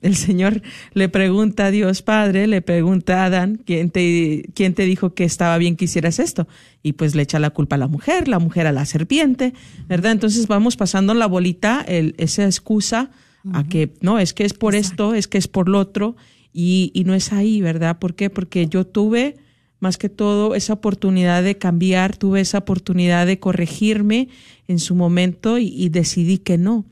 el 0.00 0.16
Señor 0.16 0.62
le 0.94 1.10
pregunta 1.10 1.66
a 1.66 1.70
Dios 1.70 2.00
Padre, 2.00 2.46
le 2.46 2.62
pregunta 2.62 3.20
a 3.20 3.26
Adán, 3.26 3.60
¿quién 3.62 3.90
te, 3.90 4.48
¿quién 4.54 4.72
te 4.72 4.86
dijo 4.86 5.12
que 5.12 5.24
estaba 5.24 5.58
bien 5.58 5.76
que 5.76 5.84
hicieras 5.84 6.18
esto? 6.18 6.48
Y 6.82 6.94
pues 6.94 7.14
le 7.14 7.24
echa 7.24 7.38
la 7.38 7.50
culpa 7.50 7.76
a 7.76 7.78
la 7.78 7.88
mujer, 7.88 8.26
la 8.26 8.38
mujer 8.38 8.66
a 8.66 8.72
la 8.72 8.86
serpiente, 8.86 9.52
¿verdad? 9.86 10.12
Entonces 10.12 10.46
vamos 10.46 10.78
pasando 10.78 11.12
la 11.12 11.26
bolita, 11.26 11.84
el, 11.86 12.14
esa 12.16 12.46
excusa 12.46 13.10
a 13.52 13.64
que, 13.64 13.92
no, 14.00 14.18
es 14.18 14.32
que 14.32 14.46
es 14.46 14.54
por 14.54 14.74
esto, 14.74 15.12
es 15.12 15.28
que 15.28 15.36
es 15.36 15.46
por 15.46 15.68
lo 15.68 15.78
otro, 15.78 16.16
y, 16.54 16.90
y 16.94 17.04
no 17.04 17.12
es 17.12 17.34
ahí, 17.34 17.60
¿verdad? 17.60 17.98
¿Por 17.98 18.14
qué? 18.14 18.30
Porque 18.30 18.66
yo 18.66 18.86
tuve, 18.86 19.36
más 19.80 19.98
que 19.98 20.08
todo, 20.08 20.54
esa 20.54 20.72
oportunidad 20.72 21.42
de 21.42 21.58
cambiar, 21.58 22.16
tuve 22.16 22.40
esa 22.40 22.58
oportunidad 22.58 23.26
de 23.26 23.38
corregirme 23.38 24.28
en 24.66 24.78
su 24.78 24.94
momento 24.94 25.58
y 25.58 25.88
decidí 25.88 26.38
que 26.38 26.58
no 26.58 26.84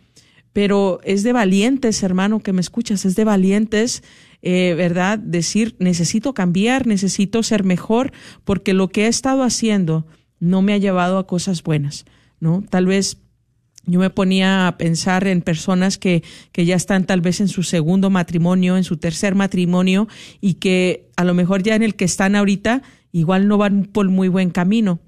pero 0.56 1.00
es 1.04 1.22
de 1.22 1.34
valientes, 1.34 2.02
hermano, 2.02 2.40
que 2.40 2.54
me 2.54 2.62
escuchas, 2.62 3.04
es 3.04 3.14
de 3.14 3.24
valientes, 3.24 4.02
eh, 4.40 4.72
¿verdad? 4.74 5.18
Decir, 5.18 5.76
necesito 5.80 6.32
cambiar, 6.32 6.86
necesito 6.86 7.42
ser 7.42 7.62
mejor, 7.62 8.10
porque 8.42 8.72
lo 8.72 8.88
que 8.88 9.04
he 9.04 9.08
estado 9.08 9.42
haciendo 9.42 10.06
no 10.40 10.62
me 10.62 10.72
ha 10.72 10.78
llevado 10.78 11.18
a 11.18 11.26
cosas 11.26 11.62
buenas, 11.62 12.06
¿no? 12.40 12.64
Tal 12.70 12.86
vez 12.86 13.18
yo 13.86 14.00
me 14.00 14.10
ponía 14.10 14.66
a 14.66 14.76
pensar 14.76 15.26
en 15.26 15.42
personas 15.42 15.96
que, 15.96 16.22
que 16.52 16.64
ya 16.64 16.76
están 16.76 17.04
tal 17.04 17.20
vez 17.20 17.40
en 17.40 17.48
su 17.48 17.62
segundo 17.62 18.10
matrimonio, 18.10 18.76
en 18.76 18.84
su 18.84 18.96
tercer 18.96 19.34
matrimonio, 19.34 20.08
y 20.40 20.54
que 20.54 21.08
a 21.16 21.24
lo 21.24 21.34
mejor 21.34 21.62
ya 21.62 21.74
en 21.74 21.82
el 21.82 21.94
que 21.94 22.04
están 22.04 22.36
ahorita 22.36 22.82
igual 23.12 23.48
no 23.48 23.58
van 23.58 23.84
por 23.84 24.08
muy 24.08 24.28
buen 24.28 24.50
camino. 24.50 24.98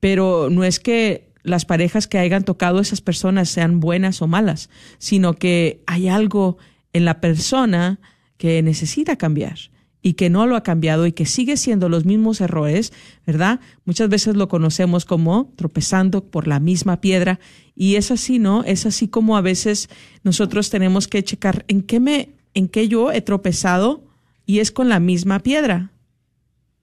Pero 0.00 0.48
no 0.50 0.64
es 0.64 0.78
que 0.80 1.28
las 1.42 1.64
parejas 1.64 2.06
que 2.06 2.18
hayan 2.18 2.44
tocado 2.44 2.80
esas 2.80 3.00
personas 3.00 3.48
sean 3.48 3.80
buenas 3.80 4.22
o 4.22 4.26
malas, 4.26 4.70
sino 4.98 5.34
que 5.34 5.82
hay 5.86 6.08
algo 6.08 6.58
en 6.92 7.04
la 7.04 7.20
persona 7.20 8.00
que 8.36 8.62
necesita 8.62 9.16
cambiar 9.16 9.58
y 10.00 10.14
que 10.14 10.30
no 10.30 10.46
lo 10.46 10.56
ha 10.56 10.62
cambiado 10.62 11.06
y 11.06 11.12
que 11.12 11.26
sigue 11.26 11.56
siendo 11.56 11.88
los 11.88 12.04
mismos 12.04 12.40
errores, 12.40 12.92
¿verdad? 13.26 13.60
Muchas 13.84 14.08
veces 14.08 14.36
lo 14.36 14.48
conocemos 14.48 15.04
como 15.04 15.52
tropezando 15.56 16.24
por 16.24 16.46
la 16.46 16.60
misma 16.60 17.00
piedra 17.00 17.40
y 17.80 17.94
es 17.94 18.10
así, 18.10 18.40
¿no? 18.40 18.64
Es 18.64 18.86
así 18.86 19.06
como 19.06 19.36
a 19.36 19.40
veces 19.40 19.88
nosotros 20.24 20.68
tenemos 20.68 21.06
que 21.06 21.22
checar 21.22 21.64
en 21.68 21.82
qué 21.82 22.00
me 22.00 22.30
en 22.52 22.66
qué 22.66 22.88
yo 22.88 23.12
he 23.12 23.20
tropezado 23.20 24.02
y 24.46 24.58
es 24.58 24.72
con 24.72 24.88
la 24.88 24.98
misma 24.98 25.38
piedra. 25.38 25.92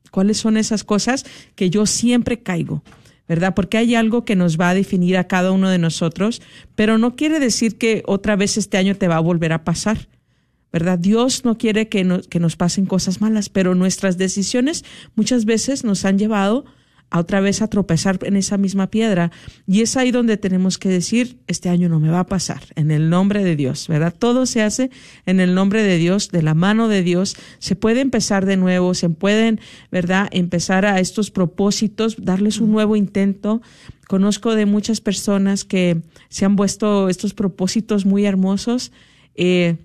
¿Cuáles 0.10 0.38
son 0.38 0.55
esas 0.55 0.86
cosas 0.86 1.25
que 1.55 1.69
yo 1.69 1.86
siempre 1.86 2.41
caigo? 2.41 2.81
¿verdad? 3.27 3.55
Porque 3.55 3.77
hay 3.77 3.95
algo 3.95 4.23
que 4.23 4.38
nos 4.38 4.58
va 4.58 4.69
a 4.69 4.73
definir 4.73 5.17
a 5.17 5.27
cada 5.27 5.51
uno 5.51 5.69
de 5.69 5.79
nosotros, 5.79 6.41
pero 6.75 6.97
no 6.97 7.15
quiere 7.17 7.39
decir 7.39 7.77
que 7.77 8.03
otra 8.05 8.38
vez 8.38 8.55
este 8.55 8.77
año 8.77 8.95
te 8.95 9.08
va 9.10 9.17
a 9.17 9.19
volver 9.21 9.51
a 9.51 9.63
pasar, 9.63 10.08
¿verdad? 10.71 10.99
Dios 10.99 11.43
no 11.43 11.58
quiere 11.58 11.89
que, 11.89 12.21
que 12.29 12.39
nos 12.39 12.55
pasen 12.55 12.86
cosas 12.86 13.19
malas, 13.19 13.49
pero 13.49 13.73
nuestras 13.75 14.17
decisiones 14.17 14.86
muchas 15.15 15.43
veces 15.45 15.84
nos 15.84 16.05
han 16.05 16.19
llevado 16.19 16.65
a 17.15 17.19
otra 17.19 17.39
vez 17.39 17.62
a 17.62 17.69
tropezar 17.69 18.19
en 18.23 18.36
esa 18.36 18.58
misma 18.58 18.88
piedra. 18.88 19.32
Y 19.65 19.82
es 19.82 19.95
ahí 19.95 20.12
donde 20.12 20.36
tenemos 20.36 20.78
que 20.78 20.89
decir, 20.89 21.39
este 21.47 21.69
año 21.69 21.88
no 21.88 22.01
me 22.01 22.10
va 22.10 22.19
a 22.19 22.25
pasar, 22.25 22.63
en 22.75 22.91
el 22.91 23.10
nombre 23.10 23.41
de 23.41 23.56
Dios, 23.56 23.88
¿verdad? 23.88 24.13
Todo 24.17 24.45
se 24.45 24.62
hace 24.62 24.91
en 25.25 25.39
el 25.39 25.56
nombre 25.56 25.82
de 25.82 25.97
Dios, 25.97 26.30
de 26.32 26.41
la 26.41 26.54
mano 26.54 26.89
de 26.89 27.04
Dios. 27.04 27.38
Se 27.60 27.78
puede 27.78 28.01
empezar 28.01 28.45
de 28.45 28.58
nuevo, 28.58 28.93
se 28.93 29.10
pueden, 29.10 29.62
¿verdad? 29.93 30.28
Empezar 30.32 30.86
a 30.86 30.99
estos 30.99 31.32
propósitos, 31.32 32.17
darles 32.19 32.60
un 32.60 32.73
nuevo 32.73 32.97
intento. 32.97 33.62
Conozco 34.10 34.54
de 34.54 34.65
muchas 34.65 34.99
personas 34.99 35.63
que 35.63 36.01
se 36.28 36.43
han 36.43 36.58
puesto 36.58 37.08
estos 37.08 37.34
propósitos 37.34 38.06
muy 38.06 38.25
hermosos 38.25 38.91
eh, 39.36 39.78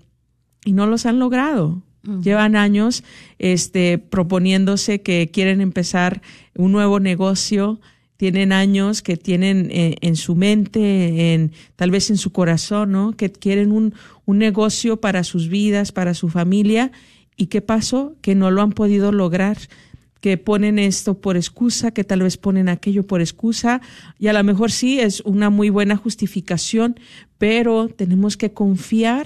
y 0.65 0.73
no 0.73 0.85
los 0.85 1.05
han 1.05 1.17
logrado. 1.17 1.81
Llevan 2.03 2.55
años 2.55 3.03
este, 3.37 3.99
proponiéndose 3.99 5.01
que 5.01 5.29
quieren 5.31 5.61
empezar 5.61 6.21
un 6.55 6.71
nuevo 6.71 6.99
negocio, 6.99 7.79
tienen 8.17 8.51
años 8.51 9.01
que 9.01 9.17
tienen 9.17 9.69
eh, 9.71 9.95
en 10.01 10.15
su 10.15 10.35
mente, 10.35 11.33
en, 11.33 11.51
tal 11.75 11.91
vez 11.91 12.09
en 12.09 12.17
su 12.17 12.31
corazón, 12.31 12.91
¿no? 12.91 13.11
que 13.13 13.31
quieren 13.31 13.71
un, 13.71 13.93
un 14.25 14.37
negocio 14.39 14.99
para 14.99 15.23
sus 15.23 15.47
vidas, 15.47 15.91
para 15.91 16.13
su 16.13 16.29
familia. 16.29 16.91
¿Y 17.35 17.47
qué 17.47 17.61
pasó? 17.61 18.15
Que 18.21 18.35
no 18.35 18.51
lo 18.51 18.61
han 18.61 18.71
podido 18.71 19.11
lograr 19.11 19.57
que 20.21 20.37
ponen 20.37 20.77
esto 20.79 21.15
por 21.19 21.35
excusa, 21.35 21.91
que 21.91 22.03
tal 22.03 22.21
vez 22.21 22.37
ponen 22.37 22.69
aquello 22.69 23.05
por 23.05 23.21
excusa, 23.21 23.81
y 24.19 24.27
a 24.27 24.33
lo 24.33 24.43
mejor 24.43 24.71
sí 24.71 24.99
es 24.99 25.21
una 25.21 25.49
muy 25.49 25.71
buena 25.71 25.97
justificación, 25.97 26.99
pero 27.39 27.89
tenemos 27.89 28.37
que 28.37 28.53
confiar, 28.53 29.25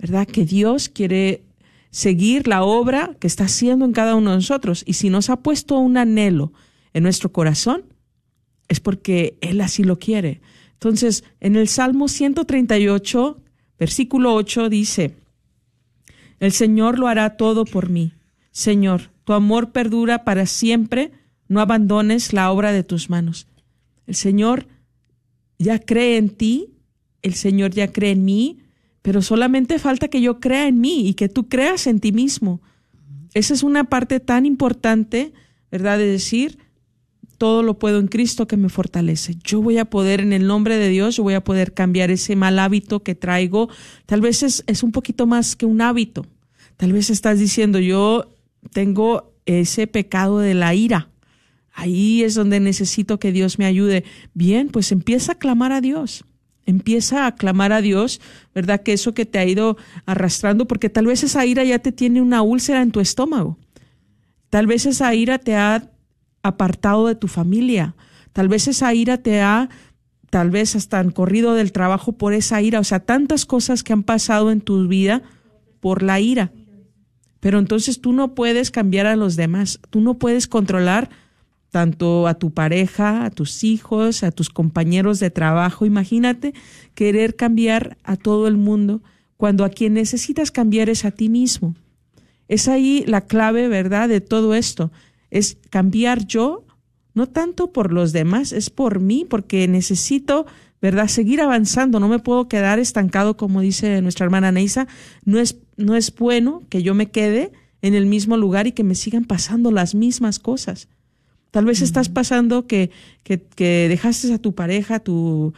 ¿verdad? 0.00 0.26
Que 0.26 0.44
Dios 0.44 0.88
quiere 0.88 1.44
seguir 1.90 2.46
la 2.46 2.62
obra 2.62 3.16
que 3.18 3.26
está 3.26 3.44
haciendo 3.44 3.84
en 3.84 3.92
cada 3.92 4.14
uno 4.14 4.30
de 4.30 4.36
nosotros. 4.36 4.82
Y 4.86 4.94
si 4.94 5.10
nos 5.10 5.30
ha 5.30 5.36
puesto 5.36 5.78
un 5.78 5.96
anhelo 5.96 6.52
en 6.92 7.02
nuestro 7.02 7.32
corazón, 7.32 7.84
es 8.68 8.80
porque 8.80 9.36
Él 9.40 9.60
así 9.60 9.84
lo 9.84 9.98
quiere. 9.98 10.40
Entonces, 10.74 11.24
en 11.40 11.56
el 11.56 11.68
Salmo 11.68 12.08
138, 12.08 13.42
versículo 13.78 14.34
8 14.34 14.68
dice, 14.68 15.16
El 16.38 16.52
Señor 16.52 16.98
lo 16.98 17.08
hará 17.08 17.36
todo 17.36 17.64
por 17.64 17.90
mí. 17.90 18.12
Señor, 18.52 19.10
tu 19.24 19.32
amor 19.32 19.72
perdura 19.72 20.24
para 20.24 20.46
siempre, 20.46 21.12
no 21.48 21.60
abandones 21.60 22.32
la 22.32 22.50
obra 22.50 22.72
de 22.72 22.84
tus 22.84 23.10
manos. 23.10 23.46
El 24.06 24.14
Señor 24.14 24.68
ya 25.58 25.78
cree 25.78 26.16
en 26.16 26.30
ti, 26.30 26.74
el 27.22 27.34
Señor 27.34 27.72
ya 27.72 27.92
cree 27.92 28.12
en 28.12 28.24
mí, 28.24 28.60
pero 29.02 29.22
solamente 29.22 29.78
falta 29.78 30.08
que 30.08 30.20
yo 30.20 30.40
crea 30.40 30.68
en 30.68 30.80
mí 30.80 31.08
y 31.08 31.14
que 31.14 31.28
tú 31.28 31.48
creas 31.48 31.86
en 31.86 32.00
ti 32.00 32.12
mismo. 32.12 32.60
Esa 33.32 33.54
es 33.54 33.62
una 33.62 33.84
parte 33.84 34.20
tan 34.20 34.44
importante, 34.44 35.32
¿verdad? 35.70 35.98
De 35.98 36.06
decir, 36.06 36.58
todo 37.38 37.62
lo 37.62 37.78
puedo 37.78 37.98
en 37.98 38.08
Cristo 38.08 38.46
que 38.46 38.56
me 38.56 38.68
fortalece. 38.68 39.36
Yo 39.42 39.62
voy 39.62 39.78
a 39.78 39.86
poder, 39.86 40.20
en 40.20 40.32
el 40.32 40.46
nombre 40.46 40.76
de 40.76 40.88
Dios, 40.88 41.16
yo 41.16 41.22
voy 41.22 41.34
a 41.34 41.44
poder 41.44 41.72
cambiar 41.72 42.10
ese 42.10 42.36
mal 42.36 42.58
hábito 42.58 43.02
que 43.02 43.14
traigo. 43.14 43.70
Tal 44.06 44.20
vez 44.20 44.42
es, 44.42 44.62
es 44.66 44.82
un 44.82 44.92
poquito 44.92 45.26
más 45.26 45.56
que 45.56 45.64
un 45.64 45.80
hábito. 45.80 46.26
Tal 46.76 46.92
vez 46.92 47.08
estás 47.08 47.38
diciendo, 47.38 47.78
yo 47.78 48.28
tengo 48.72 49.32
ese 49.46 49.86
pecado 49.86 50.38
de 50.40 50.54
la 50.54 50.74
ira. 50.74 51.08
Ahí 51.72 52.22
es 52.22 52.34
donde 52.34 52.60
necesito 52.60 53.18
que 53.18 53.32
Dios 53.32 53.58
me 53.58 53.64
ayude. 53.64 54.04
Bien, 54.34 54.68
pues 54.68 54.92
empieza 54.92 55.32
a 55.32 55.38
clamar 55.38 55.72
a 55.72 55.80
Dios 55.80 56.24
empieza 56.70 57.26
a 57.26 57.34
clamar 57.34 57.72
a 57.72 57.80
Dios, 57.80 58.20
¿verdad? 58.54 58.82
Que 58.82 58.92
eso 58.92 59.14
que 59.14 59.26
te 59.26 59.38
ha 59.38 59.44
ido 59.44 59.76
arrastrando, 60.06 60.66
porque 60.66 60.88
tal 60.88 61.06
vez 61.06 61.22
esa 61.22 61.44
ira 61.44 61.64
ya 61.64 61.78
te 61.78 61.92
tiene 61.92 62.22
una 62.22 62.42
úlcera 62.42 62.82
en 62.82 62.90
tu 62.90 63.00
estómago. 63.00 63.58
Tal 64.48 64.66
vez 64.66 64.86
esa 64.86 65.14
ira 65.14 65.38
te 65.38 65.54
ha 65.54 65.90
apartado 66.42 67.06
de 67.06 67.14
tu 67.14 67.28
familia. 67.28 67.94
Tal 68.32 68.48
vez 68.48 68.68
esa 68.68 68.92
ira 68.94 69.18
te 69.18 69.40
ha, 69.40 69.68
tal 70.30 70.50
vez 70.50 70.76
hasta 70.76 70.98
han 70.98 71.10
corrido 71.10 71.54
del 71.54 71.72
trabajo 71.72 72.12
por 72.12 72.32
esa 72.32 72.60
ira. 72.62 72.80
O 72.80 72.84
sea, 72.84 73.00
tantas 73.00 73.46
cosas 73.46 73.82
que 73.82 73.92
han 73.92 74.02
pasado 74.02 74.50
en 74.50 74.60
tu 74.60 74.88
vida 74.88 75.22
por 75.80 76.02
la 76.02 76.20
ira. 76.20 76.52
Pero 77.40 77.58
entonces 77.58 78.00
tú 78.00 78.12
no 78.12 78.34
puedes 78.34 78.70
cambiar 78.70 79.06
a 79.06 79.16
los 79.16 79.36
demás. 79.36 79.80
Tú 79.90 80.00
no 80.00 80.18
puedes 80.18 80.46
controlar 80.46 81.10
tanto 81.70 82.26
a 82.26 82.34
tu 82.34 82.52
pareja, 82.52 83.24
a 83.24 83.30
tus 83.30 83.64
hijos, 83.64 84.22
a 84.22 84.32
tus 84.32 84.50
compañeros 84.50 85.20
de 85.20 85.30
trabajo. 85.30 85.86
Imagínate 85.86 86.52
querer 86.94 87.36
cambiar 87.36 87.96
a 88.04 88.16
todo 88.16 88.48
el 88.48 88.56
mundo 88.56 89.02
cuando 89.36 89.64
a 89.64 89.70
quien 89.70 89.94
necesitas 89.94 90.50
cambiar 90.50 90.90
es 90.90 91.04
a 91.04 91.12
ti 91.12 91.28
mismo. 91.28 91.74
Es 92.48 92.68
ahí 92.68 93.04
la 93.06 93.22
clave, 93.22 93.68
¿verdad?, 93.68 94.08
de 94.08 94.20
todo 94.20 94.54
esto. 94.54 94.90
Es 95.30 95.56
cambiar 95.70 96.26
yo, 96.26 96.66
no 97.14 97.28
tanto 97.28 97.72
por 97.72 97.92
los 97.92 98.12
demás, 98.12 98.52
es 98.52 98.70
por 98.70 98.98
mí, 98.98 99.24
porque 99.28 99.68
necesito, 99.68 100.46
¿verdad?, 100.82 101.06
seguir 101.06 101.40
avanzando. 101.40 102.00
No 102.00 102.08
me 102.08 102.18
puedo 102.18 102.48
quedar 102.48 102.80
estancado, 102.80 103.36
como 103.36 103.60
dice 103.60 104.02
nuestra 104.02 104.24
hermana 104.24 104.50
Neisa. 104.50 104.88
No 105.24 105.38
es, 105.38 105.56
no 105.76 105.94
es 105.94 106.12
bueno 106.14 106.62
que 106.68 106.82
yo 106.82 106.94
me 106.94 107.10
quede 107.10 107.52
en 107.80 107.94
el 107.94 108.06
mismo 108.06 108.36
lugar 108.36 108.66
y 108.66 108.72
que 108.72 108.84
me 108.84 108.96
sigan 108.96 109.24
pasando 109.24 109.70
las 109.70 109.94
mismas 109.94 110.40
cosas. 110.40 110.88
Tal 111.50 111.64
vez 111.64 111.82
estás 111.82 112.08
pasando 112.08 112.66
que, 112.66 112.90
que, 113.22 113.42
que, 113.42 113.86
dejaste 113.88 114.32
a 114.32 114.38
tu 114.38 114.54
pareja, 114.54 115.00
tu, 115.00 115.52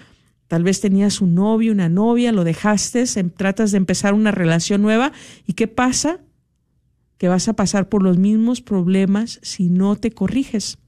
tal 0.48 0.64
vez 0.64 0.80
tenías 0.80 1.20
un 1.20 1.34
novio, 1.34 1.72
una 1.72 1.88
novia, 1.88 2.32
lo 2.32 2.44
dejaste, 2.44 3.04
em, 3.16 3.30
tratas 3.30 3.72
de 3.72 3.78
empezar 3.78 4.14
una 4.14 4.30
relación 4.30 4.80
nueva 4.82 5.12
y 5.46 5.52
¿qué 5.52 5.68
pasa? 5.68 6.20
Que 7.18 7.28
vas 7.28 7.48
a 7.48 7.54
pasar 7.54 7.88
por 7.88 8.02
los 8.02 8.18
mismos 8.18 8.60
problemas 8.62 9.38
si 9.42 9.68
no 9.68 9.96
te 9.96 10.10
corriges. 10.10 10.78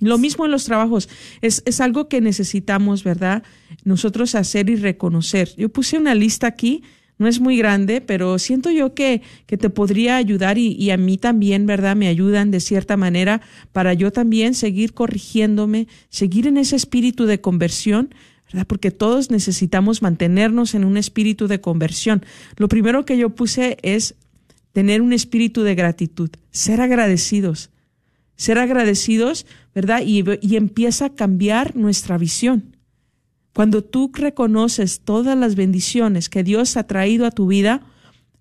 Lo 0.00 0.18
mismo 0.18 0.44
en 0.44 0.50
los 0.50 0.64
trabajos, 0.64 1.08
es, 1.40 1.62
es 1.64 1.80
algo 1.80 2.08
que 2.08 2.20
necesitamos, 2.20 3.04
¿verdad? 3.04 3.42
Nosotros 3.84 4.34
hacer 4.34 4.68
y 4.68 4.76
reconocer. 4.76 5.54
Yo 5.56 5.70
puse 5.70 5.96
una 5.96 6.14
lista 6.14 6.46
aquí 6.46 6.82
no 7.18 7.28
es 7.28 7.40
muy 7.40 7.56
grande, 7.56 8.00
pero 8.00 8.38
siento 8.38 8.70
yo 8.70 8.94
que, 8.94 9.22
que 9.46 9.56
te 9.56 9.70
podría 9.70 10.16
ayudar 10.16 10.58
y, 10.58 10.72
y, 10.72 10.90
a 10.90 10.96
mí 10.96 11.16
también, 11.16 11.66
¿verdad? 11.66 11.94
Me 11.96 12.08
ayudan 12.08 12.50
de 12.50 12.60
cierta 12.60 12.96
manera 12.96 13.40
para 13.72 13.94
yo 13.94 14.10
también 14.10 14.54
seguir 14.54 14.94
corrigiéndome, 14.94 15.86
seguir 16.08 16.46
en 16.46 16.56
ese 16.56 16.76
espíritu 16.76 17.26
de 17.26 17.40
conversión, 17.40 18.14
¿verdad? 18.46 18.66
Porque 18.66 18.90
todos 18.90 19.30
necesitamos 19.30 20.02
mantenernos 20.02 20.74
en 20.74 20.84
un 20.84 20.96
espíritu 20.96 21.46
de 21.46 21.60
conversión. 21.60 22.24
Lo 22.56 22.68
primero 22.68 23.04
que 23.04 23.16
yo 23.16 23.30
puse 23.30 23.78
es 23.82 24.16
tener 24.72 25.00
un 25.00 25.12
espíritu 25.12 25.62
de 25.62 25.76
gratitud, 25.76 26.30
ser 26.50 26.80
agradecidos, 26.80 27.70
ser 28.36 28.58
agradecidos, 28.58 29.46
¿verdad? 29.72 30.02
Y, 30.04 30.24
y 30.40 30.56
empieza 30.56 31.06
a 31.06 31.14
cambiar 31.14 31.76
nuestra 31.76 32.18
visión. 32.18 32.73
Cuando 33.54 33.84
tú 33.84 34.10
reconoces 34.12 35.00
todas 35.00 35.38
las 35.38 35.54
bendiciones 35.54 36.28
que 36.28 36.42
Dios 36.42 36.76
ha 36.76 36.88
traído 36.88 37.24
a 37.24 37.30
tu 37.30 37.46
vida, 37.46 37.82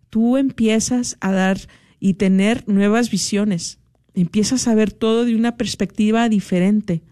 tú 0.10 0.38
empiezas 0.38 1.17
a 1.21 1.32
dar 1.32 1.60
y 1.99 2.15
tener 2.15 2.67
nuevas 2.67 3.12
visiones. 3.12 3.80
Empiezas 4.15 4.67
a 4.67 4.73
ver 4.73 4.91
todo 4.91 5.23
de 5.23 5.36
una 5.36 5.56
perspectiva 5.56 6.28
diferente. 6.30 7.04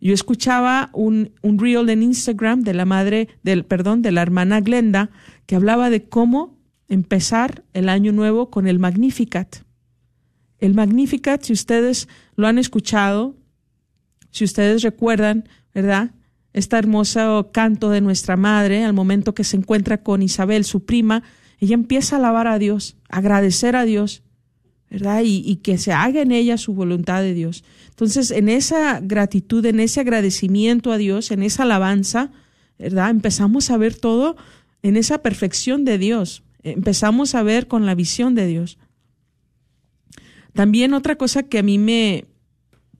Yo 0.00 0.12
escuchaba 0.12 0.90
un, 0.92 1.32
un 1.40 1.58
reel 1.58 1.88
en 1.88 2.02
Instagram 2.02 2.60
de 2.60 2.74
la 2.74 2.84
madre, 2.84 3.28
del, 3.42 3.64
perdón, 3.64 4.02
de 4.02 4.12
la 4.12 4.20
hermana 4.20 4.60
Glenda, 4.60 5.10
que 5.46 5.56
hablaba 5.56 5.88
de 5.88 6.04
cómo 6.04 6.58
empezar 6.88 7.64
el 7.72 7.88
año 7.88 8.12
nuevo 8.12 8.50
con 8.50 8.66
el 8.68 8.78
Magnificat. 8.78 9.64
El 10.58 10.74
Magnificat, 10.74 11.42
si 11.42 11.54
ustedes 11.54 12.06
lo 12.36 12.46
han 12.46 12.58
escuchado, 12.58 13.34
si 14.30 14.44
ustedes 14.44 14.82
recuerdan, 14.82 15.48
¿verdad? 15.74 16.10
Este 16.56 16.76
hermoso 16.76 17.50
canto 17.52 17.90
de 17.90 18.00
nuestra 18.00 18.38
madre 18.38 18.82
al 18.82 18.94
momento 18.94 19.34
que 19.34 19.44
se 19.44 19.58
encuentra 19.58 20.02
con 20.02 20.22
Isabel, 20.22 20.64
su 20.64 20.86
prima, 20.86 21.22
ella 21.60 21.74
empieza 21.74 22.16
a 22.16 22.18
alabar 22.18 22.46
a 22.46 22.58
Dios, 22.58 22.96
agradecer 23.10 23.76
a 23.76 23.84
Dios, 23.84 24.22
¿verdad? 24.90 25.20
Y, 25.22 25.42
y, 25.44 25.56
que 25.56 25.76
se 25.76 25.92
haga 25.92 26.22
en 26.22 26.32
ella 26.32 26.56
su 26.56 26.72
voluntad 26.72 27.20
de 27.20 27.34
Dios. 27.34 27.62
Entonces, 27.90 28.30
en 28.30 28.48
esa 28.48 29.00
gratitud, 29.00 29.66
en 29.66 29.80
ese 29.80 30.00
agradecimiento 30.00 30.92
a 30.92 30.96
Dios, 30.96 31.30
en 31.30 31.42
esa 31.42 31.64
alabanza, 31.64 32.30
¿verdad? 32.78 33.10
Empezamos 33.10 33.70
a 33.70 33.76
ver 33.76 33.94
todo 33.94 34.36
en 34.82 34.96
esa 34.96 35.18
perfección 35.18 35.84
de 35.84 35.98
Dios. 35.98 36.42
Empezamos 36.62 37.34
a 37.34 37.42
ver 37.42 37.68
con 37.68 37.84
la 37.84 37.94
visión 37.94 38.34
de 38.34 38.46
Dios. 38.46 38.78
También 40.54 40.94
otra 40.94 41.16
cosa 41.16 41.42
que 41.42 41.58
a 41.58 41.62
mí 41.62 41.76
me, 41.76 42.24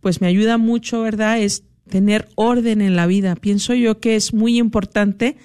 pues 0.03 0.21
me 0.21 0.27
ayuda 0.27 0.59
mucho, 0.59 1.01
¿verdad? 1.01 1.41
Es 1.41 1.65
tener 1.89 2.29
orden 2.35 2.81
en 2.81 2.97
la 2.97 3.07
vida. 3.07 3.37
Pienso 3.37 3.75
yo 3.75 4.01
que 4.01 4.17
es 4.17 4.35
muy 4.35 4.59
importante 4.59 5.37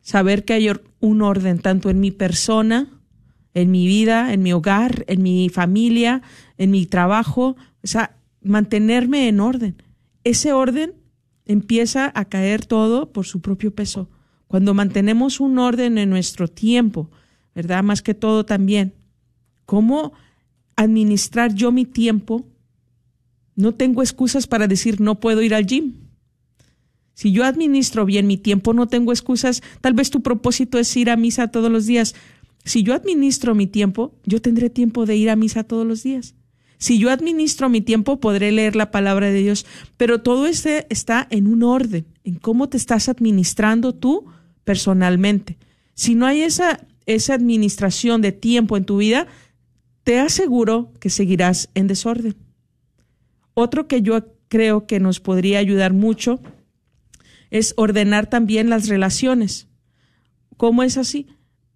saber 0.00 0.44
que 0.44 0.54
hay 0.54 0.70
un 1.00 1.22
orden 1.22 1.58
tanto 1.58 1.90
en 1.90 2.00
mi 2.00 2.10
persona, 2.10 2.88
en 3.54 3.70
mi 3.70 3.86
vida, 3.86 4.32
en 4.32 4.42
mi 4.42 4.52
hogar, 4.52 5.04
en 5.08 5.22
mi 5.22 5.48
familia, 5.48 6.22
en 6.58 6.70
mi 6.70 6.86
trabajo, 6.86 7.56
o 7.82 7.86
sea, 7.86 8.16
mantenerme 8.42 9.28
en 9.28 9.40
orden. 9.40 9.82
Ese 10.24 10.52
orden 10.52 10.94
empieza 11.46 12.12
a 12.14 12.26
caer 12.26 12.64
todo 12.66 13.12
por 13.12 13.26
su 13.26 13.40
propio 13.40 13.74
peso. 13.74 14.08
Cuando 14.46 14.74
mantenemos 14.74 15.40
un 15.40 15.58
orden 15.58 15.98
en 15.98 16.10
nuestro 16.10 16.48
tiempo, 16.48 17.10
¿verdad? 17.54 17.82
Más 17.82 18.02
que 18.02 18.14
todo 18.14 18.44
también, 18.44 18.94
¿cómo 19.64 20.12
administrar 20.76 21.54
yo 21.54 21.72
mi 21.72 21.84
tiempo 21.84 22.46
no 23.60 23.74
tengo 23.74 24.02
excusas 24.02 24.46
para 24.46 24.66
decir 24.66 25.00
no 25.00 25.20
puedo 25.20 25.42
ir 25.42 25.54
al 25.54 25.66
gym. 25.66 25.94
Si 27.14 27.32
yo 27.32 27.44
administro 27.44 28.06
bien 28.06 28.26
mi 28.26 28.38
tiempo, 28.38 28.72
no 28.72 28.88
tengo 28.88 29.12
excusas. 29.12 29.62
Tal 29.80 29.92
vez 29.92 30.10
tu 30.10 30.22
propósito 30.22 30.78
es 30.78 30.96
ir 30.96 31.10
a 31.10 31.16
misa 31.16 31.48
todos 31.48 31.70
los 31.70 31.86
días. 31.86 32.14
Si 32.64 32.82
yo 32.82 32.94
administro 32.94 33.54
mi 33.54 33.66
tiempo, 33.66 34.14
yo 34.24 34.40
tendré 34.40 34.70
tiempo 34.70 35.06
de 35.06 35.16
ir 35.16 35.30
a 35.30 35.36
misa 35.36 35.64
todos 35.64 35.86
los 35.86 36.02
días. 36.02 36.34
Si 36.78 36.98
yo 36.98 37.10
administro 37.10 37.68
mi 37.68 37.82
tiempo, 37.82 38.20
podré 38.20 38.52
leer 38.52 38.74
la 38.74 38.90
palabra 38.90 39.26
de 39.30 39.42
Dios. 39.42 39.66
Pero 39.98 40.22
todo 40.22 40.46
este 40.46 40.86
está 40.88 41.26
en 41.30 41.46
un 41.46 41.62
orden, 41.62 42.06
en 42.24 42.36
cómo 42.36 42.70
te 42.70 42.78
estás 42.78 43.10
administrando 43.10 43.94
tú 43.94 44.24
personalmente. 44.64 45.58
Si 45.94 46.14
no 46.14 46.24
hay 46.24 46.40
esa, 46.40 46.86
esa 47.04 47.34
administración 47.34 48.22
de 48.22 48.32
tiempo 48.32 48.78
en 48.78 48.86
tu 48.86 48.96
vida, 48.96 49.26
te 50.04 50.18
aseguro 50.18 50.92
que 51.00 51.10
seguirás 51.10 51.68
en 51.74 51.86
desorden. 51.86 52.34
Otro 53.60 53.86
que 53.86 54.00
yo 54.00 54.26
creo 54.48 54.86
que 54.86 55.00
nos 55.00 55.20
podría 55.20 55.58
ayudar 55.58 55.92
mucho 55.92 56.40
es 57.50 57.74
ordenar 57.76 58.26
también 58.26 58.70
las 58.70 58.88
relaciones. 58.88 59.68
¿Cómo 60.56 60.82
es 60.82 60.96
así? 60.96 61.26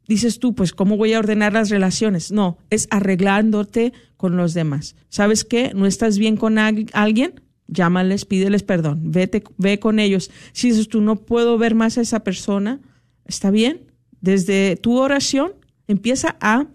Dices 0.08 0.38
tú, 0.38 0.54
pues, 0.54 0.72
¿cómo 0.72 0.96
voy 0.96 1.12
a 1.12 1.18
ordenar 1.18 1.52
las 1.52 1.68
relaciones? 1.68 2.32
No, 2.32 2.56
es 2.70 2.88
arreglándote 2.90 3.92
con 4.16 4.36
los 4.36 4.54
demás. 4.54 4.96
¿Sabes 5.10 5.44
qué? 5.44 5.72
¿No 5.74 5.84
estás 5.84 6.16
bien 6.16 6.36
con 6.36 6.58
alguien? 6.58 7.40
Llámales, 7.66 8.24
pídeles 8.24 8.62
perdón, 8.62 9.10
vete, 9.10 9.42
ve 9.58 9.78
con 9.78 9.98
ellos. 9.98 10.30
Si 10.52 10.70
dices 10.70 10.88
tú, 10.88 11.02
no 11.02 11.16
puedo 11.16 11.58
ver 11.58 11.74
más 11.74 11.98
a 11.98 12.00
esa 12.00 12.20
persona, 12.20 12.80
¿está 13.26 13.50
bien? 13.50 13.92
Desde 14.22 14.76
tu 14.76 14.98
oración 14.98 15.52
empieza 15.86 16.36
a 16.40 16.66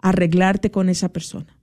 arreglarte 0.00 0.70
con 0.70 0.88
esa 0.88 1.10
persona. 1.10 1.57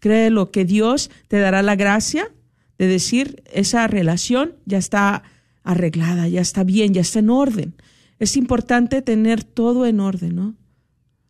Créelo 0.00 0.50
que 0.50 0.64
Dios 0.64 1.10
te 1.28 1.38
dará 1.38 1.62
la 1.62 1.76
gracia 1.76 2.30
de 2.78 2.86
decir 2.86 3.42
esa 3.52 3.86
relación 3.86 4.54
ya 4.64 4.78
está 4.78 5.24
arreglada, 5.64 6.28
ya 6.28 6.40
está 6.40 6.64
bien, 6.64 6.94
ya 6.94 7.00
está 7.00 7.18
en 7.18 7.30
orden. 7.30 7.74
Es 8.18 8.36
importante 8.36 9.02
tener 9.02 9.44
todo 9.44 9.86
en 9.86 10.00
orden, 10.00 10.34
¿no? 10.34 10.54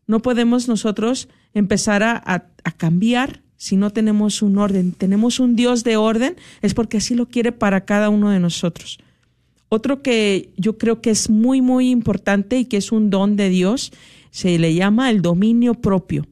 No 0.06 0.20
podemos 0.20 0.68
nosotros 0.68 1.28
empezar 1.52 2.02
a, 2.02 2.22
a, 2.24 2.70
cambiar 2.72 3.42
si 3.56 3.76
no 3.76 3.90
tenemos 3.90 4.40
un 4.40 4.56
orden. 4.56 4.92
Tenemos 4.92 5.38
un 5.38 5.54
Dios 5.54 5.84
de 5.84 5.96
orden, 5.96 6.36
es 6.62 6.72
porque 6.72 6.96
así 6.96 7.14
lo 7.14 7.26
quiere 7.26 7.52
para 7.52 7.84
cada 7.84 8.08
uno 8.08 8.30
de 8.30 8.40
nosotros. 8.40 8.98
Otro 9.68 10.02
que 10.02 10.50
yo 10.56 10.78
creo 10.78 11.02
que 11.02 11.10
es 11.10 11.28
muy, 11.28 11.60
muy 11.60 11.90
importante 11.90 12.58
y 12.58 12.64
que 12.64 12.78
es 12.78 12.90
un 12.90 13.10
don 13.10 13.36
de 13.36 13.50
Dios, 13.50 13.92
se 14.30 14.58
le 14.58 14.74
llama 14.74 15.10
el 15.10 15.20
dominio 15.20 15.74
propio. 15.74 16.26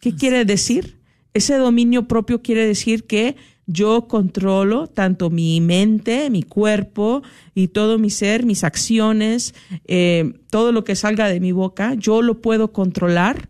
¿Qué 0.00 0.16
quiere 0.16 0.44
decir? 0.44 0.96
Ese 1.34 1.56
dominio 1.56 2.08
propio 2.08 2.42
quiere 2.42 2.66
decir 2.66 3.04
que 3.04 3.36
yo 3.66 4.08
controlo 4.08 4.86
tanto 4.86 5.30
mi 5.30 5.60
mente, 5.60 6.30
mi 6.30 6.42
cuerpo 6.42 7.22
y 7.54 7.68
todo 7.68 7.98
mi 7.98 8.10
ser, 8.10 8.44
mis 8.44 8.64
acciones, 8.64 9.54
eh, 9.86 10.34
todo 10.50 10.72
lo 10.72 10.84
que 10.84 10.96
salga 10.96 11.28
de 11.28 11.40
mi 11.40 11.52
boca, 11.52 11.94
yo 11.94 12.22
lo 12.22 12.40
puedo 12.40 12.72
controlar. 12.72 13.48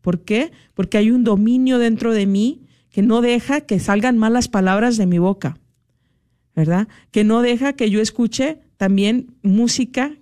¿Por 0.00 0.24
qué? 0.24 0.52
Porque 0.74 0.98
hay 0.98 1.10
un 1.10 1.24
dominio 1.24 1.78
dentro 1.78 2.12
de 2.12 2.26
mí 2.26 2.66
que 2.90 3.02
no 3.02 3.22
deja 3.22 3.62
que 3.62 3.78
salgan 3.78 4.18
malas 4.18 4.48
palabras 4.48 4.96
de 4.96 5.06
mi 5.06 5.18
boca, 5.18 5.58
¿verdad? 6.54 6.88
Que 7.10 7.24
no 7.24 7.40
deja 7.40 7.72
que 7.72 7.88
yo 7.88 8.00
escuche 8.00 8.58
también 8.76 9.34
música 9.42 10.12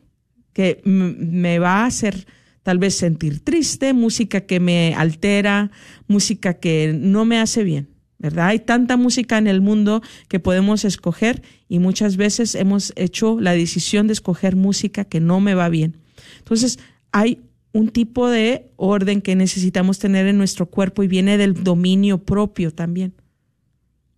que 0.52 0.80
me 0.84 1.58
va 1.58 1.82
a 1.82 1.86
hacer 1.86 2.26
tal 2.62 2.78
vez 2.78 2.94
sentir 2.94 3.40
triste, 3.40 3.92
música 3.92 4.42
que 4.42 4.60
me 4.60 4.94
altera, 4.94 5.70
música 6.08 6.54
que 6.54 6.94
no 6.98 7.24
me 7.24 7.38
hace 7.38 7.64
bien, 7.64 7.88
¿verdad? 8.18 8.48
Hay 8.48 8.58
tanta 8.58 8.96
música 8.96 9.38
en 9.38 9.46
el 9.46 9.60
mundo 9.60 10.02
que 10.28 10.40
podemos 10.40 10.84
escoger 10.84 11.42
y 11.68 11.78
muchas 11.78 12.16
veces 12.16 12.54
hemos 12.54 12.92
hecho 12.96 13.40
la 13.40 13.52
decisión 13.52 14.06
de 14.06 14.12
escoger 14.12 14.56
música 14.56 15.04
que 15.04 15.20
no 15.20 15.40
me 15.40 15.54
va 15.54 15.68
bien. 15.68 15.96
Entonces, 16.38 16.78
hay 17.12 17.40
un 17.72 17.88
tipo 17.88 18.28
de 18.28 18.70
orden 18.76 19.22
que 19.22 19.36
necesitamos 19.36 19.98
tener 19.98 20.26
en 20.26 20.38
nuestro 20.38 20.66
cuerpo 20.66 21.02
y 21.02 21.08
viene 21.08 21.38
del 21.38 21.62
dominio 21.62 22.18
propio 22.18 22.72
también. 22.72 23.14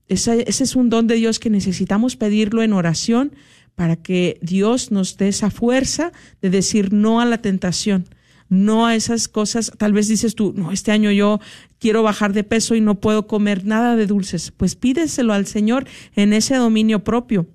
Ese, 0.09 0.45
ese, 0.49 0.65
es 0.65 0.75
un 0.75 0.91
don 0.91 1.07
de 1.07 1.15
Dios 1.15 1.39
que 1.39 1.51
necesitamos 1.51 2.17
pedirlo 2.17 2.63
en 2.63 2.73
oración 2.73 3.33
para 3.75 3.97
que 3.97 4.39
Dios 4.43 4.91
nos 4.91 5.17
dé 5.17 5.29
esa 5.29 5.51
fuerza 5.51 6.13
de 6.41 6.51
decir 6.51 6.93
no 6.93 7.21
a 7.21 7.25
la 7.25 7.39
tentación, 7.39 8.07
no 8.53 8.87
a 8.87 8.95
esas 8.95 9.29
cosas. 9.29 9.73
Tal 9.79 9.95
vez 9.95 10.09
dices 10.09 10.35
tú, 10.35 10.53
no, 10.55 10.73
este 10.73 10.93
año 10.93 11.11
yo 11.11 11.41
quiero 11.79 12.03
bajar 12.03 12.35
de 12.35 12.45
peso 12.45 12.75
y 12.75 12.83
no 12.83 13.01
puedo 13.01 13.27
comer 13.27 13.65
nada 13.65 13.97
de 13.97 14.07
dulces. 14.07 14.51
Pues 14.51 14.77
pídeselo 14.77 15.33
al 15.33 15.47
Señor 15.47 15.87
en 16.17 16.35
ese 16.35 16.57
dominio 16.57 17.03
propio. 17.03 17.47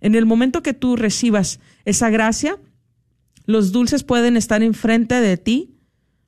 En 0.00 0.14
el 0.14 0.24
momento 0.24 0.62
que 0.62 0.72
tú 0.72 0.94
recibas 0.94 1.58
esa 1.84 2.10
gracia, 2.10 2.58
los 3.44 3.72
dulces 3.72 4.04
pueden 4.04 4.36
estar 4.36 4.62
enfrente 4.62 5.16
de 5.16 5.36
ti, 5.36 5.72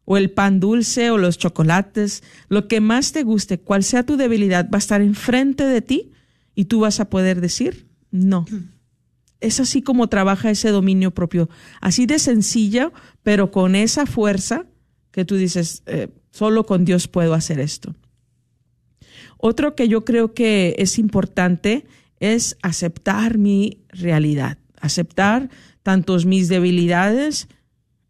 o 0.04 0.16
el 0.16 0.30
pan 0.30 0.58
dulce, 0.58 1.10
o 1.10 1.18
los 1.18 1.38
chocolates, 1.38 2.24
lo 2.48 2.66
que 2.66 2.80
más 2.80 3.12
te 3.12 3.22
guste, 3.22 3.60
cual 3.60 3.84
sea 3.84 4.04
tu 4.04 4.16
debilidad, 4.16 4.68
va 4.68 4.76
a 4.76 4.78
estar 4.78 5.00
enfrente 5.00 5.64
de 5.64 5.80
ti 5.80 6.10
y 6.56 6.64
tú 6.64 6.80
vas 6.80 6.98
a 6.98 7.08
poder 7.08 7.40
decir 7.40 7.86
no. 8.10 8.46
Es 9.40 9.60
así 9.60 9.82
como 9.82 10.08
trabaja 10.08 10.50
ese 10.50 10.70
dominio 10.70 11.12
propio, 11.12 11.48
así 11.80 12.06
de 12.06 12.18
sencillo, 12.18 12.92
pero 13.22 13.50
con 13.50 13.76
esa 13.76 14.06
fuerza 14.06 14.66
que 15.10 15.24
tú 15.24 15.36
dices, 15.36 15.82
eh, 15.86 16.08
solo 16.30 16.64
con 16.64 16.84
Dios 16.84 17.08
puedo 17.08 17.34
hacer 17.34 17.60
esto. 17.60 17.94
Otro 19.38 19.74
que 19.74 19.88
yo 19.88 20.04
creo 20.04 20.34
que 20.34 20.74
es 20.78 20.98
importante 20.98 21.86
es 22.20 22.56
aceptar 22.62 23.38
mi 23.38 23.78
realidad, 23.88 24.58
aceptar 24.80 25.48
tantos 25.82 26.26
mis 26.26 26.48
debilidades, 26.48 27.48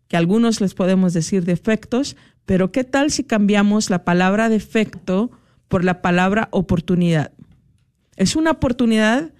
que 0.08 0.16
algunos 0.16 0.60
les 0.60 0.74
podemos 0.74 1.12
decir 1.12 1.44
defectos, 1.44 2.16
pero 2.46 2.72
¿qué 2.72 2.82
tal 2.82 3.10
si 3.10 3.24
cambiamos 3.24 3.90
la 3.90 4.04
palabra 4.04 4.48
defecto 4.48 5.30
por 5.68 5.84
la 5.84 6.00
palabra 6.00 6.48
oportunidad? 6.50 7.32
Es 8.16 8.34
una 8.34 8.52
oportunidad 8.52 9.32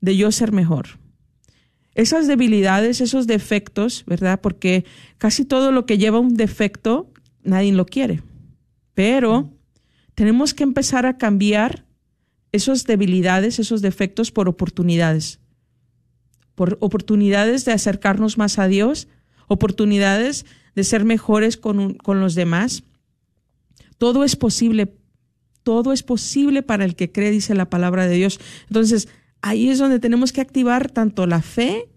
de 0.00 0.16
yo 0.16 0.30
ser 0.30 0.52
mejor. 0.52 1.01
Esas 1.94 2.26
debilidades, 2.26 3.00
esos 3.00 3.26
defectos, 3.26 4.04
¿verdad? 4.06 4.40
Porque 4.40 4.84
casi 5.18 5.44
todo 5.44 5.72
lo 5.72 5.84
que 5.84 5.98
lleva 5.98 6.20
un 6.20 6.34
defecto, 6.34 7.10
nadie 7.42 7.72
lo 7.72 7.86
quiere. 7.86 8.22
Pero 8.94 9.50
tenemos 10.14 10.54
que 10.54 10.62
empezar 10.62 11.06
a 11.06 11.18
cambiar 11.18 11.84
esas 12.50 12.84
debilidades, 12.84 13.58
esos 13.58 13.82
defectos 13.82 14.30
por 14.30 14.48
oportunidades 14.48 15.40
por 16.54 16.76
oportunidades 16.80 17.64
de 17.64 17.72
acercarnos 17.72 18.38
más 18.38 18.58
a 18.58 18.68
Dios, 18.68 19.08
oportunidades 19.48 20.46
de 20.74 20.84
ser 20.84 21.04
mejores 21.04 21.56
con, 21.56 21.94
con 21.94 22.20
los 22.20 22.34
demás. 22.34 22.84
Todo 23.98 24.24
es 24.24 24.36
posible, 24.36 24.94
todo 25.62 25.92
es 25.92 26.02
posible 26.02 26.62
para 26.62 26.84
el 26.84 26.94
que 26.94 27.10
cree, 27.10 27.30
dice 27.30 27.54
la 27.54 27.70
palabra 27.70 28.06
de 28.06 28.16
Dios. 28.16 28.40
Entonces, 28.68 29.08
ahí 29.42 29.68
es 29.68 29.78
donde 29.78 29.98
tenemos 29.98 30.32
que 30.32 30.40
activar 30.40 30.90
tanto 30.90 31.26
la 31.26 31.42
fe, 31.42 31.88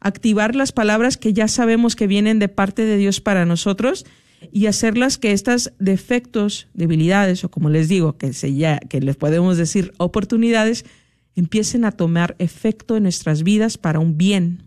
activar 0.00 0.56
las 0.56 0.72
palabras 0.72 1.16
que 1.16 1.32
ya 1.32 1.46
sabemos 1.46 1.94
que 1.94 2.06
vienen 2.06 2.38
de 2.38 2.48
parte 2.48 2.84
de 2.84 2.96
Dios 2.96 3.20
para 3.20 3.44
nosotros 3.44 4.06
y 4.52 4.66
hacerlas 4.66 5.18
que 5.18 5.32
estas 5.32 5.72
defectos, 5.78 6.68
debilidades 6.74 7.44
o 7.44 7.50
como 7.50 7.70
les 7.70 7.88
digo, 7.88 8.16
que, 8.16 8.32
se 8.32 8.54
ya, 8.54 8.78
que 8.78 9.00
les 9.00 9.16
podemos 9.16 9.56
decir 9.56 9.92
oportunidades, 9.98 10.84
empiecen 11.36 11.84
a 11.84 11.92
tomar 11.92 12.36
efecto 12.38 12.96
en 12.96 13.04
nuestras 13.04 13.42
vidas 13.42 13.78
para 13.78 14.00
un 14.00 14.16
bien. 14.16 14.62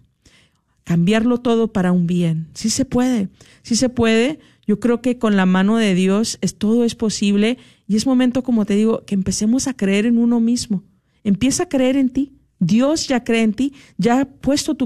Cambiarlo 0.84 1.38
todo 1.39 1.72
para 1.72 1.91
un 1.91 2.07
bien. 2.07 2.47
Sí 2.53 2.69
se 2.69 2.86
puede, 2.86 3.30
sí 3.61 3.76
se 3.76 3.89
puede. 3.89 4.39
Yo 4.67 4.80
creo 4.80 5.01
que 5.01 5.17
con 5.17 5.36
la 5.36 5.45
mano 5.45 5.78
de 5.78 5.95
Dios 5.95 6.38
es, 6.41 6.55
todo 6.55 6.84
es 6.84 6.95
posible 6.95 7.57
y 7.88 7.95
es 7.95 8.05
momento, 8.05 8.43
como 8.43 8.65
te 8.65 8.76
digo, 8.76 9.05
que 9.05 9.15
empecemos 9.15 9.67
a 9.67 9.74
creer 9.74 10.05
en 10.05 10.17
uno 10.17 10.39
mismo. 10.39 10.84
Empieza 11.24 11.63
a 11.63 11.69
creer 11.69 11.97
en 11.97 12.09
ti. 12.09 12.34
Dios 12.59 13.07
ya 13.07 13.24
cree 13.24 13.41
en 13.41 13.53
ti, 13.53 13.74
ya 13.97 14.22
ha 14.22 14.26
puesto 14.26 14.78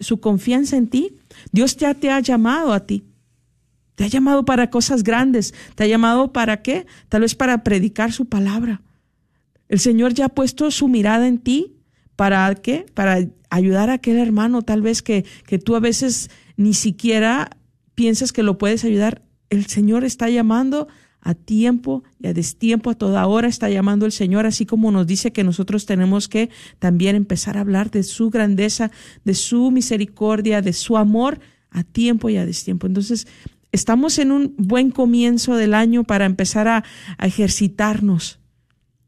su 0.00 0.20
confianza 0.20 0.76
en 0.76 0.88
ti. 0.88 1.16
Dios 1.50 1.76
ya 1.76 1.94
te 1.94 2.10
ha 2.10 2.20
llamado 2.20 2.72
a 2.72 2.80
ti. 2.80 3.04
Te 3.94 4.04
ha 4.04 4.06
llamado 4.08 4.44
para 4.44 4.70
cosas 4.70 5.02
grandes. 5.02 5.54
¿Te 5.74 5.84
ha 5.84 5.86
llamado 5.86 6.32
para 6.32 6.62
qué? 6.62 6.86
Tal 7.08 7.22
vez 7.22 7.34
para 7.34 7.64
predicar 7.64 8.12
su 8.12 8.26
palabra 8.26 8.82
el 9.72 9.80
Señor 9.80 10.12
ya 10.12 10.26
ha 10.26 10.28
puesto 10.28 10.70
su 10.70 10.86
mirada 10.86 11.26
en 11.26 11.38
ti 11.38 11.78
para 12.14 12.54
qué? 12.56 12.84
Para 12.92 13.26
ayudar 13.48 13.88
a 13.88 13.94
aquel 13.94 14.18
hermano 14.18 14.60
tal 14.60 14.82
vez 14.82 15.00
que, 15.00 15.24
que 15.46 15.58
tú 15.58 15.74
a 15.74 15.80
veces 15.80 16.28
ni 16.58 16.74
siquiera 16.74 17.56
piensas 17.94 18.32
que 18.32 18.42
lo 18.42 18.58
puedes 18.58 18.84
ayudar. 18.84 19.22
El 19.48 19.64
Señor 19.64 20.04
está 20.04 20.28
llamando 20.28 20.88
a 21.22 21.34
tiempo 21.34 22.02
y 22.18 22.26
a 22.26 22.34
destiempo, 22.34 22.90
a 22.90 22.94
toda 22.94 23.26
hora 23.26 23.48
está 23.48 23.70
llamando 23.70 24.04
el 24.04 24.12
Señor, 24.12 24.44
así 24.44 24.66
como 24.66 24.90
nos 24.90 25.06
dice 25.06 25.32
que 25.32 25.44
nosotros 25.44 25.86
tenemos 25.86 26.28
que 26.28 26.50
también 26.78 27.16
empezar 27.16 27.56
a 27.56 27.60
hablar 27.60 27.90
de 27.90 28.02
su 28.02 28.28
grandeza, 28.28 28.90
de 29.24 29.34
su 29.34 29.70
misericordia, 29.70 30.60
de 30.60 30.72
su 30.72 30.96
amor 30.96 31.40
a 31.70 31.84
tiempo 31.84 32.28
y 32.28 32.36
a 32.36 32.44
destiempo. 32.44 32.86
Entonces, 32.86 33.26
estamos 33.70 34.18
en 34.18 34.32
un 34.32 34.54
buen 34.58 34.90
comienzo 34.90 35.56
del 35.56 35.74
año 35.74 36.04
para 36.04 36.26
empezar 36.26 36.68
a, 36.68 36.84
ejercitarnos 37.18 38.40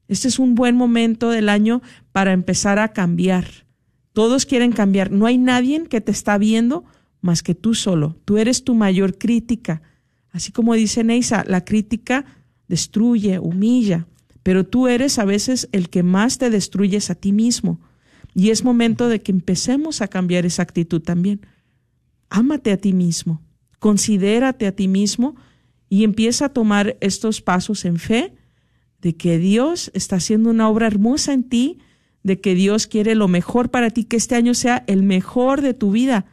este 0.08 0.28
es 0.28 0.38
un 0.38 0.54
buen 0.54 0.76
momento 0.76 1.30
del 1.30 1.48
año 1.48 1.80
para 2.12 2.32
empezar 2.32 2.78
a 2.78 2.92
cambiar. 2.92 3.46
Todos 4.12 4.46
quieren 4.46 4.72
cambiar. 4.72 5.10
No 5.10 5.26
hay 5.26 5.38
nadie 5.38 5.84
que 5.88 6.00
te 6.00 6.12
está 6.12 6.36
viendo 6.38 6.84
más 7.20 7.42
que 7.42 7.54
tú 7.54 7.74
solo. 7.74 8.16
Tú 8.24 8.36
eres 8.36 8.64
tu 8.64 8.74
mayor 8.74 9.16
crítica. 9.16 9.82
Así 10.34 10.50
como 10.50 10.74
dice 10.74 11.04
Neisa, 11.04 11.44
la 11.46 11.64
crítica 11.64 12.24
destruye, 12.66 13.38
humilla, 13.38 14.08
pero 14.42 14.66
tú 14.66 14.88
eres 14.88 15.20
a 15.20 15.24
veces 15.24 15.68
el 15.70 15.88
que 15.88 16.02
más 16.02 16.38
te 16.38 16.50
destruyes 16.50 17.08
a 17.08 17.14
ti 17.14 17.30
mismo. 17.30 17.80
Y 18.34 18.50
es 18.50 18.64
momento 18.64 19.08
de 19.08 19.22
que 19.22 19.30
empecemos 19.30 20.02
a 20.02 20.08
cambiar 20.08 20.44
esa 20.44 20.62
actitud 20.62 21.00
también. 21.00 21.46
Ámate 22.30 22.72
a 22.72 22.76
ti 22.76 22.92
mismo, 22.92 23.42
considérate 23.78 24.66
a 24.66 24.72
ti 24.72 24.88
mismo 24.88 25.36
y 25.88 26.02
empieza 26.02 26.46
a 26.46 26.52
tomar 26.52 26.96
estos 27.00 27.40
pasos 27.40 27.84
en 27.84 28.00
fe 28.00 28.34
de 29.00 29.14
que 29.14 29.38
Dios 29.38 29.92
está 29.94 30.16
haciendo 30.16 30.50
una 30.50 30.68
obra 30.68 30.88
hermosa 30.88 31.32
en 31.32 31.44
ti, 31.44 31.78
de 32.24 32.40
que 32.40 32.56
Dios 32.56 32.88
quiere 32.88 33.14
lo 33.14 33.28
mejor 33.28 33.70
para 33.70 33.90
ti, 33.90 34.02
que 34.02 34.16
este 34.16 34.34
año 34.34 34.54
sea 34.54 34.82
el 34.88 35.04
mejor 35.04 35.60
de 35.60 35.74
tu 35.74 35.92
vida. 35.92 36.26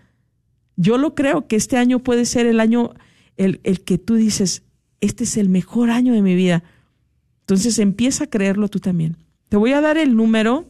Yo 0.76 0.97
lo 0.97 1.14
creo 1.14 1.45
que 1.45 1.56
este 1.56 1.78
año 1.78 1.99
puede 1.99 2.26
ser 2.26 2.47
el 2.47 2.60
año, 2.60 2.95
el, 3.38 3.60
el 3.64 3.82
que 3.82 3.98
tú 3.98 4.16
dices, 4.16 4.64
este 5.00 5.24
es 5.24 5.38
el 5.38 5.50
mejor 5.50 5.90
año 5.90 6.14
de 6.14 6.22
mi 6.22 6.36
vida. 6.36 6.64
Entonces 7.42 7.80
empieza 7.80 8.26
a 8.26 8.30
creerlo 8.30 8.68
tú 8.68 8.80
también. 8.80 9.18
Te 9.50 9.58
voy 9.58 9.74
a 9.74 9.82
dar 9.82 9.98
el 9.98 10.16
número 10.16 10.70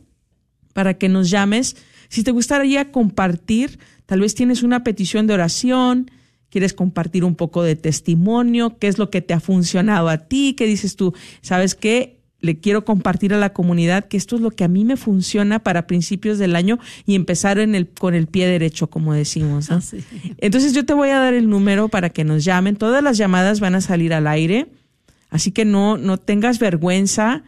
para 0.73 0.95
que 0.97 1.09
nos 1.09 1.29
llames. 1.29 1.75
Si 2.09 2.23
te 2.23 2.31
gustaría 2.31 2.91
compartir, 2.91 3.79
tal 4.05 4.21
vez 4.21 4.35
tienes 4.35 4.63
una 4.63 4.83
petición 4.83 5.27
de 5.27 5.33
oración, 5.33 6.09
quieres 6.49 6.73
compartir 6.73 7.23
un 7.23 7.35
poco 7.35 7.63
de 7.63 7.75
testimonio, 7.75 8.77
qué 8.77 8.87
es 8.87 8.97
lo 8.97 9.09
que 9.09 9.21
te 9.21 9.33
ha 9.33 9.39
funcionado 9.39 10.09
a 10.09 10.17
ti, 10.17 10.53
qué 10.57 10.65
dices 10.65 10.95
tú, 10.95 11.13
sabes 11.41 11.75
qué, 11.75 12.20
le 12.41 12.59
quiero 12.59 12.85
compartir 12.85 13.33
a 13.33 13.37
la 13.37 13.53
comunidad 13.53 14.05
que 14.05 14.17
esto 14.17 14.35
es 14.35 14.41
lo 14.41 14.51
que 14.51 14.63
a 14.63 14.67
mí 14.67 14.83
me 14.83 14.97
funciona 14.97 15.59
para 15.59 15.87
principios 15.87 16.39
del 16.39 16.55
año 16.55 16.79
y 17.05 17.15
empezar 17.15 17.59
en 17.59 17.75
el, 17.75 17.87
con 17.87 18.15
el 18.15 18.27
pie 18.27 18.47
derecho, 18.47 18.87
como 18.87 19.13
decimos. 19.13 19.71
Ah, 19.71 19.79
Entonces 20.37 20.73
yo 20.73 20.85
te 20.85 20.93
voy 20.93 21.09
a 21.09 21.19
dar 21.19 21.33
el 21.33 21.49
número 21.49 21.89
para 21.89 22.09
que 22.09 22.23
nos 22.23 22.43
llamen. 22.43 22.75
Todas 22.75 23.03
las 23.03 23.17
llamadas 23.17 23.59
van 23.59 23.75
a 23.75 23.81
salir 23.81 24.13
al 24.13 24.27
aire, 24.27 24.67
así 25.29 25.51
que 25.51 25.65
no, 25.65 25.97
no 25.97 26.17
tengas 26.17 26.59
vergüenza. 26.59 27.43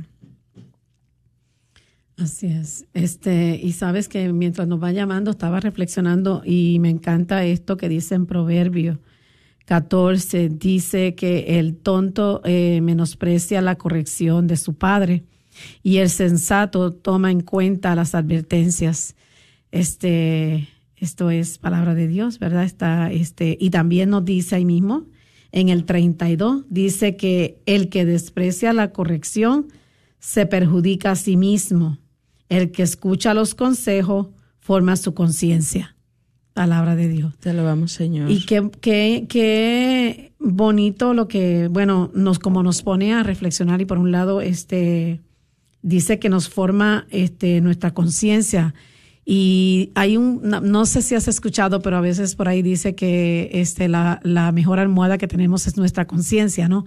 Así 2.16 2.46
es. 2.46 2.86
Este, 2.94 3.58
y 3.60 3.72
sabes 3.72 4.08
que 4.08 4.32
mientras 4.32 4.68
nos 4.68 4.80
va 4.82 4.92
llamando 4.92 5.32
estaba 5.32 5.60
reflexionando 5.60 6.42
y 6.44 6.78
me 6.78 6.90
encanta 6.90 7.44
esto 7.44 7.76
que 7.76 7.88
dice 7.88 8.14
en 8.14 8.26
Proverbio, 8.26 9.00
14 9.66 10.50
dice 10.50 11.14
que 11.14 11.58
el 11.58 11.76
tonto 11.76 12.42
eh, 12.44 12.80
menosprecia 12.82 13.62
la 13.62 13.76
corrección 13.76 14.46
de 14.46 14.56
su 14.56 14.74
padre 14.74 15.24
y 15.82 15.98
el 15.98 16.10
sensato 16.10 16.92
toma 16.92 17.30
en 17.30 17.40
cuenta 17.40 17.94
las 17.94 18.14
advertencias. 18.14 19.14
Este, 19.70 20.68
esto 20.96 21.30
es 21.30 21.58
palabra 21.58 21.94
de 21.94 22.08
Dios, 22.08 22.38
¿verdad? 22.38 22.64
Está, 22.64 23.10
este, 23.10 23.56
y 23.60 23.70
también 23.70 24.10
nos 24.10 24.24
dice 24.24 24.56
ahí 24.56 24.64
mismo, 24.64 25.06
en 25.52 25.68
el 25.68 25.84
32, 25.84 26.64
dice 26.68 27.16
que 27.16 27.60
el 27.64 27.88
que 27.88 28.04
desprecia 28.04 28.72
la 28.72 28.92
corrección 28.92 29.68
se 30.18 30.46
perjudica 30.46 31.12
a 31.12 31.16
sí 31.16 31.36
mismo. 31.36 31.98
El 32.48 32.72
que 32.72 32.82
escucha 32.82 33.34
los 33.34 33.54
consejos 33.54 34.28
forma 34.58 34.96
su 34.96 35.14
conciencia. 35.14 35.93
Palabra 36.54 36.94
de 36.94 37.08
Dios. 37.08 37.36
Te 37.38 37.52
lo 37.52 37.64
vamos, 37.64 37.90
Señor. 37.90 38.30
Y 38.30 38.46
qué, 38.46 38.70
qué, 38.80 39.26
qué 39.28 40.32
bonito 40.38 41.12
lo 41.12 41.26
que, 41.26 41.66
bueno, 41.66 42.12
nos, 42.14 42.38
como 42.38 42.62
nos 42.62 42.82
pone 42.82 43.12
a 43.12 43.24
reflexionar 43.24 43.80
y 43.80 43.86
por 43.86 43.98
un 43.98 44.12
lado, 44.12 44.40
este, 44.40 45.20
dice 45.82 46.20
que 46.20 46.28
nos 46.28 46.48
forma 46.48 47.06
este, 47.10 47.60
nuestra 47.60 47.92
conciencia. 47.92 48.72
Y 49.24 49.90
hay 49.96 50.16
un, 50.16 50.42
no, 50.42 50.86
sé 50.86 51.02
si 51.02 51.16
has 51.16 51.26
escuchado, 51.26 51.82
pero 51.82 51.96
a 51.96 52.00
veces 52.00 52.36
por 52.36 52.48
ahí 52.48 52.62
dice 52.62 52.94
que 52.94 53.50
este, 53.52 53.88
la, 53.88 54.20
la 54.22 54.52
mejor 54.52 54.78
almohada 54.78 55.18
que 55.18 55.26
tenemos 55.26 55.66
es 55.66 55.76
nuestra 55.76 56.06
conciencia, 56.06 56.68
¿no? 56.68 56.84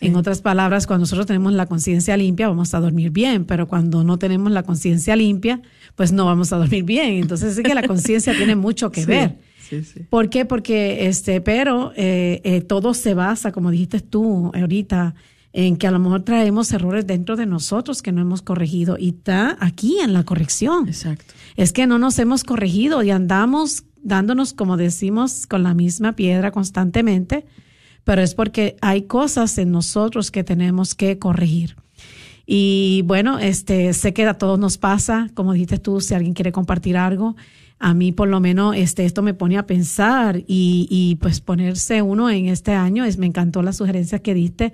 En 0.00 0.16
otras 0.16 0.42
palabras, 0.42 0.86
cuando 0.86 1.02
nosotros 1.02 1.26
tenemos 1.26 1.52
la 1.52 1.66
conciencia 1.66 2.16
limpia, 2.16 2.48
vamos 2.48 2.74
a 2.74 2.80
dormir 2.80 3.10
bien, 3.10 3.44
pero 3.44 3.66
cuando 3.66 4.04
no 4.04 4.18
tenemos 4.18 4.52
la 4.52 4.62
conciencia 4.62 5.16
limpia, 5.16 5.60
pues 5.94 6.12
no 6.12 6.26
vamos 6.26 6.52
a 6.52 6.56
dormir 6.56 6.84
bien. 6.84 7.14
Entonces, 7.14 7.54
sí 7.54 7.62
que 7.62 7.74
la 7.74 7.86
conciencia 7.86 8.34
tiene 8.36 8.56
mucho 8.56 8.90
que 8.90 9.06
ver. 9.06 9.38
Sí, 9.68 9.82
sí. 9.82 10.00
¿Por 10.08 10.30
qué? 10.30 10.44
Porque, 10.44 11.08
este, 11.08 11.40
pero 11.40 11.92
eh, 11.96 12.40
eh, 12.44 12.60
todo 12.60 12.94
se 12.94 13.14
basa, 13.14 13.52
como 13.52 13.70
dijiste 13.70 14.00
tú 14.00 14.52
ahorita, 14.54 15.14
en 15.52 15.76
que 15.76 15.86
a 15.86 15.90
lo 15.90 15.98
mejor 15.98 16.22
traemos 16.22 16.70
errores 16.72 17.06
dentro 17.06 17.34
de 17.34 17.46
nosotros 17.46 18.02
que 18.02 18.12
no 18.12 18.20
hemos 18.20 18.42
corregido 18.42 18.96
y 18.98 19.08
está 19.08 19.56
aquí 19.58 19.98
en 20.00 20.12
la 20.12 20.22
corrección. 20.22 20.86
Exacto. 20.86 21.34
Es 21.56 21.72
que 21.72 21.86
no 21.86 21.98
nos 21.98 22.18
hemos 22.18 22.44
corregido 22.44 23.02
y 23.02 23.10
andamos 23.10 23.84
dándonos, 24.02 24.52
como 24.52 24.76
decimos, 24.76 25.46
con 25.46 25.62
la 25.62 25.74
misma 25.74 26.12
piedra 26.12 26.52
constantemente 26.52 27.46
pero 28.06 28.22
es 28.22 28.36
porque 28.36 28.76
hay 28.82 29.02
cosas 29.02 29.58
en 29.58 29.72
nosotros 29.72 30.30
que 30.30 30.44
tenemos 30.44 30.94
que 30.94 31.18
corregir. 31.18 31.74
Y 32.46 33.02
bueno, 33.04 33.40
este, 33.40 33.92
sé 33.94 34.14
que 34.14 34.24
a 34.24 34.34
todos 34.34 34.60
nos 34.60 34.78
pasa, 34.78 35.28
como 35.34 35.52
dijiste 35.52 35.78
tú, 35.78 36.00
si 36.00 36.14
alguien 36.14 36.32
quiere 36.32 36.52
compartir 36.52 36.96
algo, 36.96 37.34
a 37.80 37.94
mí 37.94 38.12
por 38.12 38.28
lo 38.28 38.38
menos 38.38 38.76
este, 38.76 39.04
esto 39.04 39.22
me 39.22 39.34
pone 39.34 39.58
a 39.58 39.66
pensar 39.66 40.36
y, 40.46 40.86
y 40.88 41.16
pues 41.16 41.40
ponerse 41.40 42.00
uno 42.00 42.30
en 42.30 42.46
este 42.46 42.74
año, 42.74 43.04
es, 43.04 43.18
me 43.18 43.26
encantó 43.26 43.60
la 43.60 43.72
sugerencia 43.72 44.20
que 44.20 44.34
diste 44.34 44.72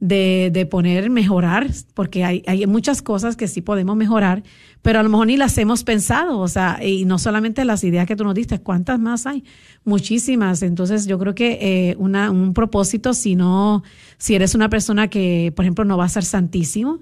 de, 0.00 0.50
de 0.52 0.66
poner, 0.66 1.08
mejorar, 1.08 1.68
porque 1.94 2.24
hay, 2.24 2.42
hay 2.48 2.66
muchas 2.66 3.00
cosas 3.00 3.36
que 3.36 3.46
sí 3.46 3.60
podemos 3.60 3.94
mejorar, 3.96 4.42
pero 4.82 4.98
a 4.98 5.02
lo 5.02 5.08
mejor 5.08 5.28
ni 5.28 5.36
las 5.36 5.56
hemos 5.58 5.84
pensado, 5.84 6.38
o 6.38 6.48
sea, 6.48 6.80
y 6.84 7.04
no 7.04 7.18
solamente 7.18 7.64
las 7.64 7.84
ideas 7.84 8.06
que 8.06 8.16
tú 8.16 8.24
nos 8.24 8.34
diste, 8.34 8.60
¿cuántas 8.60 8.98
más 8.98 9.26
hay? 9.26 9.44
Muchísimas. 9.84 10.62
Entonces, 10.62 11.06
yo 11.06 11.18
creo 11.18 11.34
que 11.34 11.58
eh, 11.60 11.96
una, 11.98 12.30
un 12.30 12.52
propósito, 12.52 13.14
si 13.14 13.36
no, 13.36 13.84
si 14.18 14.34
eres 14.34 14.54
una 14.54 14.68
persona 14.68 15.08
que, 15.08 15.52
por 15.54 15.64
ejemplo, 15.64 15.84
no 15.84 15.96
va 15.96 16.06
a 16.06 16.08
ser 16.08 16.24
santísimo, 16.24 16.98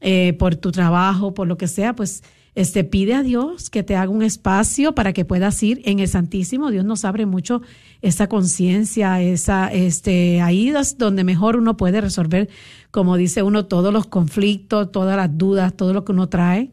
eh, 0.00 0.32
por 0.38 0.54
tu 0.54 0.70
trabajo, 0.70 1.34
por 1.34 1.48
lo 1.48 1.58
que 1.58 1.66
sea, 1.66 1.96
pues 1.96 2.22
este, 2.54 2.82
pide 2.84 3.14
a 3.14 3.22
Dios 3.22 3.68
que 3.68 3.82
te 3.82 3.96
haga 3.96 4.10
un 4.10 4.22
espacio 4.22 4.94
para 4.94 5.12
que 5.12 5.24
puedas 5.24 5.62
ir 5.62 5.80
en 5.84 5.98
el 5.98 6.08
Santísimo. 6.08 6.70
Dios 6.70 6.84
nos 6.84 7.04
abre 7.04 7.26
mucho 7.26 7.62
esa 8.00 8.28
conciencia, 8.28 9.20
esa, 9.20 9.72
este, 9.72 10.40
ahí 10.40 10.70
es 10.70 10.98
donde 10.98 11.24
mejor 11.24 11.56
uno 11.56 11.76
puede 11.76 12.00
resolver, 12.00 12.48
como 12.90 13.16
dice 13.16 13.42
uno, 13.42 13.66
todos 13.66 13.92
los 13.92 14.06
conflictos, 14.06 14.90
todas 14.92 15.16
las 15.16 15.36
dudas, 15.36 15.76
todo 15.76 15.92
lo 15.92 16.04
que 16.04 16.12
uno 16.12 16.28
trae. 16.28 16.72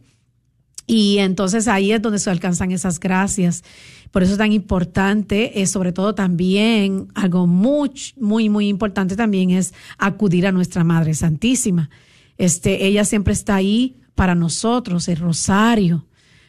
Y 0.87 1.17
entonces 1.17 1.67
ahí 1.67 1.91
es 1.91 2.01
donde 2.01 2.19
se 2.19 2.29
alcanzan 2.29 2.71
esas 2.71 2.99
gracias. 2.99 3.63
Por 4.11 4.23
eso 4.23 4.33
es 4.33 4.37
tan 4.37 4.51
importante, 4.51 5.61
es 5.61 5.71
sobre 5.71 5.91
todo 5.91 6.15
también, 6.15 7.07
algo 7.15 7.47
muy, 7.47 7.91
muy, 8.17 8.49
muy 8.49 8.67
importante 8.69 9.15
también 9.15 9.49
es 9.49 9.73
acudir 9.97 10.47
a 10.47 10.51
nuestra 10.51 10.83
Madre 10.83 11.13
Santísima. 11.13 11.89
Este, 12.37 12.85
ella 12.85 13.03
siempre 13.03 13.33
está 13.33 13.55
ahí 13.55 13.97
para 14.13 14.35
nosotros, 14.35 15.07
el 15.07 15.17
rosario, 15.17 16.05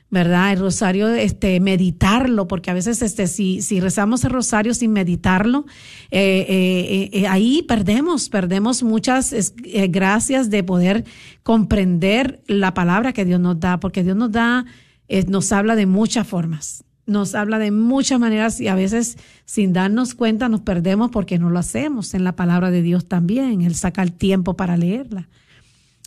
¿verdad? 0.09 0.53
El 0.53 0.61
rosario, 0.61 1.09
este, 1.09 1.59
meditarlo, 1.59 2.47
porque 2.47 2.71
a 2.71 2.75
veces, 2.75 3.03
este, 3.03 3.27
si, 3.27 3.61
si 3.61 3.81
rezamos 3.81 4.25
el 4.25 4.31
rosario 4.31 4.73
sin 4.73 4.93
meditarlo, 4.93 5.67
eh, 6.11 6.47
eh, 6.49 7.11
eh, 7.13 7.27
ahí 7.27 7.63
perdemos, 7.63 8.29
perdemos 8.29 8.83
muchas 8.83 9.35
gracias 9.89 10.49
de 10.49 10.63
poder 10.63 11.05
comprender 11.43 12.41
la 12.47 12.73
palabra 12.73 13.13
que 13.13 13.25
Dios 13.25 13.41
nos 13.41 13.59
da, 13.59 13.81
porque 13.81 14.05
Dios 14.05 14.17
nos 14.17 14.31
da, 14.31 14.65
nos 15.27 15.51
habla 15.51 15.75
de 15.75 15.87
muchas 15.87 16.27
formas, 16.27 16.85
nos 17.07 17.35
habla 17.35 17.59
de 17.59 17.73
muchas 17.73 18.21
maneras 18.21 18.61
y 18.61 18.69
a 18.69 18.77
veces 18.77 19.17
sin 19.45 19.73
darnos 19.73 20.15
cuenta 20.15 20.49
nos 20.49 20.61
perdemos 20.61 21.11
porque 21.11 21.39
no 21.39 21.51
lo 21.51 21.59
hacemos 21.59 22.15
en 22.15 22.25
la 22.25 22.37
palabra 22.37 22.71
de 22.71 22.83
Dios 22.83 23.07
también, 23.07 23.63
el 23.63 23.75
sacar 23.75 24.11
tiempo 24.11 24.55
para 24.55 24.77
leerla. 24.77 25.29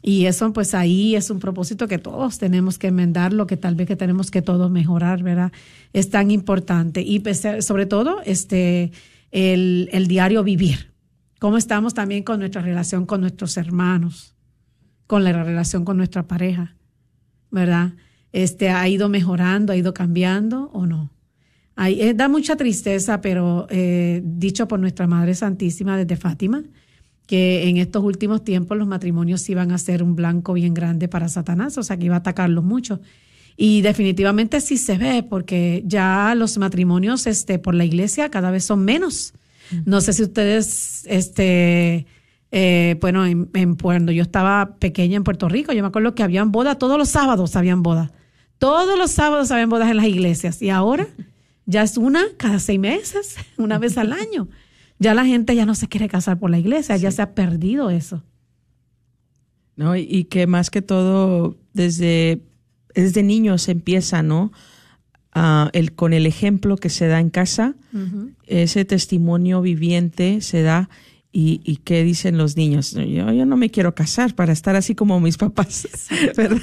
Y 0.01 0.25
eso, 0.25 0.53
pues 0.53 0.73
ahí 0.73 1.15
es 1.15 1.29
un 1.29 1.39
propósito 1.39 1.87
que 1.87 1.97
todos 1.97 2.37
tenemos 2.37 2.77
que 2.77 2.87
enmendar, 2.87 3.33
lo 3.33 3.47
que 3.47 3.57
tal 3.57 3.75
vez 3.75 3.87
que 3.87 3.95
tenemos 3.95 4.31
que 4.31 4.41
todos 4.41 4.71
mejorar, 4.71 5.23
¿verdad? 5.23 5.51
Es 5.91 6.09
tan 6.09 6.31
importante. 6.31 7.01
Y 7.01 7.19
pues, 7.19 7.43
eh, 7.43 7.61
sobre 7.61 7.85
todo, 7.85 8.21
este, 8.25 8.91
el, 9.31 9.89
el 9.91 10.07
diario 10.07 10.43
vivir. 10.43 10.93
Cómo 11.39 11.57
estamos 11.57 11.93
también 11.93 12.23
con 12.23 12.39
nuestra 12.39 12.61
relación 12.61 13.05
con 13.05 13.21
nuestros 13.21 13.57
hermanos, 13.57 14.35
con 15.07 15.23
la 15.23 15.31
relación 15.43 15.85
con 15.85 15.97
nuestra 15.97 16.27
pareja, 16.27 16.75
¿verdad? 17.49 17.93
Este, 18.31 18.69
¿Ha 18.69 18.87
ido 18.87 19.09
mejorando, 19.09 19.73
ha 19.73 19.75
ido 19.75 19.93
cambiando 19.93 20.69
o 20.73 20.85
no? 20.85 21.11
Eh, 21.87 22.13
da 22.13 22.27
mucha 22.27 22.57
tristeza, 22.57 23.21
pero 23.21 23.65
eh, 23.69 24.21
dicho 24.23 24.67
por 24.67 24.79
nuestra 24.79 25.07
Madre 25.07 25.33
Santísima 25.33 25.97
desde 25.97 26.17
Fátima, 26.17 26.63
que 27.29 27.69
en 27.69 27.77
estos 27.77 28.03
últimos 28.03 28.43
tiempos 28.43 28.75
los 28.75 28.87
matrimonios 28.87 29.47
iban 29.51 29.71
a 29.71 29.77
ser 29.77 30.01
un 30.01 30.15
blanco 30.15 30.53
bien 30.53 30.73
grande 30.73 31.07
para 31.07 31.29
Satanás, 31.29 31.77
o 31.77 31.83
sea 31.83 31.95
que 31.95 32.05
iba 32.05 32.15
a 32.15 32.19
atacarlos 32.19 32.63
mucho. 32.63 33.01
Y 33.55 33.81
definitivamente 33.81 34.59
sí 34.61 34.77
se 34.77 34.97
ve, 34.97 35.21
porque 35.21 35.83
ya 35.85 36.33
los 36.35 36.57
matrimonios 36.57 37.27
este, 37.27 37.59
por 37.59 37.75
la 37.75 37.85
iglesia 37.85 38.29
cada 38.29 38.49
vez 38.49 38.63
son 38.63 38.83
menos. 38.83 39.35
No 39.85 40.01
sé 40.01 40.13
si 40.13 40.23
ustedes, 40.23 41.05
este, 41.05 42.07
eh, 42.51 42.97
bueno, 42.99 43.27
en, 43.27 43.75
cuando 43.75 44.11
yo 44.11 44.23
estaba 44.23 44.77
pequeña 44.79 45.15
en 45.15 45.23
Puerto 45.23 45.47
Rico, 45.49 45.71
yo 45.71 45.83
me 45.83 45.89
acuerdo 45.89 46.15
que 46.15 46.23
habían 46.23 46.51
bodas, 46.51 46.79
todos 46.79 46.97
los 46.97 47.09
sábados 47.09 47.55
habían 47.55 47.83
bodas. 47.83 48.09
Todos 48.57 48.97
los 48.97 49.11
sábados 49.11 49.51
habían 49.51 49.69
bodas 49.69 49.91
en 49.91 49.97
las 49.97 50.07
iglesias. 50.07 50.63
Y 50.63 50.71
ahora 50.71 51.05
ya 51.67 51.83
es 51.83 51.95
una 51.95 52.23
cada 52.37 52.57
seis 52.57 52.79
meses, 52.79 53.35
una 53.57 53.77
vez 53.77 53.99
al 53.99 54.13
año. 54.13 54.47
Ya 54.99 55.13
la 55.13 55.25
gente 55.25 55.55
ya 55.55 55.65
no 55.65 55.75
se 55.75 55.87
quiere 55.87 56.09
casar 56.09 56.37
por 56.39 56.51
la 56.51 56.59
iglesia, 56.59 56.97
ya 56.97 57.09
se 57.09 57.21
ha 57.21 57.33
perdido 57.33 57.89
eso. 57.89 58.23
No, 59.77 59.95
y, 59.95 60.25
que 60.25 60.45
más 60.45 60.69
que 60.69 60.81
todo 60.81 61.57
desde, 61.73 62.41
desde 62.93 63.23
niños 63.23 63.69
empieza, 63.69 64.21
¿no? 64.23 64.51
Ah, 65.31 65.69
el, 65.71 65.93
con 65.93 66.11
el 66.11 66.25
ejemplo 66.25 66.75
que 66.75 66.89
se 66.89 67.07
da 67.07 67.21
en 67.21 67.29
casa, 67.29 67.75
ese 68.45 68.83
testimonio 68.83 69.61
viviente 69.61 70.41
se 70.41 70.63
da 70.63 70.89
y, 71.31 71.61
y 71.63 71.77
qué 71.77 72.03
dicen 72.03 72.37
los 72.37 72.57
niños. 72.57 72.91
Yo, 72.91 73.31
yo 73.31 73.45
no 73.45 73.55
me 73.55 73.69
quiero 73.69 73.95
casar 73.95 74.35
para 74.35 74.51
estar 74.51 74.75
así 74.75 74.95
como 74.95 75.21
mis 75.21 75.37
papás, 75.37 75.87
¿verdad? 76.35 76.61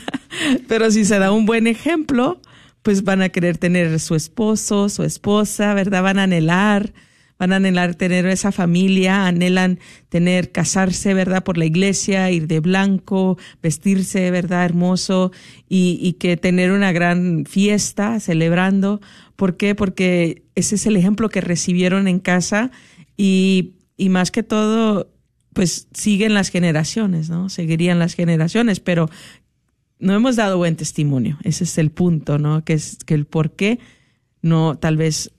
Pero 0.69 0.91
si 0.91 1.07
se 1.07 1.19
da 1.19 1.33
un 1.33 1.47
buen 1.47 1.67
ejemplo, 1.67 2.43
pues 2.83 3.03
van 3.03 3.23
a 3.23 3.31
querer 3.31 3.57
tener 3.57 3.99
su 3.99 4.15
esposo, 4.15 4.91
su 4.91 5.05
esposa, 5.05 5.73
¿verdad? 5.73 6.03
Van 6.03 6.19
a 6.19 6.25
anhelar 6.25 6.93
van 7.39 7.53
a 7.53 7.57
anhelar 7.57 7.95
tener 7.95 8.27
esa 8.27 8.53
familia, 8.53 9.27
anhelan 9.27 9.79
tener, 10.09 10.53
casarse, 10.53 11.15
¿verdad? 11.15 11.45
Por 11.45 11.59
la 11.59 11.67
iglesia, 11.67 12.31
ir 12.31 12.47
de 12.47 12.61
blanco, 12.61 13.39
vestirse, 13.63 14.31
¿verdad? 14.31 14.65
Hermoso 14.65 15.33
y, 15.69 15.99
y 16.01 16.15
que 16.15 16.37
tener 16.37 16.73
una 16.73 16.93
gran 16.93 17.45
fiesta 17.47 18.21
celebrando. 18.21 19.01
¿Por 19.37 19.57
qué? 19.57 19.75
Porque 19.75 20.45
ese 20.55 20.77
es 20.77 20.87
el 20.87 20.97
ejemplo 20.97 21.29
que 21.29 21.41
recibieron 21.41 22.09
en 22.09 22.21
casa 22.21 22.71
y, 23.17 23.75
y 23.97 24.09
más 24.09 24.31
que 24.31 24.43
todo, 24.43 25.11
pues 25.53 25.89
siguen 25.93 26.35
las 26.35 26.49
generaciones, 26.49 27.29
¿no? 27.29 27.49
Seguirían 27.49 27.99
las 27.99 28.15
generaciones, 28.15 28.81
pero 28.81 29.11
no 29.99 30.15
hemos 30.15 30.37
dado 30.37 30.59
buen 30.59 30.77
testimonio. 30.77 31.39
Ese 31.43 31.65
es 31.65 31.77
el 31.79 31.91
punto, 31.91 32.39
¿no? 32.39 32.65
Que 32.65 32.75
es 32.75 32.99
que 33.05 33.15
el 33.15 33.27
por 33.27 33.53
qué 33.53 33.79
no, 34.43 34.79
tal 34.79 34.97
vez 34.97 35.33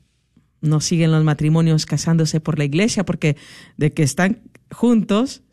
no 0.61 0.81
siguen 0.81 1.11
los 1.11 1.23
matrimonios 1.23 1.85
casándose 1.85 2.39
por 2.39 2.57
la 2.57 2.65
iglesia, 2.65 3.05
porque 3.05 3.37
de 3.77 3.93
que 3.93 4.03
están 4.03 4.41
juntos, 4.71 5.43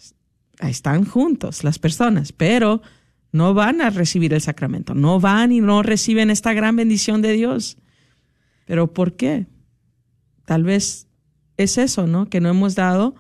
están 0.60 1.04
juntos 1.04 1.64
las 1.64 1.78
personas, 1.78 2.32
pero 2.32 2.82
no 3.32 3.54
van 3.54 3.80
a 3.80 3.90
recibir 3.90 4.32
el 4.32 4.40
sacramento, 4.40 4.94
no 4.94 5.20
van 5.20 5.52
y 5.52 5.60
no 5.60 5.82
reciben 5.82 6.30
esta 6.30 6.52
gran 6.52 6.76
bendición 6.76 7.20
de 7.22 7.32
Dios. 7.32 7.76
¿Pero 8.64 8.92
por 8.92 9.16
qué? 9.16 9.46
Tal 10.46 10.62
vez 10.62 11.08
es 11.56 11.76
eso, 11.78 12.06
¿no? 12.06 12.28
Que 12.28 12.40
no 12.40 12.48
hemos 12.48 12.74
dado 12.74 13.14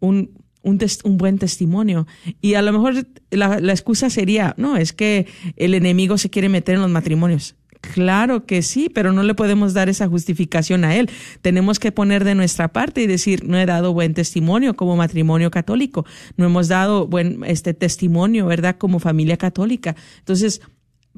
un, 0.00 0.30
un, 0.62 1.16
buen 1.16 1.38
testimonio. 1.38 2.06
Y 2.40 2.54
a 2.54 2.62
lo 2.62 2.72
mejor 2.72 3.06
la 3.30 3.72
excusa 3.72 4.10
sería, 4.10 4.54
no, 4.56 4.76
es 4.76 4.92
que 4.92 5.26
el 5.56 5.74
enemigo 5.74 6.18
se 6.18 6.30
quiere 6.30 6.48
meter 6.48 6.76
en 6.76 6.82
los 6.82 6.90
matrimonios. 6.90 7.56
Claro 7.94 8.46
que 8.46 8.62
sí, 8.62 8.88
pero 8.92 9.12
no 9.12 9.22
le 9.22 9.34
podemos 9.34 9.74
dar 9.74 9.88
esa 9.88 10.08
justificación 10.08 10.84
a 10.84 10.96
él. 10.96 11.10
Tenemos 11.40 11.78
que 11.78 11.92
poner 11.92 12.24
de 12.24 12.34
nuestra 12.34 12.72
parte 12.72 13.02
y 13.02 13.06
decir, 13.06 13.46
no 13.46 13.58
he 13.58 13.66
dado 13.66 13.92
buen 13.92 14.14
testimonio 14.14 14.74
como 14.74 14.96
matrimonio 14.96 15.50
católico, 15.50 16.04
no 16.36 16.46
hemos 16.46 16.68
dado 16.68 17.06
buen 17.06 17.44
este 17.44 17.74
testimonio, 17.74 18.46
¿verdad? 18.46 18.76
Como 18.78 18.98
familia 18.98 19.36
católica. 19.36 19.96
Entonces, 20.18 20.60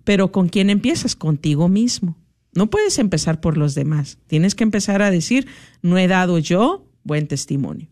pero 0.05 0.31
¿con 0.31 0.49
quién 0.49 0.71
empiezas? 0.71 1.16
Contigo 1.16 1.69
mismo. 1.69 2.16
No 2.55 2.71
puedes 2.71 2.99
empezar 2.99 3.41
por 3.41 3.57
los 3.57 3.75
demás. 3.75 4.19
Tienes 4.27 4.55
que 4.55 4.64
empezar 4.64 5.03
a 5.03 5.11
decir, 5.11 5.47
no 5.83 5.99
he 5.99 6.09
dado 6.09 6.39
yo 6.39 6.87
buen 7.03 7.29
testimonio. 7.29 7.89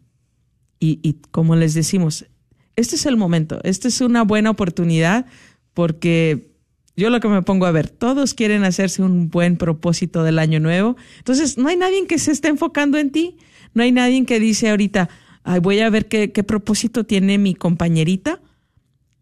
Y, 0.79 1.01
y 1.03 1.15
como 1.31 1.57
les 1.57 1.75
decimos, 1.75 2.27
este 2.75 2.97
es 2.97 3.07
el 3.07 3.17
momento, 3.17 3.61
esta 3.65 3.89
es 3.89 4.01
una 4.03 4.23
buena 4.23 4.51
oportunidad 4.51 5.27
porque 5.73 6.56
yo 6.97 7.11
lo 7.11 7.21
que 7.21 7.29
me 7.29 7.43
pongo 7.43 7.67
a 7.67 7.73
ver, 7.73 7.91
todos 7.91 8.35
quieren 8.35 8.65
hacerse 8.65 9.03
un 9.03 9.29
buen 9.29 9.57
propósito 9.57 10.23
del 10.23 10.39
año 10.39 10.61
nuevo. 10.61 10.97
Entonces, 11.19 11.59
no 11.59 11.69
hay 11.69 11.77
nadie 11.77 12.07
que 12.07 12.19
se 12.19 12.33
esté 12.33 12.49
enfocando 12.49 12.99
en 12.99 13.11
ti. 13.11 13.37
No 13.75 13.83
hay 13.83 13.93
nadie 13.93 14.25
que 14.25 14.41
dice 14.41 14.71
ahorita, 14.71 15.11
Ay, 15.49 15.61
voy 15.61 15.79
a 15.79 15.89
ver 15.91 16.09
qué, 16.09 16.29
propósito 16.43 17.05
tiene 17.05 17.39
mi 17.39 17.55
compañerita, 17.55 18.41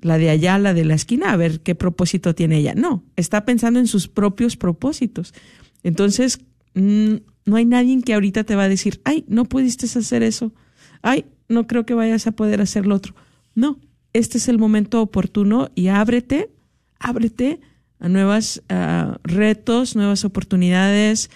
la 0.00 0.16
de 0.16 0.30
allá, 0.30 0.58
la 0.58 0.72
de 0.72 0.86
la 0.86 0.94
esquina, 0.94 1.32
a 1.32 1.36
ver 1.36 1.60
qué 1.60 1.74
propósito 1.74 2.34
tiene 2.34 2.56
ella. 2.56 2.74
No, 2.74 3.04
está 3.14 3.44
pensando 3.44 3.78
en 3.78 3.86
sus 3.86 4.08
propios 4.08 4.56
propósitos. 4.56 5.34
Entonces, 5.82 6.40
mmm, 6.72 7.16
no 7.44 7.56
hay 7.56 7.66
nadie 7.66 8.00
que 8.00 8.14
ahorita 8.14 8.44
te 8.44 8.56
va 8.56 8.62
a 8.62 8.68
decir, 8.70 9.02
ay, 9.04 9.26
no 9.28 9.44
pudiste 9.44 9.84
hacer 9.84 10.22
eso. 10.22 10.54
Ay, 11.02 11.26
no 11.46 11.66
creo 11.66 11.84
que 11.84 11.92
vayas 11.92 12.26
a 12.26 12.32
poder 12.32 12.62
hacer 12.62 12.86
lo 12.86 12.94
otro. 12.94 13.14
No, 13.54 13.78
este 14.14 14.38
es 14.38 14.48
el 14.48 14.56
momento 14.56 15.02
oportuno 15.02 15.70
y 15.74 15.88
ábrete 15.88 16.48
ábrete 16.98 17.60
a 18.00 18.08
nuevos 18.08 18.62
uh, 18.70 19.14
retos, 19.22 19.96
nuevas 19.96 20.24
oportunidades. 20.24 21.30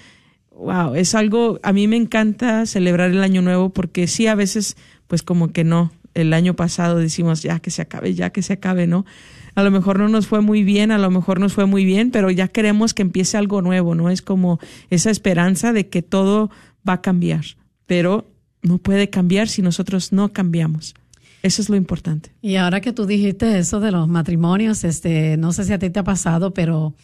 Wow, 0.51 0.95
es 0.95 1.15
algo, 1.15 1.61
a 1.63 1.73
mí 1.73 1.87
me 1.87 1.97
encanta 1.97 2.67
celebrar 2.67 3.11
el 3.11 3.23
año 3.23 3.43
nuevo 3.43 3.71
porque 3.71 4.07
sí, 4.07 4.27
a 4.27 4.35
veces, 4.35 4.77
pues 5.07 5.23
como 5.23 5.53
que 5.53 5.65
no, 5.65 5.93
el 6.15 6.33
año 6.33 6.55
pasado 6.55 6.99
decimos 6.99 7.43
ya 7.43 7.61
que 7.61 7.71
se 7.71 7.83
acabe, 7.83 8.15
ya 8.15 8.31
que 8.31 8.43
se 8.43 8.55
acabe, 8.55 8.87
¿no? 8.87 9.07
A 9.55 9.63
lo 9.63 9.71
mejor 9.71 9.99
no 9.99 10.09
nos 10.09 10.27
fue 10.27 10.41
muy 10.41 10.63
bien, 10.63 10.91
a 10.91 10.99
lo 10.99 11.11
mejor 11.11 11.41
nos 11.41 11.53
fue 11.53 11.67
muy 11.67 11.85
bien, 11.85 12.11
pero 12.11 12.31
ya 12.31 12.49
queremos 12.49 12.95
que 12.95 13.03
empiece 13.03 13.37
algo 13.37 13.63
nuevo, 13.63 13.95
¿no? 13.95 14.11
Es 14.11 14.23
como 14.23 14.59
esa 14.91 15.11
esperanza 15.11 15.73
de 15.73 15.89
que 15.89 16.03
todo 16.03 16.51
va 16.89 16.95
a 16.95 17.03
cambiar, 17.03 17.45
pero 17.87 18.31
no 18.63 18.79
puede 18.79 19.11
cambiar 19.11 19.49
si 19.49 19.63
nosotros 19.63 20.13
no 20.13 20.33
cambiamos. 20.33 20.95
Eso 21.43 21.63
es 21.63 21.69
lo 21.69 21.77
importante. 21.77 22.33
Y 22.43 22.57
ahora 22.57 22.81
que 22.81 22.93
tú 22.93 23.07
dijiste 23.07 23.59
eso 23.59 23.81
de 23.81 23.93
los 23.93 24.09
matrimonios, 24.09 24.85
este, 24.85 25.37
no 25.37 25.53
sé 25.53 25.65
si 25.65 25.73
a 25.73 25.79
ti 25.79 25.91
te 25.91 26.01
ha 26.01 26.05
pasado, 26.05 26.53
pero 26.53 26.95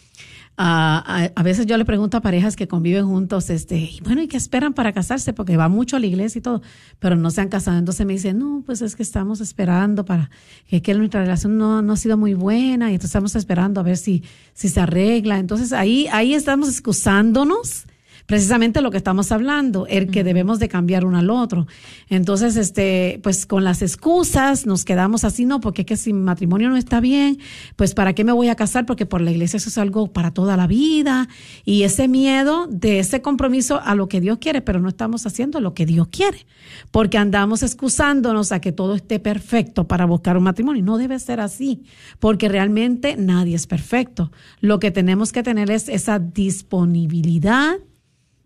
a, 0.57 1.30
a, 1.35 1.43
veces 1.43 1.66
yo 1.66 1.76
le 1.76 1.85
pregunto 1.85 2.16
a 2.16 2.20
parejas 2.20 2.55
que 2.55 2.68
conviven 2.68 3.07
juntos, 3.07 3.51
este, 3.51 3.76
y 3.76 4.01
bueno, 4.05 4.22
¿y 4.22 4.28
qué 4.28 4.37
esperan 4.37 4.72
para 4.72 4.93
casarse? 4.93 5.32
Porque 5.32 5.57
va 5.57 5.68
mucho 5.68 5.97
a 5.97 6.01
la 6.01 6.07
iglesia 6.07 6.39
y 6.39 6.43
todo, 6.43 6.62
pero 6.99 7.16
no 7.16 7.30
se 7.30 7.41
han 7.41 7.49
casado. 7.49 7.78
Entonces 7.78 8.07
me 8.07 8.12
dicen, 8.12 8.39
no, 8.39 8.62
pues 8.64 8.82
es 8.82 8.97
que 8.97 9.03
estamos 9.03 9.41
esperando 9.41 10.05
para 10.05 10.30
que, 10.68 10.82
que 10.82 10.95
nuestra 10.95 11.20
relación 11.22 11.57
no, 11.57 11.82
no 11.82 11.93
ha 11.93 11.97
sido 11.97 12.16
muy 12.16 12.35
buena 12.35 12.91
y 12.91 12.95
entonces 12.95 13.11
estamos 13.11 13.35
esperando 13.35 13.80
a 13.80 13.85
ver 13.85 13.97
si, 13.97 14.22
si 14.53 14.68
se 14.68 14.80
arregla. 14.80 15.39
Entonces 15.39 15.72
ahí, 15.72 16.07
ahí 16.12 16.35
estamos 16.35 16.68
excusándonos 16.68 17.87
precisamente 18.27 18.81
lo 18.81 18.91
que 18.91 18.97
estamos 18.97 19.33
hablando, 19.33 19.87
el 19.87 20.11
que 20.11 20.25
debemos 20.25 20.59
de 20.59 20.68
cambiar 20.68 21.05
uno 21.05 21.18
al 21.18 21.31
otro. 21.31 21.66
Entonces, 22.09 22.57
este, 22.57 23.20
pues 23.22 23.47
con 23.47 23.64
las 23.64 23.83
excusas 23.83 24.66
nos 24.66 24.85
quedamos 24.85 25.25
así, 25.25 25.45
no, 25.45 25.61
porque 25.61 25.83
es 25.83 25.87
que 25.87 25.97
si 25.97 26.12
mi 26.12 26.20
matrimonio 26.20 26.68
no 26.70 26.77
está 26.77 27.01
bien, 27.01 27.39
pues 27.77 27.95
para 27.95 28.14
qué 28.14 28.25
me 28.25 28.33
voy 28.33 28.49
a 28.49 28.55
casar, 28.55 28.87
porque 28.87 29.07
por 29.07 29.20
la 29.20 29.31
iglesia 29.31 29.59
eso 29.59 29.68
es 29.68 29.79
algo 29.79 30.12
para 30.12 30.31
toda 30.33 30.57
la 30.57 30.66
vida 30.66 31.29
y 31.64 31.83
ese 31.83 32.09
miedo 32.09 32.66
de 32.70 32.99
ese 32.99 33.20
compromiso 33.20 33.81
a 33.83 33.95
lo 33.95 34.09
que 34.09 34.20
Dios 34.20 34.39
quiere, 34.39 34.62
pero 34.62 34.81
no 34.81 34.89
estamos 34.89 35.27
haciendo 35.27 35.61
lo 35.61 35.75
que 35.75 35.87
Dios 35.87 36.09
quiere, 36.09 36.47
porque 36.91 37.18
andamos 37.18 37.62
excusándonos 37.62 38.53
a 38.53 38.61
que 38.61 38.72
todo 38.72 38.95
esté 38.95 39.18
perfecto 39.18 39.87
para 39.87 40.07
buscar 40.07 40.37
un 40.37 40.45
matrimonio. 40.45 40.83
No 40.83 40.99
debe 40.99 41.18
ser 41.18 41.41
así, 41.41 41.83
porque 42.18 42.49
realmente 42.49 43.16
nadie 43.16 43.55
es 43.55 43.66
perfecto. 43.66 44.33
Lo 44.61 44.79
que 44.79 44.91
tenemos 44.91 45.33
que 45.33 45.43
tener 45.43 45.70
es 45.70 45.89
esa 45.89 46.18
disponibilidad 46.18 47.77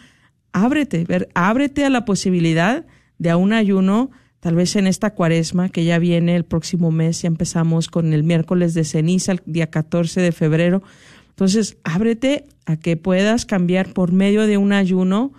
ábrete, 0.53 1.05
ver, 1.05 1.29
ábrete 1.35 1.85
a 1.85 1.91
la 1.91 2.03
posibilidad 2.03 2.83
de 3.19 3.29
a 3.29 3.37
un 3.37 3.53
ayuno, 3.53 4.09
tal 4.39 4.55
vez 4.55 4.75
en 4.75 4.87
esta 4.87 5.13
cuaresma 5.13 5.69
que 5.69 5.85
ya 5.85 5.99
viene 5.99 6.35
el 6.35 6.45
próximo 6.45 6.89
mes, 6.89 7.21
ya 7.21 7.27
empezamos 7.27 7.89
con 7.89 8.11
el 8.11 8.23
miércoles 8.23 8.73
de 8.73 8.83
ceniza, 8.83 9.33
el 9.33 9.41
día 9.45 9.69
14 9.69 10.19
de 10.19 10.31
febrero. 10.31 10.81
Entonces, 11.29 11.77
ábrete 11.83 12.47
a 12.65 12.75
que 12.75 12.97
puedas 12.97 13.45
cambiar 13.45 13.93
por 13.93 14.11
medio 14.11 14.47
de 14.47 14.57
un 14.57 14.73
ayuno. 14.73 15.31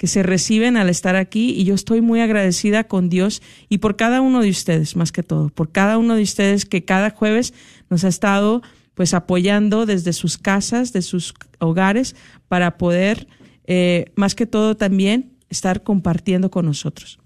que 0.00 0.06
se 0.06 0.22
reciben 0.22 0.78
al 0.78 0.88
estar 0.88 1.14
aquí 1.14 1.50
y 1.50 1.64
yo 1.64 1.74
estoy 1.74 2.00
muy 2.00 2.20
agradecida 2.20 2.84
con 2.84 3.10
Dios 3.10 3.42
y 3.68 3.78
por 3.78 3.96
cada 3.96 4.22
uno 4.22 4.40
de 4.40 4.48
ustedes, 4.48 4.96
más 4.96 5.12
que 5.12 5.22
todo, 5.22 5.50
por 5.50 5.72
cada 5.72 5.98
uno 5.98 6.16
de 6.16 6.22
ustedes 6.22 6.64
que 6.64 6.86
cada 6.86 7.10
jueves 7.10 7.52
nos 7.90 8.04
ha 8.04 8.08
estado 8.08 8.62
pues 8.94 9.14
apoyando 9.14 9.86
desde 9.86 10.12
sus 10.12 10.38
casas, 10.38 10.92
de 10.92 11.02
sus 11.02 11.34
hogares, 11.58 12.16
para 12.48 12.78
poder, 12.78 13.28
eh, 13.66 14.06
más 14.14 14.34
que 14.34 14.46
todo 14.46 14.76
también, 14.76 15.32
estar 15.50 15.82
compartiendo 15.82 16.50
con 16.50 16.64
nosotros. 16.64 17.18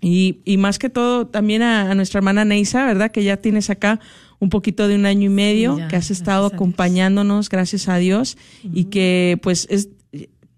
Y, 0.00 0.40
y 0.44 0.56
más 0.56 0.80
que 0.80 0.90
todo 0.90 1.28
también 1.28 1.62
a, 1.62 1.94
nuestra 1.94 2.18
hermana 2.18 2.44
Neisa, 2.44 2.84
¿verdad? 2.84 3.12
Que 3.12 3.22
ya 3.22 3.36
tienes 3.36 3.70
acá 3.70 4.00
un 4.40 4.48
poquito 4.48 4.88
de 4.88 4.96
un 4.96 5.06
año 5.06 5.26
y 5.26 5.32
medio, 5.32 5.78
que 5.88 5.94
has 5.94 6.10
estado 6.10 6.46
acompañándonos, 6.46 7.48
gracias 7.48 7.88
a 7.88 7.98
Dios, 7.98 8.36
y 8.64 8.86
que 8.86 9.38
pues 9.40 9.68
es, 9.70 9.90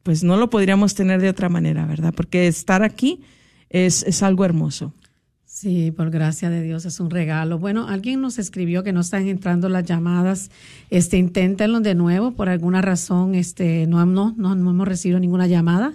pues 0.03 0.25
no 0.25 0.39
lo 0.39 0.49
podríamos 0.49 0.95
tener 0.95 1.21
de 1.21 1.29
otra 1.29 1.51
manera, 1.51 1.85
¿verdad? 1.85 2.15
Porque 2.17 2.47
estar 2.47 2.83
aquí 2.83 3.21
es, 3.69 4.03
es 4.05 4.23
algo 4.23 4.47
hermoso. 4.47 4.95
Sí, 5.55 5.93
por 5.93 6.11
gracia 6.11 6.51
de 6.51 6.63
Dios 6.63 6.85
es 6.85 6.99
un 6.99 7.11
regalo. 7.11 7.61
Bueno, 7.61 7.87
alguien 7.87 8.21
nos 8.21 8.41
escribió 8.41 8.83
que 8.83 8.93
no 8.93 9.01
están 9.01 9.29
entrando 9.29 9.69
las 9.69 9.85
llamadas. 9.85 10.51
Este, 10.91 11.17
inténtenlo 11.17 11.79
de 11.79 11.95
nuevo. 11.95 12.33
Por 12.33 12.49
alguna 12.49 12.83
razón, 12.83 13.37
este, 13.37 13.87
no, 13.87 14.05
no, 14.05 14.35
no, 14.37 14.53
hemos 14.53 14.89
recibido 14.89 15.21
ninguna 15.21 15.47
llamada, 15.47 15.93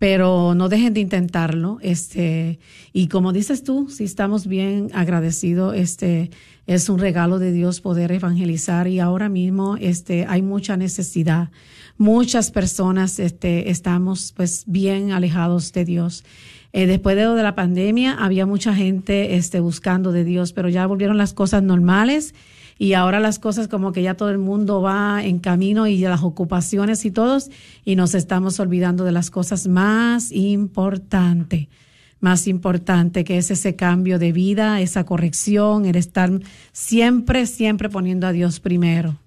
pero 0.00 0.54
no 0.54 0.70
dejen 0.70 0.94
de 0.94 1.00
intentarlo. 1.00 1.78
Este, 1.82 2.58
y 2.94 3.08
como 3.08 3.34
dices 3.34 3.62
tú, 3.62 3.90
si 3.90 4.04
estamos 4.04 4.46
bien 4.46 4.88
agradecidos, 4.94 5.76
este, 5.76 6.30
es 6.66 6.88
un 6.88 6.98
regalo 6.98 7.38
de 7.38 7.52
Dios 7.52 7.82
poder 7.82 8.10
evangelizar 8.10 8.88
y 8.88 8.98
ahora 8.98 9.28
mismo, 9.28 9.76
este, 9.76 10.24
hay 10.26 10.40
mucha 10.40 10.78
necesidad. 10.78 11.50
Muchas 11.98 12.50
personas, 12.50 13.18
este, 13.18 13.68
estamos 13.68 14.32
pues 14.34 14.64
bien 14.66 15.12
alejados 15.12 15.70
de 15.74 15.84
Dios. 15.84 16.24
Eh, 16.72 16.86
después 16.86 17.14
de, 17.14 17.26
de 17.26 17.42
la 17.42 17.54
pandemia 17.54 18.14
había 18.14 18.46
mucha 18.46 18.74
gente 18.74 19.36
este, 19.36 19.60
buscando 19.60 20.12
de 20.12 20.24
Dios, 20.24 20.54
pero 20.54 20.70
ya 20.70 20.86
volvieron 20.86 21.18
las 21.18 21.34
cosas 21.34 21.62
normales 21.62 22.34
y 22.80 22.94
ahora 22.94 23.20
las 23.20 23.38
cosas 23.38 23.68
como 23.68 23.92
que 23.92 24.00
ya 24.00 24.14
todo 24.14 24.30
el 24.30 24.38
mundo 24.38 24.80
va 24.80 25.22
en 25.22 25.38
camino 25.38 25.86
y 25.86 25.98
las 25.98 26.22
ocupaciones 26.22 27.04
y 27.04 27.10
todos 27.10 27.50
y 27.84 27.94
nos 27.94 28.14
estamos 28.14 28.58
olvidando 28.58 29.04
de 29.04 29.12
las 29.12 29.30
cosas 29.30 29.68
más 29.68 30.32
importantes 30.32 31.68
más 32.20 32.46
importante 32.46 33.22
que 33.22 33.36
es 33.36 33.50
ese 33.50 33.76
cambio 33.76 34.18
de 34.18 34.32
vida, 34.32 34.80
esa 34.80 35.04
corrección, 35.04 35.84
el 35.84 35.96
estar 35.96 36.30
siempre, 36.72 37.44
siempre 37.46 37.90
poniendo 37.90 38.26
a 38.26 38.32
Dios 38.32 38.60
primero. 38.60 39.18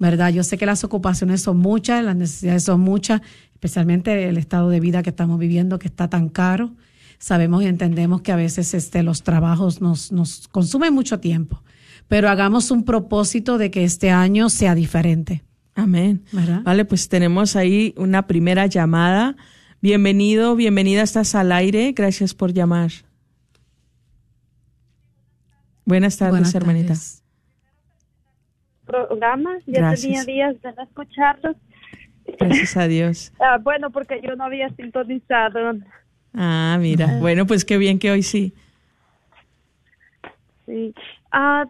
¿Verdad? 0.00 0.32
Yo 0.32 0.44
sé 0.44 0.58
que 0.58 0.66
las 0.66 0.84
ocupaciones 0.84 1.42
son 1.42 1.58
muchas, 1.58 2.04
las 2.04 2.14
necesidades 2.14 2.62
son 2.62 2.80
muchas, 2.80 3.20
especialmente 3.54 4.28
el 4.28 4.38
estado 4.38 4.70
de 4.70 4.78
vida 4.78 5.02
que 5.02 5.10
estamos 5.10 5.40
viviendo, 5.40 5.80
que 5.80 5.88
está 5.88 6.08
tan 6.08 6.28
caro. 6.28 6.70
Sabemos 7.18 7.64
y 7.64 7.66
entendemos 7.66 8.22
que 8.22 8.30
a 8.30 8.36
veces 8.36 8.74
este, 8.74 9.02
los 9.02 9.24
trabajos 9.24 9.80
nos, 9.80 10.12
nos 10.12 10.46
consumen 10.46 10.94
mucho 10.94 11.18
tiempo, 11.18 11.64
pero 12.08 12.28
hagamos 12.28 12.70
un 12.70 12.84
propósito 12.84 13.58
de 13.58 13.70
que 13.70 13.84
este 13.84 14.10
año 14.10 14.48
sea 14.48 14.74
diferente. 14.74 15.42
Amén. 15.74 16.24
Vale, 16.64 16.84
pues 16.84 17.08
tenemos 17.08 17.54
ahí 17.54 17.94
una 17.96 18.26
primera 18.26 18.66
llamada. 18.66 19.36
Bienvenido, 19.80 20.56
bienvenida, 20.56 21.02
estás 21.02 21.36
al 21.36 21.52
aire. 21.52 21.92
Gracias 21.92 22.34
por 22.34 22.52
llamar. 22.52 22.90
Buenas 25.84 26.16
tardes, 26.18 26.52
hermanita. 26.54 26.94
Programa, 28.84 29.58
ya 29.66 29.94
tenía 29.94 30.24
días 30.24 30.60
de 30.62 30.72
no 30.72 30.82
escucharlos 30.82 31.56
Gracias 32.38 32.76
a 32.76 32.88
Dios. 32.88 33.32
Ah, 33.40 33.58
bueno, 33.62 33.90
porque 33.90 34.20
yo 34.22 34.34
no 34.36 34.44
había 34.44 34.68
sintonizado. 34.70 35.78
Ah, 36.34 36.76
mira. 36.80 37.18
Bueno, 37.20 37.46
pues 37.46 37.64
qué 37.64 37.78
bien 37.78 37.98
que 37.98 38.10
hoy 38.10 38.22
sí. 38.22 38.52
Sí. 40.66 40.94
Ah, 41.30 41.66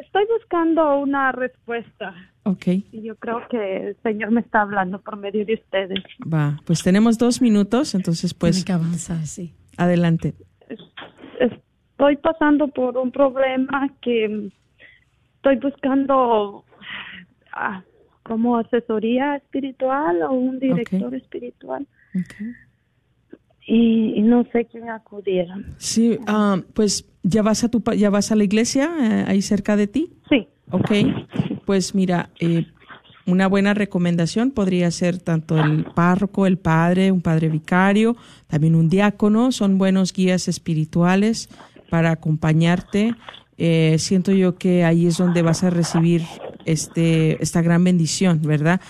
estoy 0.00 0.24
buscando 0.38 0.98
una 0.98 1.32
respuesta. 1.32 2.14
Ok. 2.44 2.66
Y 2.92 3.02
yo 3.02 3.16
creo 3.16 3.46
que 3.48 3.88
el 3.88 3.96
Señor 4.02 4.30
me 4.30 4.40
está 4.40 4.62
hablando 4.62 5.00
por 5.00 5.16
medio 5.16 5.44
de 5.44 5.54
ustedes. 5.54 6.02
Va, 6.22 6.60
pues 6.64 6.82
tenemos 6.82 7.18
dos 7.18 7.40
minutos, 7.40 7.94
entonces 7.94 8.34
pues... 8.34 8.64
que 8.64 8.72
avanzar, 8.72 9.26
sí. 9.26 9.54
Adelante. 9.76 10.34
Estoy 11.38 12.16
pasando 12.16 12.68
por 12.68 12.96
un 12.96 13.10
problema 13.10 13.88
que 14.00 14.50
estoy 15.36 15.56
buscando... 15.56 16.64
Ah, 17.52 17.82
como 18.28 18.58
asesoría 18.58 19.36
espiritual 19.36 20.22
o 20.22 20.32
un 20.32 20.60
director 20.60 21.14
espiritual. 21.14 21.86
Y, 23.66 24.22
no 24.22 24.44
sé 24.52 24.66
quién 24.66 24.88
acudir. 24.88 25.46
Sí, 25.78 26.18
ah, 26.26 26.58
pues 26.74 27.10
ya 27.28 27.42
vas 27.42 27.62
a 27.64 27.68
tu 27.68 27.82
ya 27.96 28.10
vas 28.10 28.32
a 28.32 28.36
la 28.36 28.44
iglesia 28.44 28.90
eh, 29.00 29.24
ahí 29.28 29.42
cerca 29.42 29.76
de 29.76 29.86
ti. 29.86 30.12
Sí. 30.28 30.48
Ok, 30.70 30.90
pues 31.64 31.94
mira, 31.94 32.30
eh, 32.40 32.66
una 33.26 33.46
buena 33.46 33.74
recomendación 33.74 34.50
podría 34.50 34.90
ser 34.90 35.18
tanto 35.18 35.58
el 35.58 35.84
párroco, 35.84 36.46
el 36.46 36.58
padre, 36.58 37.12
un 37.12 37.20
padre 37.20 37.48
vicario, 37.48 38.16
también 38.46 38.74
un 38.74 38.88
diácono, 38.88 39.52
son 39.52 39.78
buenos 39.78 40.12
guías 40.12 40.48
espirituales 40.48 41.48
para 41.90 42.10
acompañarte. 42.10 43.14
Eh, 43.56 43.96
siento 43.98 44.32
yo 44.32 44.56
que 44.56 44.84
ahí 44.84 45.06
es 45.06 45.18
donde 45.18 45.42
vas 45.42 45.64
a 45.64 45.70
recibir 45.70 46.22
este, 46.64 47.42
esta 47.42 47.60
gran 47.62 47.82
bendición, 47.82 48.40
¿verdad? 48.42 48.80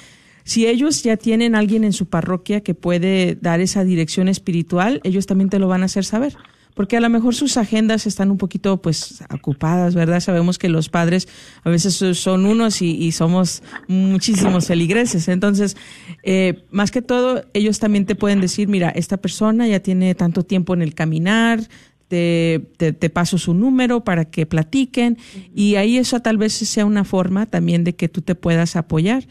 Si 0.44 0.66
ellos 0.66 1.02
ya 1.02 1.16
tienen 1.16 1.54
alguien 1.54 1.84
en 1.84 1.92
su 1.92 2.06
parroquia 2.06 2.60
que 2.62 2.74
puede 2.74 3.36
dar 3.40 3.60
esa 3.60 3.84
dirección 3.84 4.28
espiritual, 4.28 5.00
ellos 5.04 5.26
también 5.26 5.50
te 5.50 5.58
lo 5.58 5.68
van 5.68 5.82
a 5.82 5.86
hacer 5.86 6.04
saber 6.04 6.36
porque 6.78 6.96
a 6.96 7.00
lo 7.00 7.10
mejor 7.10 7.34
sus 7.34 7.56
agendas 7.56 8.06
están 8.06 8.30
un 8.30 8.38
poquito 8.38 8.80
pues 8.80 9.24
ocupadas, 9.34 9.96
¿verdad? 9.96 10.20
Sabemos 10.20 10.58
que 10.58 10.68
los 10.68 10.88
padres 10.88 11.26
a 11.64 11.70
veces 11.70 12.16
son 12.16 12.46
unos 12.46 12.82
y, 12.82 13.10
somos 13.10 13.64
muchísimos 13.88 14.68
feligreses. 14.68 15.26
Entonces, 15.26 15.76
eh, 16.22 16.62
más 16.70 16.92
que 16.92 17.02
todo, 17.02 17.42
ellos 17.52 17.80
también 17.80 18.06
te 18.06 18.14
pueden 18.14 18.40
decir, 18.40 18.68
mira, 18.68 18.90
esta 18.90 19.16
persona 19.16 19.66
ya 19.66 19.80
tiene 19.80 20.14
tanto 20.14 20.44
tiempo 20.44 20.72
en 20.72 20.82
el 20.82 20.94
caminar, 20.94 21.66
te, 22.06 22.60
te, 22.76 23.10
paso 23.10 23.38
su 23.38 23.54
número 23.54 24.04
para 24.04 24.26
que 24.26 24.46
platiquen 24.46 25.18
y 25.56 25.74
ahí 25.74 25.98
eso 25.98 26.20
tal 26.20 26.38
vez 26.38 26.52
sea 26.52 26.86
una 26.86 27.02
forma 27.02 27.46
también 27.46 27.82
de 27.82 27.96
que 27.96 28.08
tú 28.08 28.22
te 28.22 28.36
puedas 28.36 28.76
apoyar. 28.76 29.26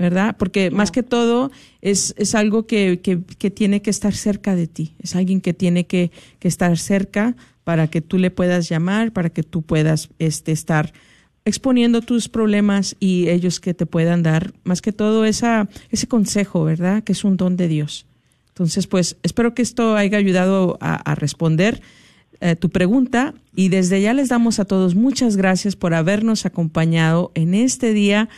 ¿Verdad? 0.00 0.34
Porque 0.38 0.70
más 0.70 0.90
que 0.90 1.02
todo 1.02 1.50
es, 1.82 2.14
es 2.16 2.34
algo 2.34 2.66
que, 2.66 3.00
que, 3.02 3.20
que, 3.38 3.50
tiene 3.50 3.82
que 3.82 3.90
estar 3.90 4.14
cerca 4.14 4.56
de 4.56 4.66
ti, 4.66 4.94
es 4.98 5.14
alguien 5.14 5.42
que 5.42 5.52
tiene 5.52 5.84
que, 5.84 6.10
que, 6.38 6.48
estar 6.48 6.78
cerca 6.78 7.36
para 7.64 7.88
que 7.88 8.00
tú 8.00 8.16
le 8.16 8.30
puedas 8.30 8.70
llamar, 8.70 9.12
para 9.12 9.28
que 9.28 9.42
tú 9.42 9.60
puedas 9.60 10.08
este, 10.18 10.52
estar 10.52 10.94
exponiendo 11.44 12.00
tus 12.00 12.30
problemas 12.30 12.96
y 12.98 13.28
ellos 13.28 13.60
que 13.60 13.74
te 13.74 13.84
puedan 13.84 14.22
dar, 14.22 14.54
más 14.64 14.80
que 14.80 14.92
todo 14.92 15.26
esa, 15.26 15.68
ese 15.90 16.06
consejo, 16.06 16.64
¿verdad? 16.64 17.02
Que 17.02 17.12
es 17.12 17.22
un 17.22 17.36
don 17.36 17.58
de 17.58 17.68
Dios. 17.68 18.06
Entonces, 18.48 18.86
pues 18.86 19.16
espero 19.22 19.54
que 19.54 19.62
esto 19.62 19.96
haya 19.96 20.18
ayudado 20.18 20.78
a, 20.80 21.14
responder 21.14 21.82
eh, 22.40 22.56
tu 22.56 22.70
pregunta 22.70 23.34
y 23.54 23.68
desde 23.68 24.00
ya 24.00 24.14
les 24.14 24.28
damos 24.30 24.60
a 24.60 24.64
todos 24.64 24.94
muchas 24.94 25.36
gracias 25.36 25.76
por 25.76 25.92
habernos 25.92 26.46
acompañado 26.46 27.32
en 27.34 27.54
este 27.54 27.92
día 27.92 28.28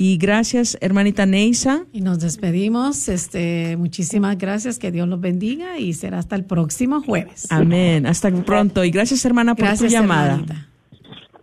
y 0.00 0.16
gracias 0.16 0.78
hermanita 0.80 1.26
Neisa. 1.26 1.84
Y 1.92 2.00
nos 2.00 2.20
despedimos, 2.20 3.06
este, 3.10 3.76
muchísimas 3.76 4.38
gracias, 4.38 4.78
que 4.78 4.90
Dios 4.90 5.06
los 5.06 5.20
bendiga 5.20 5.78
y 5.78 5.92
será 5.92 6.18
hasta 6.18 6.36
el 6.36 6.46
próximo 6.46 7.02
jueves. 7.02 7.52
Amén, 7.52 8.06
hasta 8.06 8.30
pronto 8.30 8.82
y 8.82 8.90
gracias 8.90 9.22
hermana 9.26 9.54
por 9.54 9.68
tu 9.76 9.88
llamada. 9.88 10.40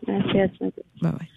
Gracias. 0.01 0.57
Bye 0.99 1.11
bye. 1.11 1.36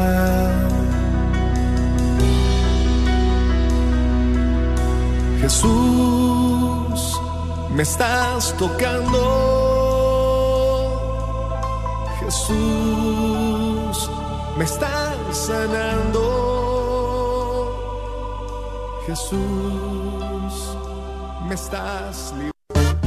Jesús, 5.61 7.21
me 7.69 7.83
estás 7.83 8.57
tocando. 8.57 9.21
Jesús, 12.19 14.09
me 14.57 14.63
estás 14.63 15.37
sanando. 15.37 16.23
Jesús, 19.05 20.77
me 21.47 21.53
estás 21.53 22.31
librando. 22.31 22.50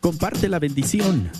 Comparte 0.00 0.48
la 0.48 0.58
bendición. 0.58 1.30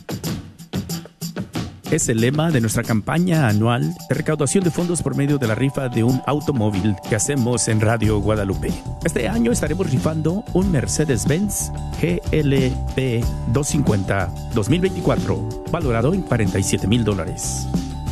Es 1.91 2.11
el 2.11 2.21
lema 2.21 2.51
de 2.51 2.61
nuestra 2.61 2.83
campaña 2.83 3.49
anual 3.49 3.95
de 4.09 4.15
recaudación 4.15 4.63
de 4.63 4.71
fondos 4.71 5.03
por 5.03 5.17
medio 5.17 5.39
de 5.39 5.47
la 5.47 5.55
rifa 5.55 5.89
de 5.89 6.05
un 6.05 6.21
automóvil 6.27 6.95
que 7.09 7.17
hacemos 7.17 7.69
en 7.69 7.81
Radio 7.81 8.21
Guadalupe. 8.21 8.71
Este 9.03 9.29
año 9.29 9.51
estaremos 9.51 9.91
rifando 9.91 10.45
un 10.53 10.71
Mercedes-Benz 10.71 11.73
GLP 12.03 13.25
250 13.53 14.31
2024, 14.55 15.49
valorado 15.73 16.13
en 16.13 16.21
47 16.21 16.87
mil 16.87 17.03
dólares. 17.03 17.67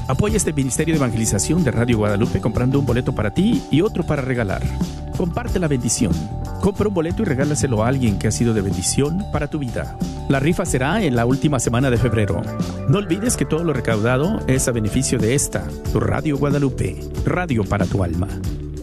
Apoya 0.08 0.38
este 0.38 0.54
Ministerio 0.54 0.94
de 0.94 0.98
Evangelización 0.98 1.62
de 1.62 1.72
Radio 1.72 1.98
Guadalupe 1.98 2.40
comprando 2.40 2.78
un 2.78 2.86
boleto 2.86 3.14
para 3.14 3.34
ti 3.34 3.62
y 3.70 3.82
otro 3.82 4.02
para 4.04 4.22
regalar. 4.22 4.62
Comparte 5.14 5.58
la 5.58 5.68
bendición. 5.68 6.12
Compra 6.60 6.88
un 6.88 6.94
boleto 6.94 7.22
y 7.22 7.24
regálaselo 7.24 7.82
a 7.82 7.88
alguien 7.88 8.18
que 8.18 8.28
ha 8.28 8.30
sido 8.30 8.54
de 8.54 8.62
bendición 8.62 9.24
para 9.32 9.48
tu 9.48 9.58
vida. 9.58 9.98
La 10.28 10.38
rifa 10.40 10.66
será 10.66 11.02
en 11.02 11.16
la 11.16 11.24
última 11.24 11.60
semana 11.60 11.90
de 11.90 11.96
febrero. 11.96 12.42
No 12.88 12.98
olvides 12.98 13.36
que 13.36 13.44
todo 13.44 13.64
lo 13.64 13.72
recaudado 13.72 14.40
es 14.46 14.68
a 14.68 14.72
beneficio 14.72 15.18
de 15.18 15.34
esta, 15.34 15.66
tu 15.92 16.00
Radio 16.00 16.36
Guadalupe, 16.36 17.00
radio 17.24 17.64
para 17.64 17.86
tu 17.86 18.02
alma. 18.02 18.28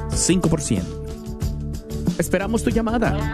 5%. 0.10 0.82
Esperamos 2.18 2.64
tu 2.64 2.70
llamada. 2.70 3.34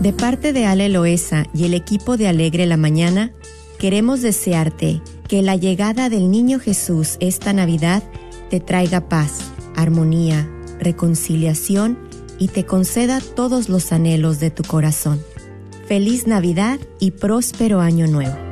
De 0.00 0.12
parte 0.12 0.52
de 0.52 0.66
Ale 0.66 0.88
Loesa 0.88 1.46
y 1.54 1.64
el 1.64 1.74
equipo 1.74 2.16
de 2.16 2.26
Alegre 2.26 2.66
la 2.66 2.76
Mañana, 2.76 3.30
queremos 3.78 4.20
desearte 4.20 5.00
que 5.28 5.42
la 5.42 5.54
llegada 5.54 6.08
del 6.08 6.28
Niño 6.30 6.58
Jesús 6.58 7.16
esta 7.20 7.52
Navidad 7.52 8.02
te 8.50 8.58
traiga 8.58 9.08
paz, 9.08 9.52
armonía, 9.76 10.50
reconciliación 10.80 11.96
y 12.38 12.48
te 12.48 12.66
conceda 12.66 13.20
todos 13.20 13.68
los 13.68 13.92
anhelos 13.92 14.40
de 14.40 14.50
tu 14.50 14.64
corazón. 14.64 15.22
Feliz 15.86 16.26
Navidad 16.26 16.80
y 16.98 17.12
próspero 17.12 17.80
Año 17.80 18.08
Nuevo. 18.08 18.51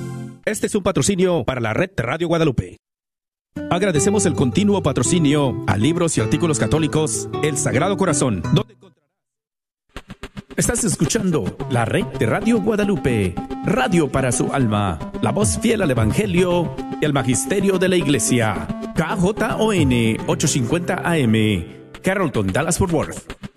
Este 0.51 0.67
es 0.67 0.75
un 0.75 0.83
patrocinio 0.83 1.45
para 1.45 1.61
la 1.61 1.73
red 1.73 1.91
Radio 1.95 2.27
Guadalupe. 2.27 2.75
Agradecemos 3.69 4.25
el 4.25 4.33
continuo 4.33 4.83
patrocinio 4.83 5.63
a 5.65 5.77
libros 5.77 6.17
y 6.17 6.21
artículos 6.21 6.59
católicos 6.59 7.29
El 7.41 7.55
Sagrado 7.55 7.95
Corazón, 7.95 8.43
Estás 10.57 10.83
escuchando 10.83 11.55
la 11.69 11.85
red 11.85 12.03
de 12.19 12.25
Radio 12.25 12.59
Guadalupe, 12.59 13.33
radio 13.63 14.11
para 14.11 14.33
su 14.33 14.51
alma, 14.51 14.99
la 15.21 15.31
voz 15.31 15.57
fiel 15.57 15.83
al 15.83 15.91
Evangelio 15.91 16.75
y 17.01 17.05
al 17.05 17.13
Magisterio 17.13 17.79
de 17.79 17.87
la 17.87 17.95
Iglesia. 17.95 18.67
KJON 18.93 20.17
850 20.27 20.95
AM, 20.95 21.65
Carrollton, 22.03 22.47
Dallas 22.47 22.77
Fort 22.77 22.91
Worth. 22.91 23.50